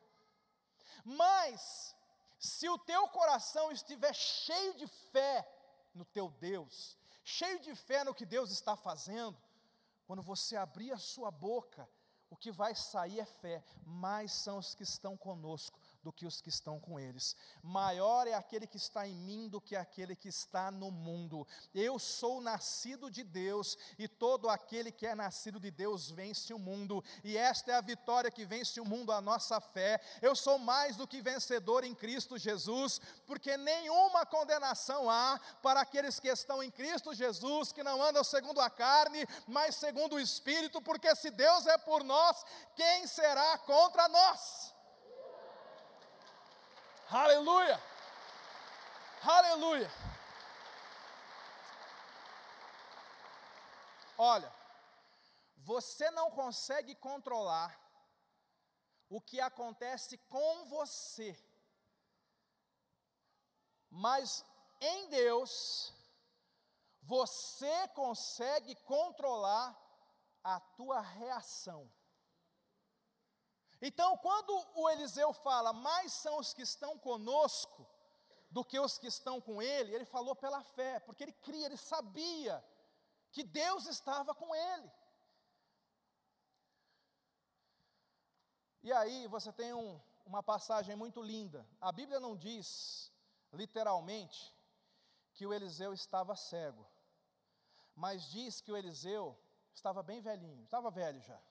Mas, 1.04 1.96
se 2.40 2.68
o 2.68 2.80
teu 2.80 3.08
coração 3.10 3.72
estiver 3.72 4.14
cheio 4.14 4.74
de 4.74 4.88
fé 4.88 5.48
no 5.94 6.06
teu 6.06 6.32
Deus, 6.32 6.98
cheio 7.24 7.60
de 7.60 7.76
fé 7.76 8.04
no 8.04 8.16
que 8.16 8.26
Deus 8.26 8.50
está 8.50 8.76
fazendo, 8.76 9.40
quando 10.08 10.24
você 10.24 10.56
abrir 10.56 10.92
a 10.92 10.98
sua 10.98 11.30
boca, 11.30 11.88
o 12.36 12.38
que 12.38 12.52
vai 12.52 12.76
sair 12.76 13.22
é 13.22 13.26
fé, 13.26 13.64
mais 13.86 14.34
são 14.34 14.58
os 14.58 14.76
que 14.76 14.84
estão 14.84 15.16
conosco 15.16 15.80
do 16.06 16.14
que 16.14 16.28
os 16.28 16.40
que 16.40 16.50
estão 16.50 16.80
com 16.80 17.00
eles. 17.00 17.36
Maior 17.64 18.28
é 18.28 18.36
aquele 18.36 18.68
que 18.68 18.78
está 18.78 19.08
em 19.08 19.16
mim 19.16 19.50
do 19.50 19.60
que 19.60 19.76
aquele 19.76 20.16
que 20.16 20.30
está 20.30 20.70
no 20.70 20.92
mundo. 20.92 21.48
Eu 21.74 21.98
sou 21.98 22.40
nascido 22.40 23.10
de 23.10 23.24
Deus, 23.24 23.76
e 23.98 24.08
todo 24.08 24.48
aquele 24.48 24.92
que 24.92 25.08
é 25.08 25.16
nascido 25.16 25.60
de 25.60 25.72
Deus 25.72 26.12
vence 26.12 26.54
o 26.54 26.60
mundo, 26.60 27.04
e 27.24 27.36
esta 27.36 27.72
é 27.72 27.76
a 27.76 27.82
vitória 27.82 28.30
que 28.30 28.46
vence 28.46 28.80
o 28.80 28.86
mundo, 28.86 29.12
a 29.12 29.20
nossa 29.20 29.60
fé. 29.60 30.00
Eu 30.22 30.36
sou 30.36 30.60
mais 30.60 30.96
do 30.96 31.08
que 31.08 31.24
vencedor 31.24 31.84
em 31.84 31.96
Cristo 31.96 32.38
Jesus, 32.38 33.02
porque 33.26 33.58
nenhuma 33.58 34.28
condenação 34.28 35.10
há 35.10 35.40
para 35.64 35.82
aqueles 35.82 36.20
que 36.20 36.28
estão 36.28 36.62
em 36.62 36.70
Cristo 36.70 37.16
Jesus, 37.16 37.72
que 37.72 37.82
não 37.82 38.00
andam 38.04 38.24
segundo 38.24 38.62
a 38.62 38.70
carne, 38.70 39.26
mas 39.48 39.76
segundo 39.76 40.18
o 40.18 40.20
Espírito, 40.20 40.80
porque 40.84 41.16
se 41.16 41.32
Deus 41.32 41.66
é 41.66 41.80
por 41.80 42.04
nós, 42.04 42.46
quem 42.76 43.08
será 43.08 43.58
contra 43.58 44.08
nós? 44.08 44.75
Aleluia! 47.10 47.80
Aleluia! 49.22 49.92
Olha, 54.18 54.52
você 55.58 56.10
não 56.12 56.32
consegue 56.32 56.96
controlar 56.96 57.80
o 59.10 59.22
que 59.22 59.40
acontece 59.40 60.18
com 60.18 60.66
você, 60.66 61.38
mas 63.90 64.44
em 64.82 65.08
Deus, 65.10 65.94
você 67.04 67.88
consegue 67.90 68.76
controlar 68.84 69.80
a 70.44 70.60
tua 70.60 71.02
reação. 71.02 71.90
Então, 73.82 74.18
quando 74.18 74.52
o 74.76 74.90
Eliseu 74.90 75.34
fala, 75.34 75.74
mais 75.74 76.14
são 76.14 76.40
os 76.40 76.54
que 76.54 76.62
estão 76.62 76.98
conosco 76.98 77.88
do 78.50 78.64
que 78.64 78.80
os 78.80 78.98
que 78.98 79.08
estão 79.08 79.42
com 79.42 79.62
ele, 79.62 79.94
ele 79.94 80.06
falou 80.06 80.36
pela 80.36 80.64
fé, 80.64 81.00
porque 81.02 81.24
ele 81.24 81.34
cria, 81.34 81.66
ele 81.66 81.78
sabia 81.78 82.64
que 83.32 83.44
Deus 83.44 83.86
estava 83.86 84.34
com 84.34 84.56
ele. 84.56 84.92
E 88.82 88.94
aí 88.94 89.28
você 89.28 89.52
tem 89.52 89.74
um, 89.74 90.00
uma 90.26 90.42
passagem 90.42 90.96
muito 90.96 91.22
linda. 91.22 91.68
A 91.82 91.92
Bíblia 91.92 92.20
não 92.20 92.36
diz, 92.36 93.12
literalmente, 93.52 94.56
que 95.34 95.46
o 95.46 95.54
Eliseu 95.54 95.94
estava 95.94 96.36
cego, 96.36 96.88
mas 97.96 98.24
diz 98.30 98.62
que 98.62 98.72
o 98.72 98.78
Eliseu 98.78 99.38
estava 99.74 100.02
bem 100.02 100.22
velhinho, 100.22 100.64
estava 100.64 100.90
velho 100.90 101.22
já. 101.22 101.42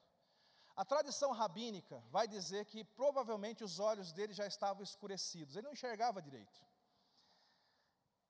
A 0.77 0.85
tradição 0.85 1.31
rabínica 1.31 2.03
vai 2.11 2.27
dizer 2.27 2.65
que 2.67 2.83
provavelmente 2.83 3.63
os 3.63 3.79
olhos 3.79 4.13
dele 4.13 4.33
já 4.33 4.47
estavam 4.47 4.83
escurecidos, 4.83 5.55
ele 5.55 5.67
não 5.67 5.73
enxergava 5.73 6.21
direito. 6.21 6.65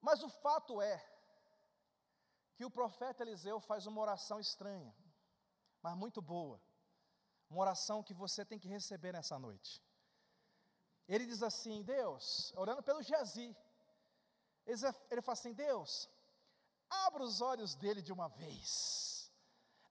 Mas 0.01 0.23
o 0.23 0.29
fato 0.29 0.83
é 0.83 1.03
que 2.55 2.65
o 2.65 2.71
profeta 2.71 3.23
Eliseu 3.23 3.59
faz 3.59 3.87
uma 3.87 4.01
oração 4.01 4.39
estranha, 4.39 4.95
mas 5.81 5.97
muito 5.97 6.21
boa. 6.21 6.61
Uma 7.49 7.63
oração 7.63 8.03
que 8.03 8.13
você 8.13 8.45
tem 8.45 8.59
que 8.59 8.69
receber 8.69 9.13
nessa 9.13 9.39
noite. 9.39 9.83
Ele 11.09 11.25
diz 11.25 11.43
assim: 11.43 11.83
Deus, 11.83 12.53
orando 12.57 12.83
pelo 12.83 13.03
Geazi, 13.03 13.57
ele 14.67 15.23
fala 15.23 15.33
assim: 15.33 15.53
Deus, 15.55 16.11
abra 16.89 17.23
os 17.23 17.41
olhos 17.41 17.75
dele 17.75 18.03
de 18.03 18.13
uma 18.13 18.29
vez, 18.29 19.33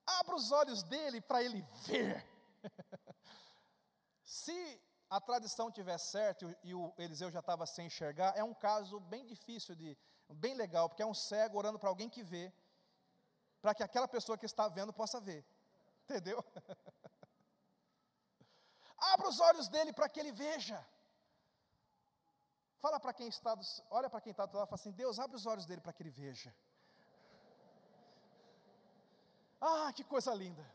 abra 0.05 0.35
os 0.35 0.51
olhos 0.51 0.83
dele 0.83 1.21
para 1.21 1.43
ele 1.43 1.61
ver. 1.87 2.32
Se 4.23 4.81
a 5.09 5.21
tradição 5.21 5.71
tiver 5.71 5.97
certo 5.97 6.55
e 6.63 6.73
o 6.73 6.93
Eliseu 6.97 7.29
já 7.29 7.39
estava 7.39 7.65
sem 7.65 7.87
enxergar, 7.87 8.35
é 8.35 8.43
um 8.43 8.53
caso 8.53 8.99
bem 8.99 9.25
difícil 9.25 9.75
de, 9.75 9.97
bem 10.29 10.55
legal, 10.55 10.89
porque 10.89 11.03
é 11.03 11.05
um 11.05 11.13
cego 11.13 11.57
orando 11.57 11.77
para 11.77 11.89
alguém 11.89 12.09
que 12.09 12.23
vê, 12.23 12.51
para 13.61 13.75
que 13.75 13.83
aquela 13.83 14.07
pessoa 14.07 14.37
que 14.37 14.45
está 14.45 14.67
vendo 14.67 14.91
possa 14.91 15.19
ver, 15.21 15.45
entendeu? 16.03 16.43
Abra 18.97 19.27
os 19.27 19.39
olhos 19.39 19.67
dele 19.67 19.93
para 19.93 20.09
que 20.09 20.19
ele 20.19 20.31
veja. 20.31 20.83
Fala 22.77 22.99
para 22.99 23.13
quem 23.13 23.27
está, 23.27 23.57
olha 23.89 24.09
para 24.09 24.19
quem 24.21 24.31
está 24.31 24.45
do 24.45 24.57
lado 24.57 24.67
e 24.67 24.69
fala 24.69 24.79
assim: 24.79 24.91
Deus, 24.91 25.19
abre 25.19 25.35
os 25.35 25.45
olhos 25.45 25.65
dele 25.65 25.81
para 25.81 25.93
que 25.93 26.03
ele 26.03 26.09
veja. 26.09 26.53
Ah, 29.61 29.93
que 29.93 30.03
coisa 30.03 30.33
linda. 30.33 30.65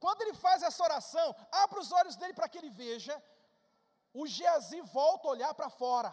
Quando 0.00 0.22
ele 0.22 0.34
faz 0.34 0.62
essa 0.62 0.82
oração, 0.82 1.34
abre 1.50 1.80
os 1.80 1.90
olhos 1.92 2.16
dele 2.16 2.32
para 2.32 2.48
que 2.48 2.58
ele 2.58 2.70
veja, 2.70 3.20
o 4.12 4.26
Geazi 4.26 4.80
volta 4.82 5.28
a 5.28 5.30
olhar 5.30 5.54
para 5.54 5.68
fora. 5.68 6.12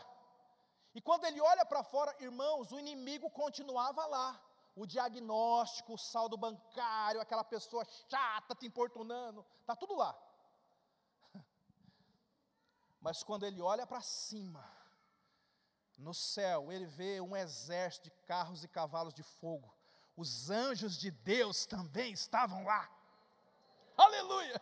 E 0.93 1.01
quando 1.01 1.25
ele 1.25 1.41
olha 1.41 1.65
para 1.65 1.83
fora, 1.83 2.15
irmãos, 2.19 2.71
o 2.71 2.79
inimigo 2.79 3.29
continuava 3.29 4.05
lá. 4.05 4.41
O 4.75 4.85
diagnóstico, 4.85 5.93
o 5.93 5.97
saldo 5.97 6.37
bancário, 6.37 7.21
aquela 7.21 7.43
pessoa 7.43 7.85
chata 8.09 8.55
te 8.55 8.65
importunando, 8.65 9.45
está 9.61 9.75
tudo 9.75 9.95
lá. 9.95 10.17
Mas 12.99 13.23
quando 13.23 13.45
ele 13.45 13.61
olha 13.61 13.87
para 13.87 14.01
cima, 14.01 14.69
no 15.97 16.13
céu, 16.13 16.71
ele 16.71 16.85
vê 16.85 17.21
um 17.21 17.35
exército 17.35 18.05
de 18.05 18.11
carros 18.25 18.63
e 18.63 18.67
cavalos 18.67 19.13
de 19.13 19.23
fogo. 19.23 19.73
Os 20.15 20.49
anjos 20.49 20.97
de 20.97 21.11
Deus 21.11 21.65
também 21.65 22.11
estavam 22.11 22.63
lá. 22.65 22.89
Aleluia! 24.25 24.61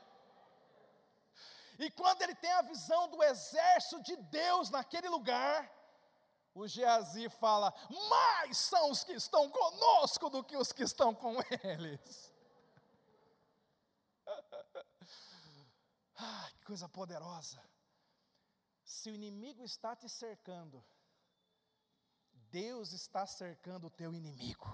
E 1.80 1.90
quando 1.92 2.22
ele 2.22 2.36
tem 2.36 2.52
a 2.52 2.62
visão 2.62 3.10
do 3.10 3.24
exército 3.24 4.02
de 4.04 4.16
Deus 4.18 4.70
naquele 4.70 5.08
lugar, 5.10 5.72
o 6.54 6.68
Geazi 6.68 7.30
fala: 7.30 7.74
Mais 8.10 8.58
são 8.58 8.92
os 8.92 9.04
que 9.04 9.14
estão 9.14 9.50
conosco 9.50 10.30
do 10.30 10.44
que 10.44 10.58
os 10.58 10.72
que 10.72 10.84
estão 10.84 11.16
com 11.16 11.36
eles. 11.64 12.32
ah, 16.18 16.50
que 16.56 16.66
coisa 16.66 16.88
poderosa. 16.90 17.64
Se 18.84 19.10
o 19.10 19.16
inimigo 19.16 19.64
está 19.64 19.96
te 19.96 20.10
cercando, 20.10 20.84
Deus 22.52 22.92
está 22.92 23.26
cercando 23.26 23.88
o 23.88 23.90
teu 23.90 24.14
inimigo. 24.14 24.68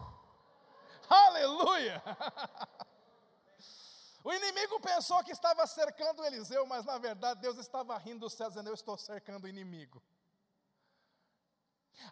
Aleluia! 1.07 2.03
O 4.23 4.33
inimigo 4.33 4.79
pensou 4.79 5.23
que 5.23 5.31
estava 5.31 5.65
cercando 5.65 6.25
Eliseu, 6.25 6.65
mas 6.65 6.85
na 6.85 6.97
verdade 6.97 7.39
Deus 7.39 7.57
estava 7.57 7.97
rindo 7.97 8.21
dos 8.21 8.33
céus, 8.33 8.49
dizendo: 8.49 8.69
Eu 8.69 8.73
estou 8.73 8.97
cercando 8.97 9.45
o 9.45 9.47
inimigo. 9.47 10.01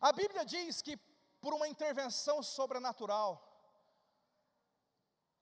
A 0.02 0.12
Bíblia 0.12 0.46
diz 0.46 0.82
que 0.82 0.98
por 1.42 1.54
uma 1.54 1.68
intervenção 1.68 2.42
sobrenatural, 2.42 3.44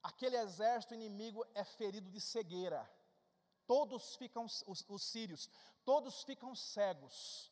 aquele 0.02 0.36
exército 0.36 0.94
inimigo 0.94 1.44
é 1.54 1.64
ferido 1.64 2.10
de 2.10 2.20
cegueira. 2.20 2.88
Todos 3.66 4.14
ficam, 4.16 4.44
os, 4.44 4.84
os 4.86 5.02
sírios, 5.02 5.50
todos 5.84 6.22
ficam 6.22 6.54
cegos. 6.54 7.50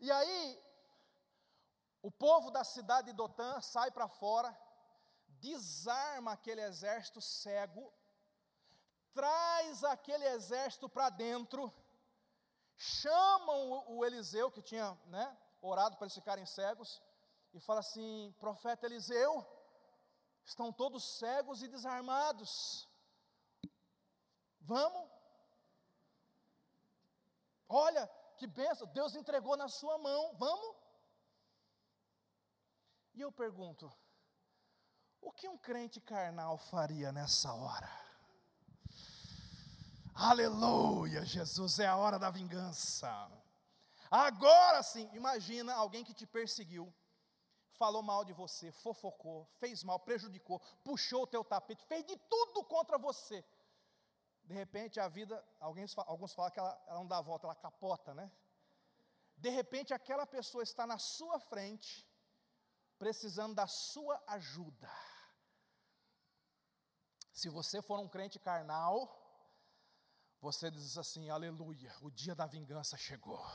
E 0.00 0.10
aí, 0.10 0.62
o 2.02 2.10
povo 2.10 2.50
da 2.50 2.62
cidade 2.62 3.08
de 3.08 3.12
Dotã 3.12 3.60
sai 3.60 3.90
para 3.90 4.06
fora, 4.06 4.56
desarma 5.40 6.32
aquele 6.32 6.60
exército 6.62 7.20
cego, 7.20 7.92
traz 9.12 9.82
aquele 9.84 10.24
exército 10.26 10.88
para 10.88 11.08
dentro, 11.10 11.72
chamam 12.76 13.70
o, 13.70 13.96
o, 13.96 14.04
Eliseu, 14.04 14.50
que 14.50 14.62
tinha 14.62 14.96
né, 15.06 15.36
orado 15.60 15.96
para 15.96 16.06
eles 16.06 16.14
ficarem 16.14 16.44
cegos, 16.46 17.02
e 17.54 17.60
fala 17.60 17.80
assim: 17.80 18.34
profeta 18.38 18.86
Eliseu, 18.86 19.46
estão 20.44 20.72
todos 20.72 21.18
cegos 21.18 21.62
e 21.62 21.68
desarmados, 21.68 22.88
vamos? 24.60 25.10
Olha, 27.68 28.06
que 28.36 28.46
benção, 28.46 28.86
Deus 28.88 29.14
entregou 29.14 29.56
na 29.56 29.68
sua 29.68 29.98
mão, 29.98 30.34
vamos? 30.36 30.76
E 33.14 33.20
eu 33.22 33.32
pergunto, 33.32 33.90
o 35.26 35.32
que 35.32 35.48
um 35.48 35.58
crente 35.58 36.00
carnal 36.00 36.56
faria 36.56 37.10
nessa 37.10 37.52
hora? 37.52 37.90
Aleluia, 40.14 41.24
Jesus, 41.24 41.80
é 41.80 41.86
a 41.86 41.96
hora 41.96 42.16
da 42.16 42.30
vingança. 42.30 43.10
Agora 44.08 44.84
sim, 44.84 45.10
imagina 45.12 45.74
alguém 45.74 46.04
que 46.04 46.14
te 46.14 46.24
perseguiu, 46.24 46.94
falou 47.72 48.04
mal 48.04 48.24
de 48.24 48.32
você, 48.32 48.70
fofocou, 48.70 49.44
fez 49.58 49.82
mal, 49.82 49.98
prejudicou, 49.98 50.60
puxou 50.84 51.24
o 51.24 51.26
teu 51.26 51.44
tapete, 51.44 51.84
fez 51.86 52.06
de 52.06 52.16
tudo 52.16 52.62
contra 52.62 52.96
você. 52.96 53.44
De 54.44 54.54
repente 54.54 55.00
a 55.00 55.08
vida, 55.08 55.44
alguns, 55.58 55.98
alguns 55.98 56.34
falam 56.34 56.52
que 56.52 56.60
ela, 56.60 56.80
ela 56.86 57.00
não 57.00 57.06
dá 57.06 57.18
a 57.18 57.22
volta, 57.22 57.48
ela 57.48 57.54
capota, 57.56 58.14
né? 58.14 58.30
De 59.36 59.50
repente 59.50 59.92
aquela 59.92 60.24
pessoa 60.24 60.62
está 60.62 60.86
na 60.86 60.98
sua 60.98 61.40
frente, 61.40 62.08
precisando 62.96 63.56
da 63.56 63.66
sua 63.66 64.22
ajuda. 64.28 64.88
Se 67.36 67.50
você 67.50 67.82
for 67.82 68.00
um 68.00 68.08
crente 68.08 68.38
carnal, 68.38 69.14
você 70.40 70.70
diz 70.70 70.96
assim: 70.96 71.28
Aleluia, 71.28 71.94
o 72.00 72.10
dia 72.10 72.34
da 72.34 72.46
vingança 72.46 72.96
chegou. 72.96 73.46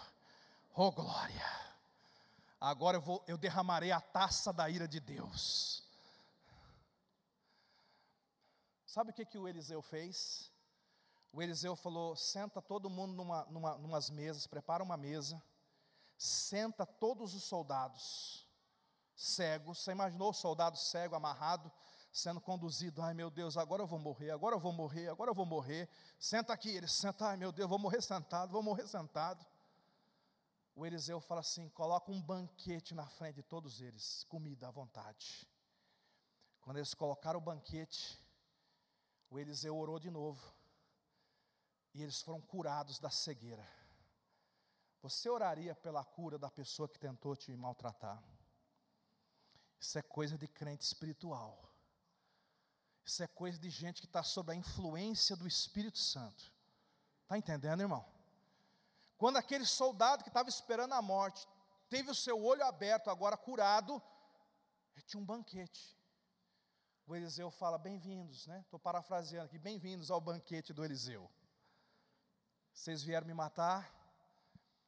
Oh 0.75 0.91
glória! 0.91 1.49
Agora 2.59 2.97
eu, 2.97 3.01
vou, 3.01 3.23
eu 3.27 3.39
derramarei 3.39 3.91
a 3.91 3.99
taça 3.99 4.53
da 4.53 4.69
ira 4.69 4.87
de 4.87 4.99
Deus. 4.99 5.83
Sabe 8.85 9.09
o 9.09 9.13
que, 9.15 9.25
que 9.25 9.39
o 9.39 9.47
Eliseu 9.47 9.81
fez? 9.81 10.51
O 11.33 11.41
Eliseu 11.41 11.75
falou: 11.75 12.15
senta 12.15 12.61
todo 12.61 12.87
mundo 12.87 13.15
numa, 13.15 13.45
numa, 13.45 13.77
numas 13.79 14.11
mesas, 14.11 14.45
prepara 14.45 14.83
uma 14.83 14.95
mesa, 14.95 15.41
senta 16.19 16.85
todos 16.85 17.33
os 17.33 17.45
soldados 17.45 18.47
cegos. 19.15 19.79
Você 19.79 19.91
imaginou 19.91 20.29
o 20.29 20.33
soldado 20.33 20.77
cego 20.77 21.15
amarrado? 21.15 21.71
Sendo 22.11 22.41
conduzido. 22.41 23.01
Ai 23.01 23.13
meu 23.13 23.29
Deus, 23.29 23.57
agora 23.57 23.81
eu 23.81 23.87
vou 23.87 23.99
morrer, 23.99 24.31
agora 24.31 24.55
eu 24.55 24.59
vou 24.59 24.73
morrer, 24.73 25.07
agora 25.09 25.31
eu 25.31 25.35
vou 25.35 25.45
morrer. 25.45 25.89
Senta 26.19 26.53
aqui, 26.53 26.69
ele 26.69 26.87
senta, 26.87 27.27
ai 27.27 27.37
meu 27.37 27.51
Deus, 27.51 27.69
vou 27.69 27.79
morrer 27.79 28.01
sentado, 28.01 28.51
vou 28.51 28.61
morrer 28.61 28.87
sentado. 28.87 29.45
O 30.75 30.85
Eliseu 30.85 31.19
fala 31.21 31.41
assim: 31.41 31.69
coloca 31.69 32.11
um 32.11 32.21
banquete 32.21 32.93
na 32.93 33.07
frente 33.07 33.35
de 33.35 33.43
todos 33.43 33.81
eles, 33.81 34.23
comida 34.25 34.67
à 34.67 34.71
vontade. 34.71 35.47
Quando 36.61 36.77
eles 36.77 36.93
colocaram 36.93 37.39
o 37.39 37.43
banquete, 37.43 38.19
o 39.29 39.39
Eliseu 39.39 39.75
orou 39.75 39.99
de 39.99 40.09
novo, 40.09 40.41
e 41.93 42.03
eles 42.03 42.21
foram 42.21 42.41
curados 42.41 42.99
da 42.99 43.09
cegueira. 43.09 43.67
Você 45.01 45.29
oraria 45.29 45.73
pela 45.73 46.05
cura 46.05 46.37
da 46.37 46.49
pessoa 46.49 46.87
que 46.87 46.99
tentou 46.99 47.35
te 47.35 47.55
maltratar? 47.55 48.23
Isso 49.79 49.97
é 49.97 50.01
coisa 50.03 50.37
de 50.37 50.47
crente 50.47 50.83
espiritual. 50.83 51.70
Isso 53.05 53.23
é 53.23 53.27
coisa 53.27 53.57
de 53.57 53.69
gente 53.69 54.01
que 54.01 54.07
está 54.07 54.23
sob 54.23 54.51
a 54.51 54.55
influência 54.55 55.35
do 55.35 55.47
Espírito 55.47 55.97
Santo. 55.97 56.51
Está 57.23 57.37
entendendo, 57.37 57.81
irmão? 57.81 58.05
Quando 59.17 59.37
aquele 59.37 59.65
soldado 59.65 60.23
que 60.23 60.29
estava 60.29 60.49
esperando 60.49 60.93
a 60.93 61.01
morte 61.01 61.47
teve 61.89 62.09
o 62.09 62.15
seu 62.15 62.43
olho 62.43 62.63
aberto, 62.63 63.09
agora 63.09 63.37
curado, 63.37 64.01
tinha 65.05 65.21
um 65.21 65.25
banquete. 65.25 65.97
O 67.05 67.15
Eliseu 67.15 67.51
fala: 67.51 67.77
Bem-vindos, 67.77 68.47
né? 68.47 68.61
Estou 68.61 68.79
parafraseando 68.79 69.47
aqui: 69.47 69.57
Bem-vindos 69.57 70.09
ao 70.09 70.21
banquete 70.21 70.73
do 70.73 70.85
Eliseu. 70.85 71.29
Vocês 72.73 73.03
vieram 73.03 73.27
me 73.27 73.33
matar, 73.33 73.93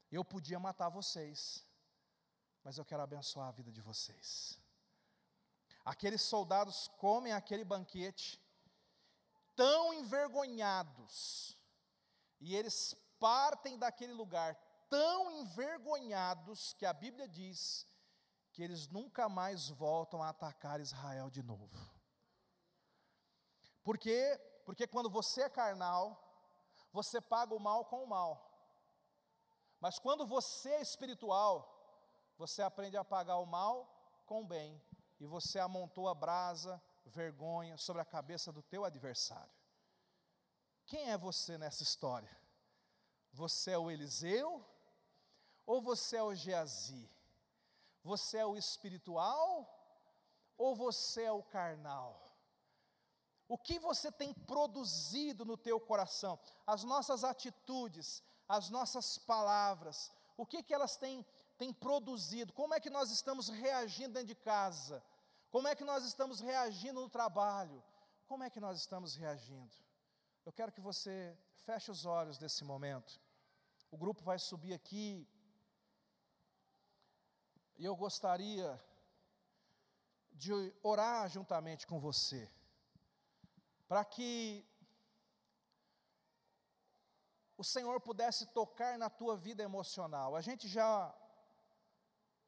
eu 0.10 0.24
podia 0.24 0.60
matar 0.60 0.88
vocês, 0.88 1.66
mas 2.64 2.78
eu 2.78 2.86
quero 2.86 3.04
abençoar 3.04 3.50
a 3.50 3.52
vida 3.52 3.72
de 3.72 3.82
vocês. 3.82 4.58
Aqueles 5.84 6.22
soldados 6.22 6.88
comem 6.98 7.34
aquele 7.34 7.64
banquete, 7.64 8.42
tão 9.56 9.94
envergonhados, 9.94 11.58
e 12.40 12.56
eles 12.56 12.96
partem 13.20 13.78
daquele 13.78 14.14
lugar 14.14 14.56
tão 14.90 15.32
envergonhados 15.32 16.74
que 16.74 16.86
a 16.86 16.94
Bíblia 16.94 17.28
diz 17.28 17.88
que 18.52 18.62
eles 18.62 18.88
nunca 18.88 19.28
mais 19.28 19.70
voltam 19.70 20.22
a 20.22 20.30
atacar 20.30 20.80
Israel 20.80 21.32
de 21.32 21.42
novo. 21.42 21.76
Por 23.84 23.98
quê? 23.98 24.40
Porque 24.66 24.86
quando 24.86 25.10
você 25.10 25.42
é 25.42 25.50
carnal, 25.50 26.22
você 26.92 27.20
paga 27.20 27.56
o 27.56 27.60
mal 27.60 27.86
com 27.86 28.04
o 28.04 28.08
mal. 28.08 28.54
Mas 29.80 29.98
quando 29.98 30.28
você 30.28 30.70
é 30.70 30.82
espiritual, 30.82 31.68
você 32.38 32.62
aprende 32.62 32.96
a 32.96 33.04
pagar 33.04 33.38
o 33.38 33.46
mal 33.46 34.24
com 34.28 34.42
o 34.42 34.46
bem. 34.46 34.80
E 35.20 35.26
você 35.26 35.60
amontoa 35.60 36.14
brasa, 36.14 36.82
vergonha 37.06 37.78
sobre 37.78 38.02
a 38.02 38.06
cabeça 38.06 38.52
do 38.52 38.62
teu 38.62 38.84
adversário. 38.84 39.54
Quem 40.86 41.10
é 41.10 41.18
você 41.18 41.58
nessa 41.58 41.84
história? 41.84 42.36
Você 43.32 43.72
é 43.72 43.78
o 43.78 43.90
Eliseu 43.90 44.64
ou 45.66 45.82
você 45.82 46.18
é 46.18 46.24
o 46.24 46.36
Geazi? 46.36 47.10
Você 48.04 48.38
é 48.38 48.46
o 48.46 48.58
espiritual 48.58 49.68
ou 50.58 50.76
você 50.76 51.24
é 51.24 51.32
o 51.32 51.44
carnal? 51.44 52.24
O 53.48 53.58
que 53.58 53.80
você 53.80 54.12
tem 54.12 54.34
produzido 54.34 55.46
no 55.46 55.58
teu 55.58 55.80
coração? 55.80 56.40
As 56.66 56.84
nossas 56.84 57.24
atitudes, 57.24 58.24
as 58.48 58.70
nossas 58.70 59.18
palavras, 59.18 60.12
o 60.36 60.46
que, 60.46 60.64
que 60.64 60.74
elas 60.74 60.98
têm, 60.98 61.26
têm 61.58 61.74
produzido? 61.74 62.54
Como 62.54 62.74
é 62.74 62.80
que 62.80 62.90
nós 62.90 63.12
estamos 63.12 63.50
reagindo 63.50 64.14
dentro 64.14 64.28
de 64.28 64.36
casa? 64.36 65.04
Como 65.50 65.68
é 65.68 65.76
que 65.76 65.84
nós 65.84 66.04
estamos 66.04 66.40
reagindo 66.40 67.02
no 67.02 67.10
trabalho? 67.10 67.84
Como 68.28 68.44
é 68.44 68.50
que 68.50 68.60
nós 68.60 68.80
estamos 68.80 69.16
reagindo? 69.16 69.76
Eu 70.46 70.52
quero 70.52 70.72
que 70.72 70.82
você 70.82 71.38
feche 71.66 71.92
os 71.92 72.06
olhos 72.06 72.40
nesse 72.40 72.64
momento. 72.64 73.22
O 73.92 73.98
grupo 73.98 74.24
vai 74.24 74.40
subir 74.40 74.74
aqui 74.74 75.28
e 77.78 77.86
eu 77.86 77.96
gostaria 77.96 78.84
de 80.32 80.52
orar 80.82 81.30
juntamente 81.30 81.86
com 81.86 82.00
você, 82.00 82.52
para 83.88 84.04
que 84.04 84.66
o 87.58 87.64
Senhor 87.64 88.02
pudesse 88.02 88.48
tocar 88.48 88.98
na 88.98 89.10
tua 89.10 89.38
vida 89.38 89.62
emocional. 89.62 90.36
A 90.36 90.42
gente 90.42 90.68
já 90.68 91.14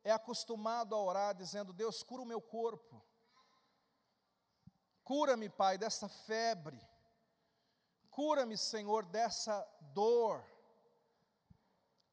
é 0.06 0.12
acostumado 0.12 0.93
a 0.93 1.01
orar 1.01 1.36
dizendo: 1.36 1.74
Deus, 1.74 2.03
cura 2.03 2.22
o 2.22 2.26
meu 2.26 2.39
corpo, 2.39 3.03
cura-me, 5.03 5.49
Pai, 5.49 5.80
dessa 5.80 6.08
febre, 6.08 6.80
cura-me, 8.12 8.56
Senhor, 8.56 9.03
dessa 9.03 9.68
dor, 9.93 10.45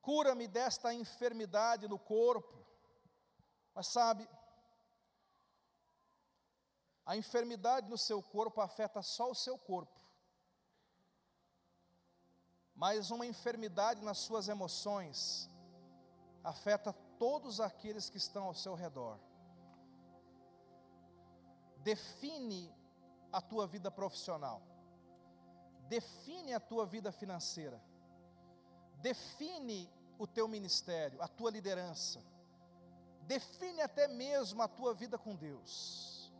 cura-me 0.00 0.48
desta 0.48 0.92
enfermidade 0.94 1.86
no 1.86 1.98
corpo. 1.98 2.66
Mas 3.74 3.92
sabe, 3.92 4.28
a 7.04 7.14
enfermidade 7.14 7.90
no 7.90 7.98
seu 7.98 8.22
corpo 8.22 8.62
afeta 8.62 9.02
só 9.02 9.30
o 9.30 9.34
seu 9.34 9.58
corpo. 9.58 10.00
Mas 12.74 13.10
uma 13.10 13.26
enfermidade 13.26 14.02
nas 14.02 14.18
suas 14.18 14.48
emoções 14.48 15.48
afeta 16.42 16.92
todos 17.22 17.60
aqueles 17.60 18.10
que 18.10 18.16
estão 18.16 18.44
ao 18.44 18.54
seu 18.54 18.74
redor. 18.74 19.16
Define 21.78 22.74
a 23.32 23.40
tua 23.40 23.66
vida 23.66 23.90
profissional. 23.90 24.60
Define 25.88 26.54
a 26.54 26.60
tua 26.60 26.84
vida 26.84 27.12
financeira. 27.12 27.80
Define 29.00 29.88
o 30.18 30.26
teu 30.26 30.46
ministério, 30.48 31.20
a 31.22 31.28
tua 31.28 31.50
liderança 31.50 32.20
define 33.32 33.80
até 33.80 34.08
mesmo 34.08 34.62
a 34.62 34.68
tua 34.68 34.92
vida 34.94 35.18
com 35.18 35.34
Deus. 35.34 36.32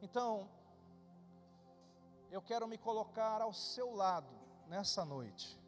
Então, 0.00 0.48
eu 2.30 2.42
quero 2.42 2.66
me 2.66 2.78
colocar 2.78 3.40
ao 3.40 3.52
seu 3.52 3.94
lado 3.94 4.34
nessa 4.66 5.04
noite, 5.04 5.58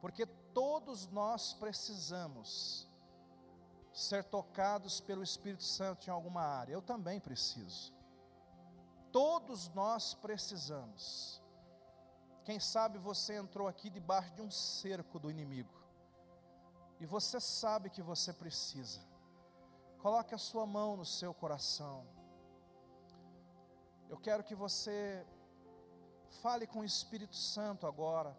porque 0.00 0.24
todos 0.54 1.08
nós 1.08 1.52
precisamos 1.54 2.85
ser 3.96 4.22
tocados 4.24 5.00
pelo 5.00 5.22
Espírito 5.22 5.62
Santo 5.62 6.06
em 6.06 6.10
alguma 6.10 6.42
área, 6.42 6.74
eu 6.74 6.82
também 6.82 7.18
preciso. 7.18 7.94
Todos 9.10 9.70
nós 9.70 10.12
precisamos. 10.12 11.42
Quem 12.44 12.60
sabe 12.60 12.98
você 12.98 13.36
entrou 13.36 13.66
aqui 13.66 13.88
debaixo 13.88 14.34
de 14.34 14.42
um 14.42 14.50
cerco 14.50 15.18
do 15.18 15.30
inimigo, 15.30 15.74
e 17.00 17.06
você 17.06 17.40
sabe 17.40 17.88
que 17.88 18.02
você 18.02 18.34
precisa. 18.34 19.00
Coloque 19.98 20.34
a 20.34 20.38
sua 20.38 20.66
mão 20.66 20.94
no 20.98 21.04
seu 21.06 21.32
coração. 21.32 22.06
Eu 24.10 24.18
quero 24.18 24.44
que 24.44 24.54
você 24.54 25.26
fale 26.42 26.66
com 26.66 26.80
o 26.80 26.84
Espírito 26.84 27.34
Santo 27.34 27.86
agora. 27.86 28.36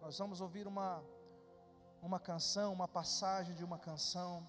Nós 0.00 0.18
vamos 0.18 0.40
ouvir 0.40 0.66
uma, 0.66 1.04
uma 2.00 2.18
canção, 2.18 2.72
uma 2.72 2.88
passagem 2.88 3.54
de 3.54 3.62
uma 3.62 3.78
canção. 3.78 4.46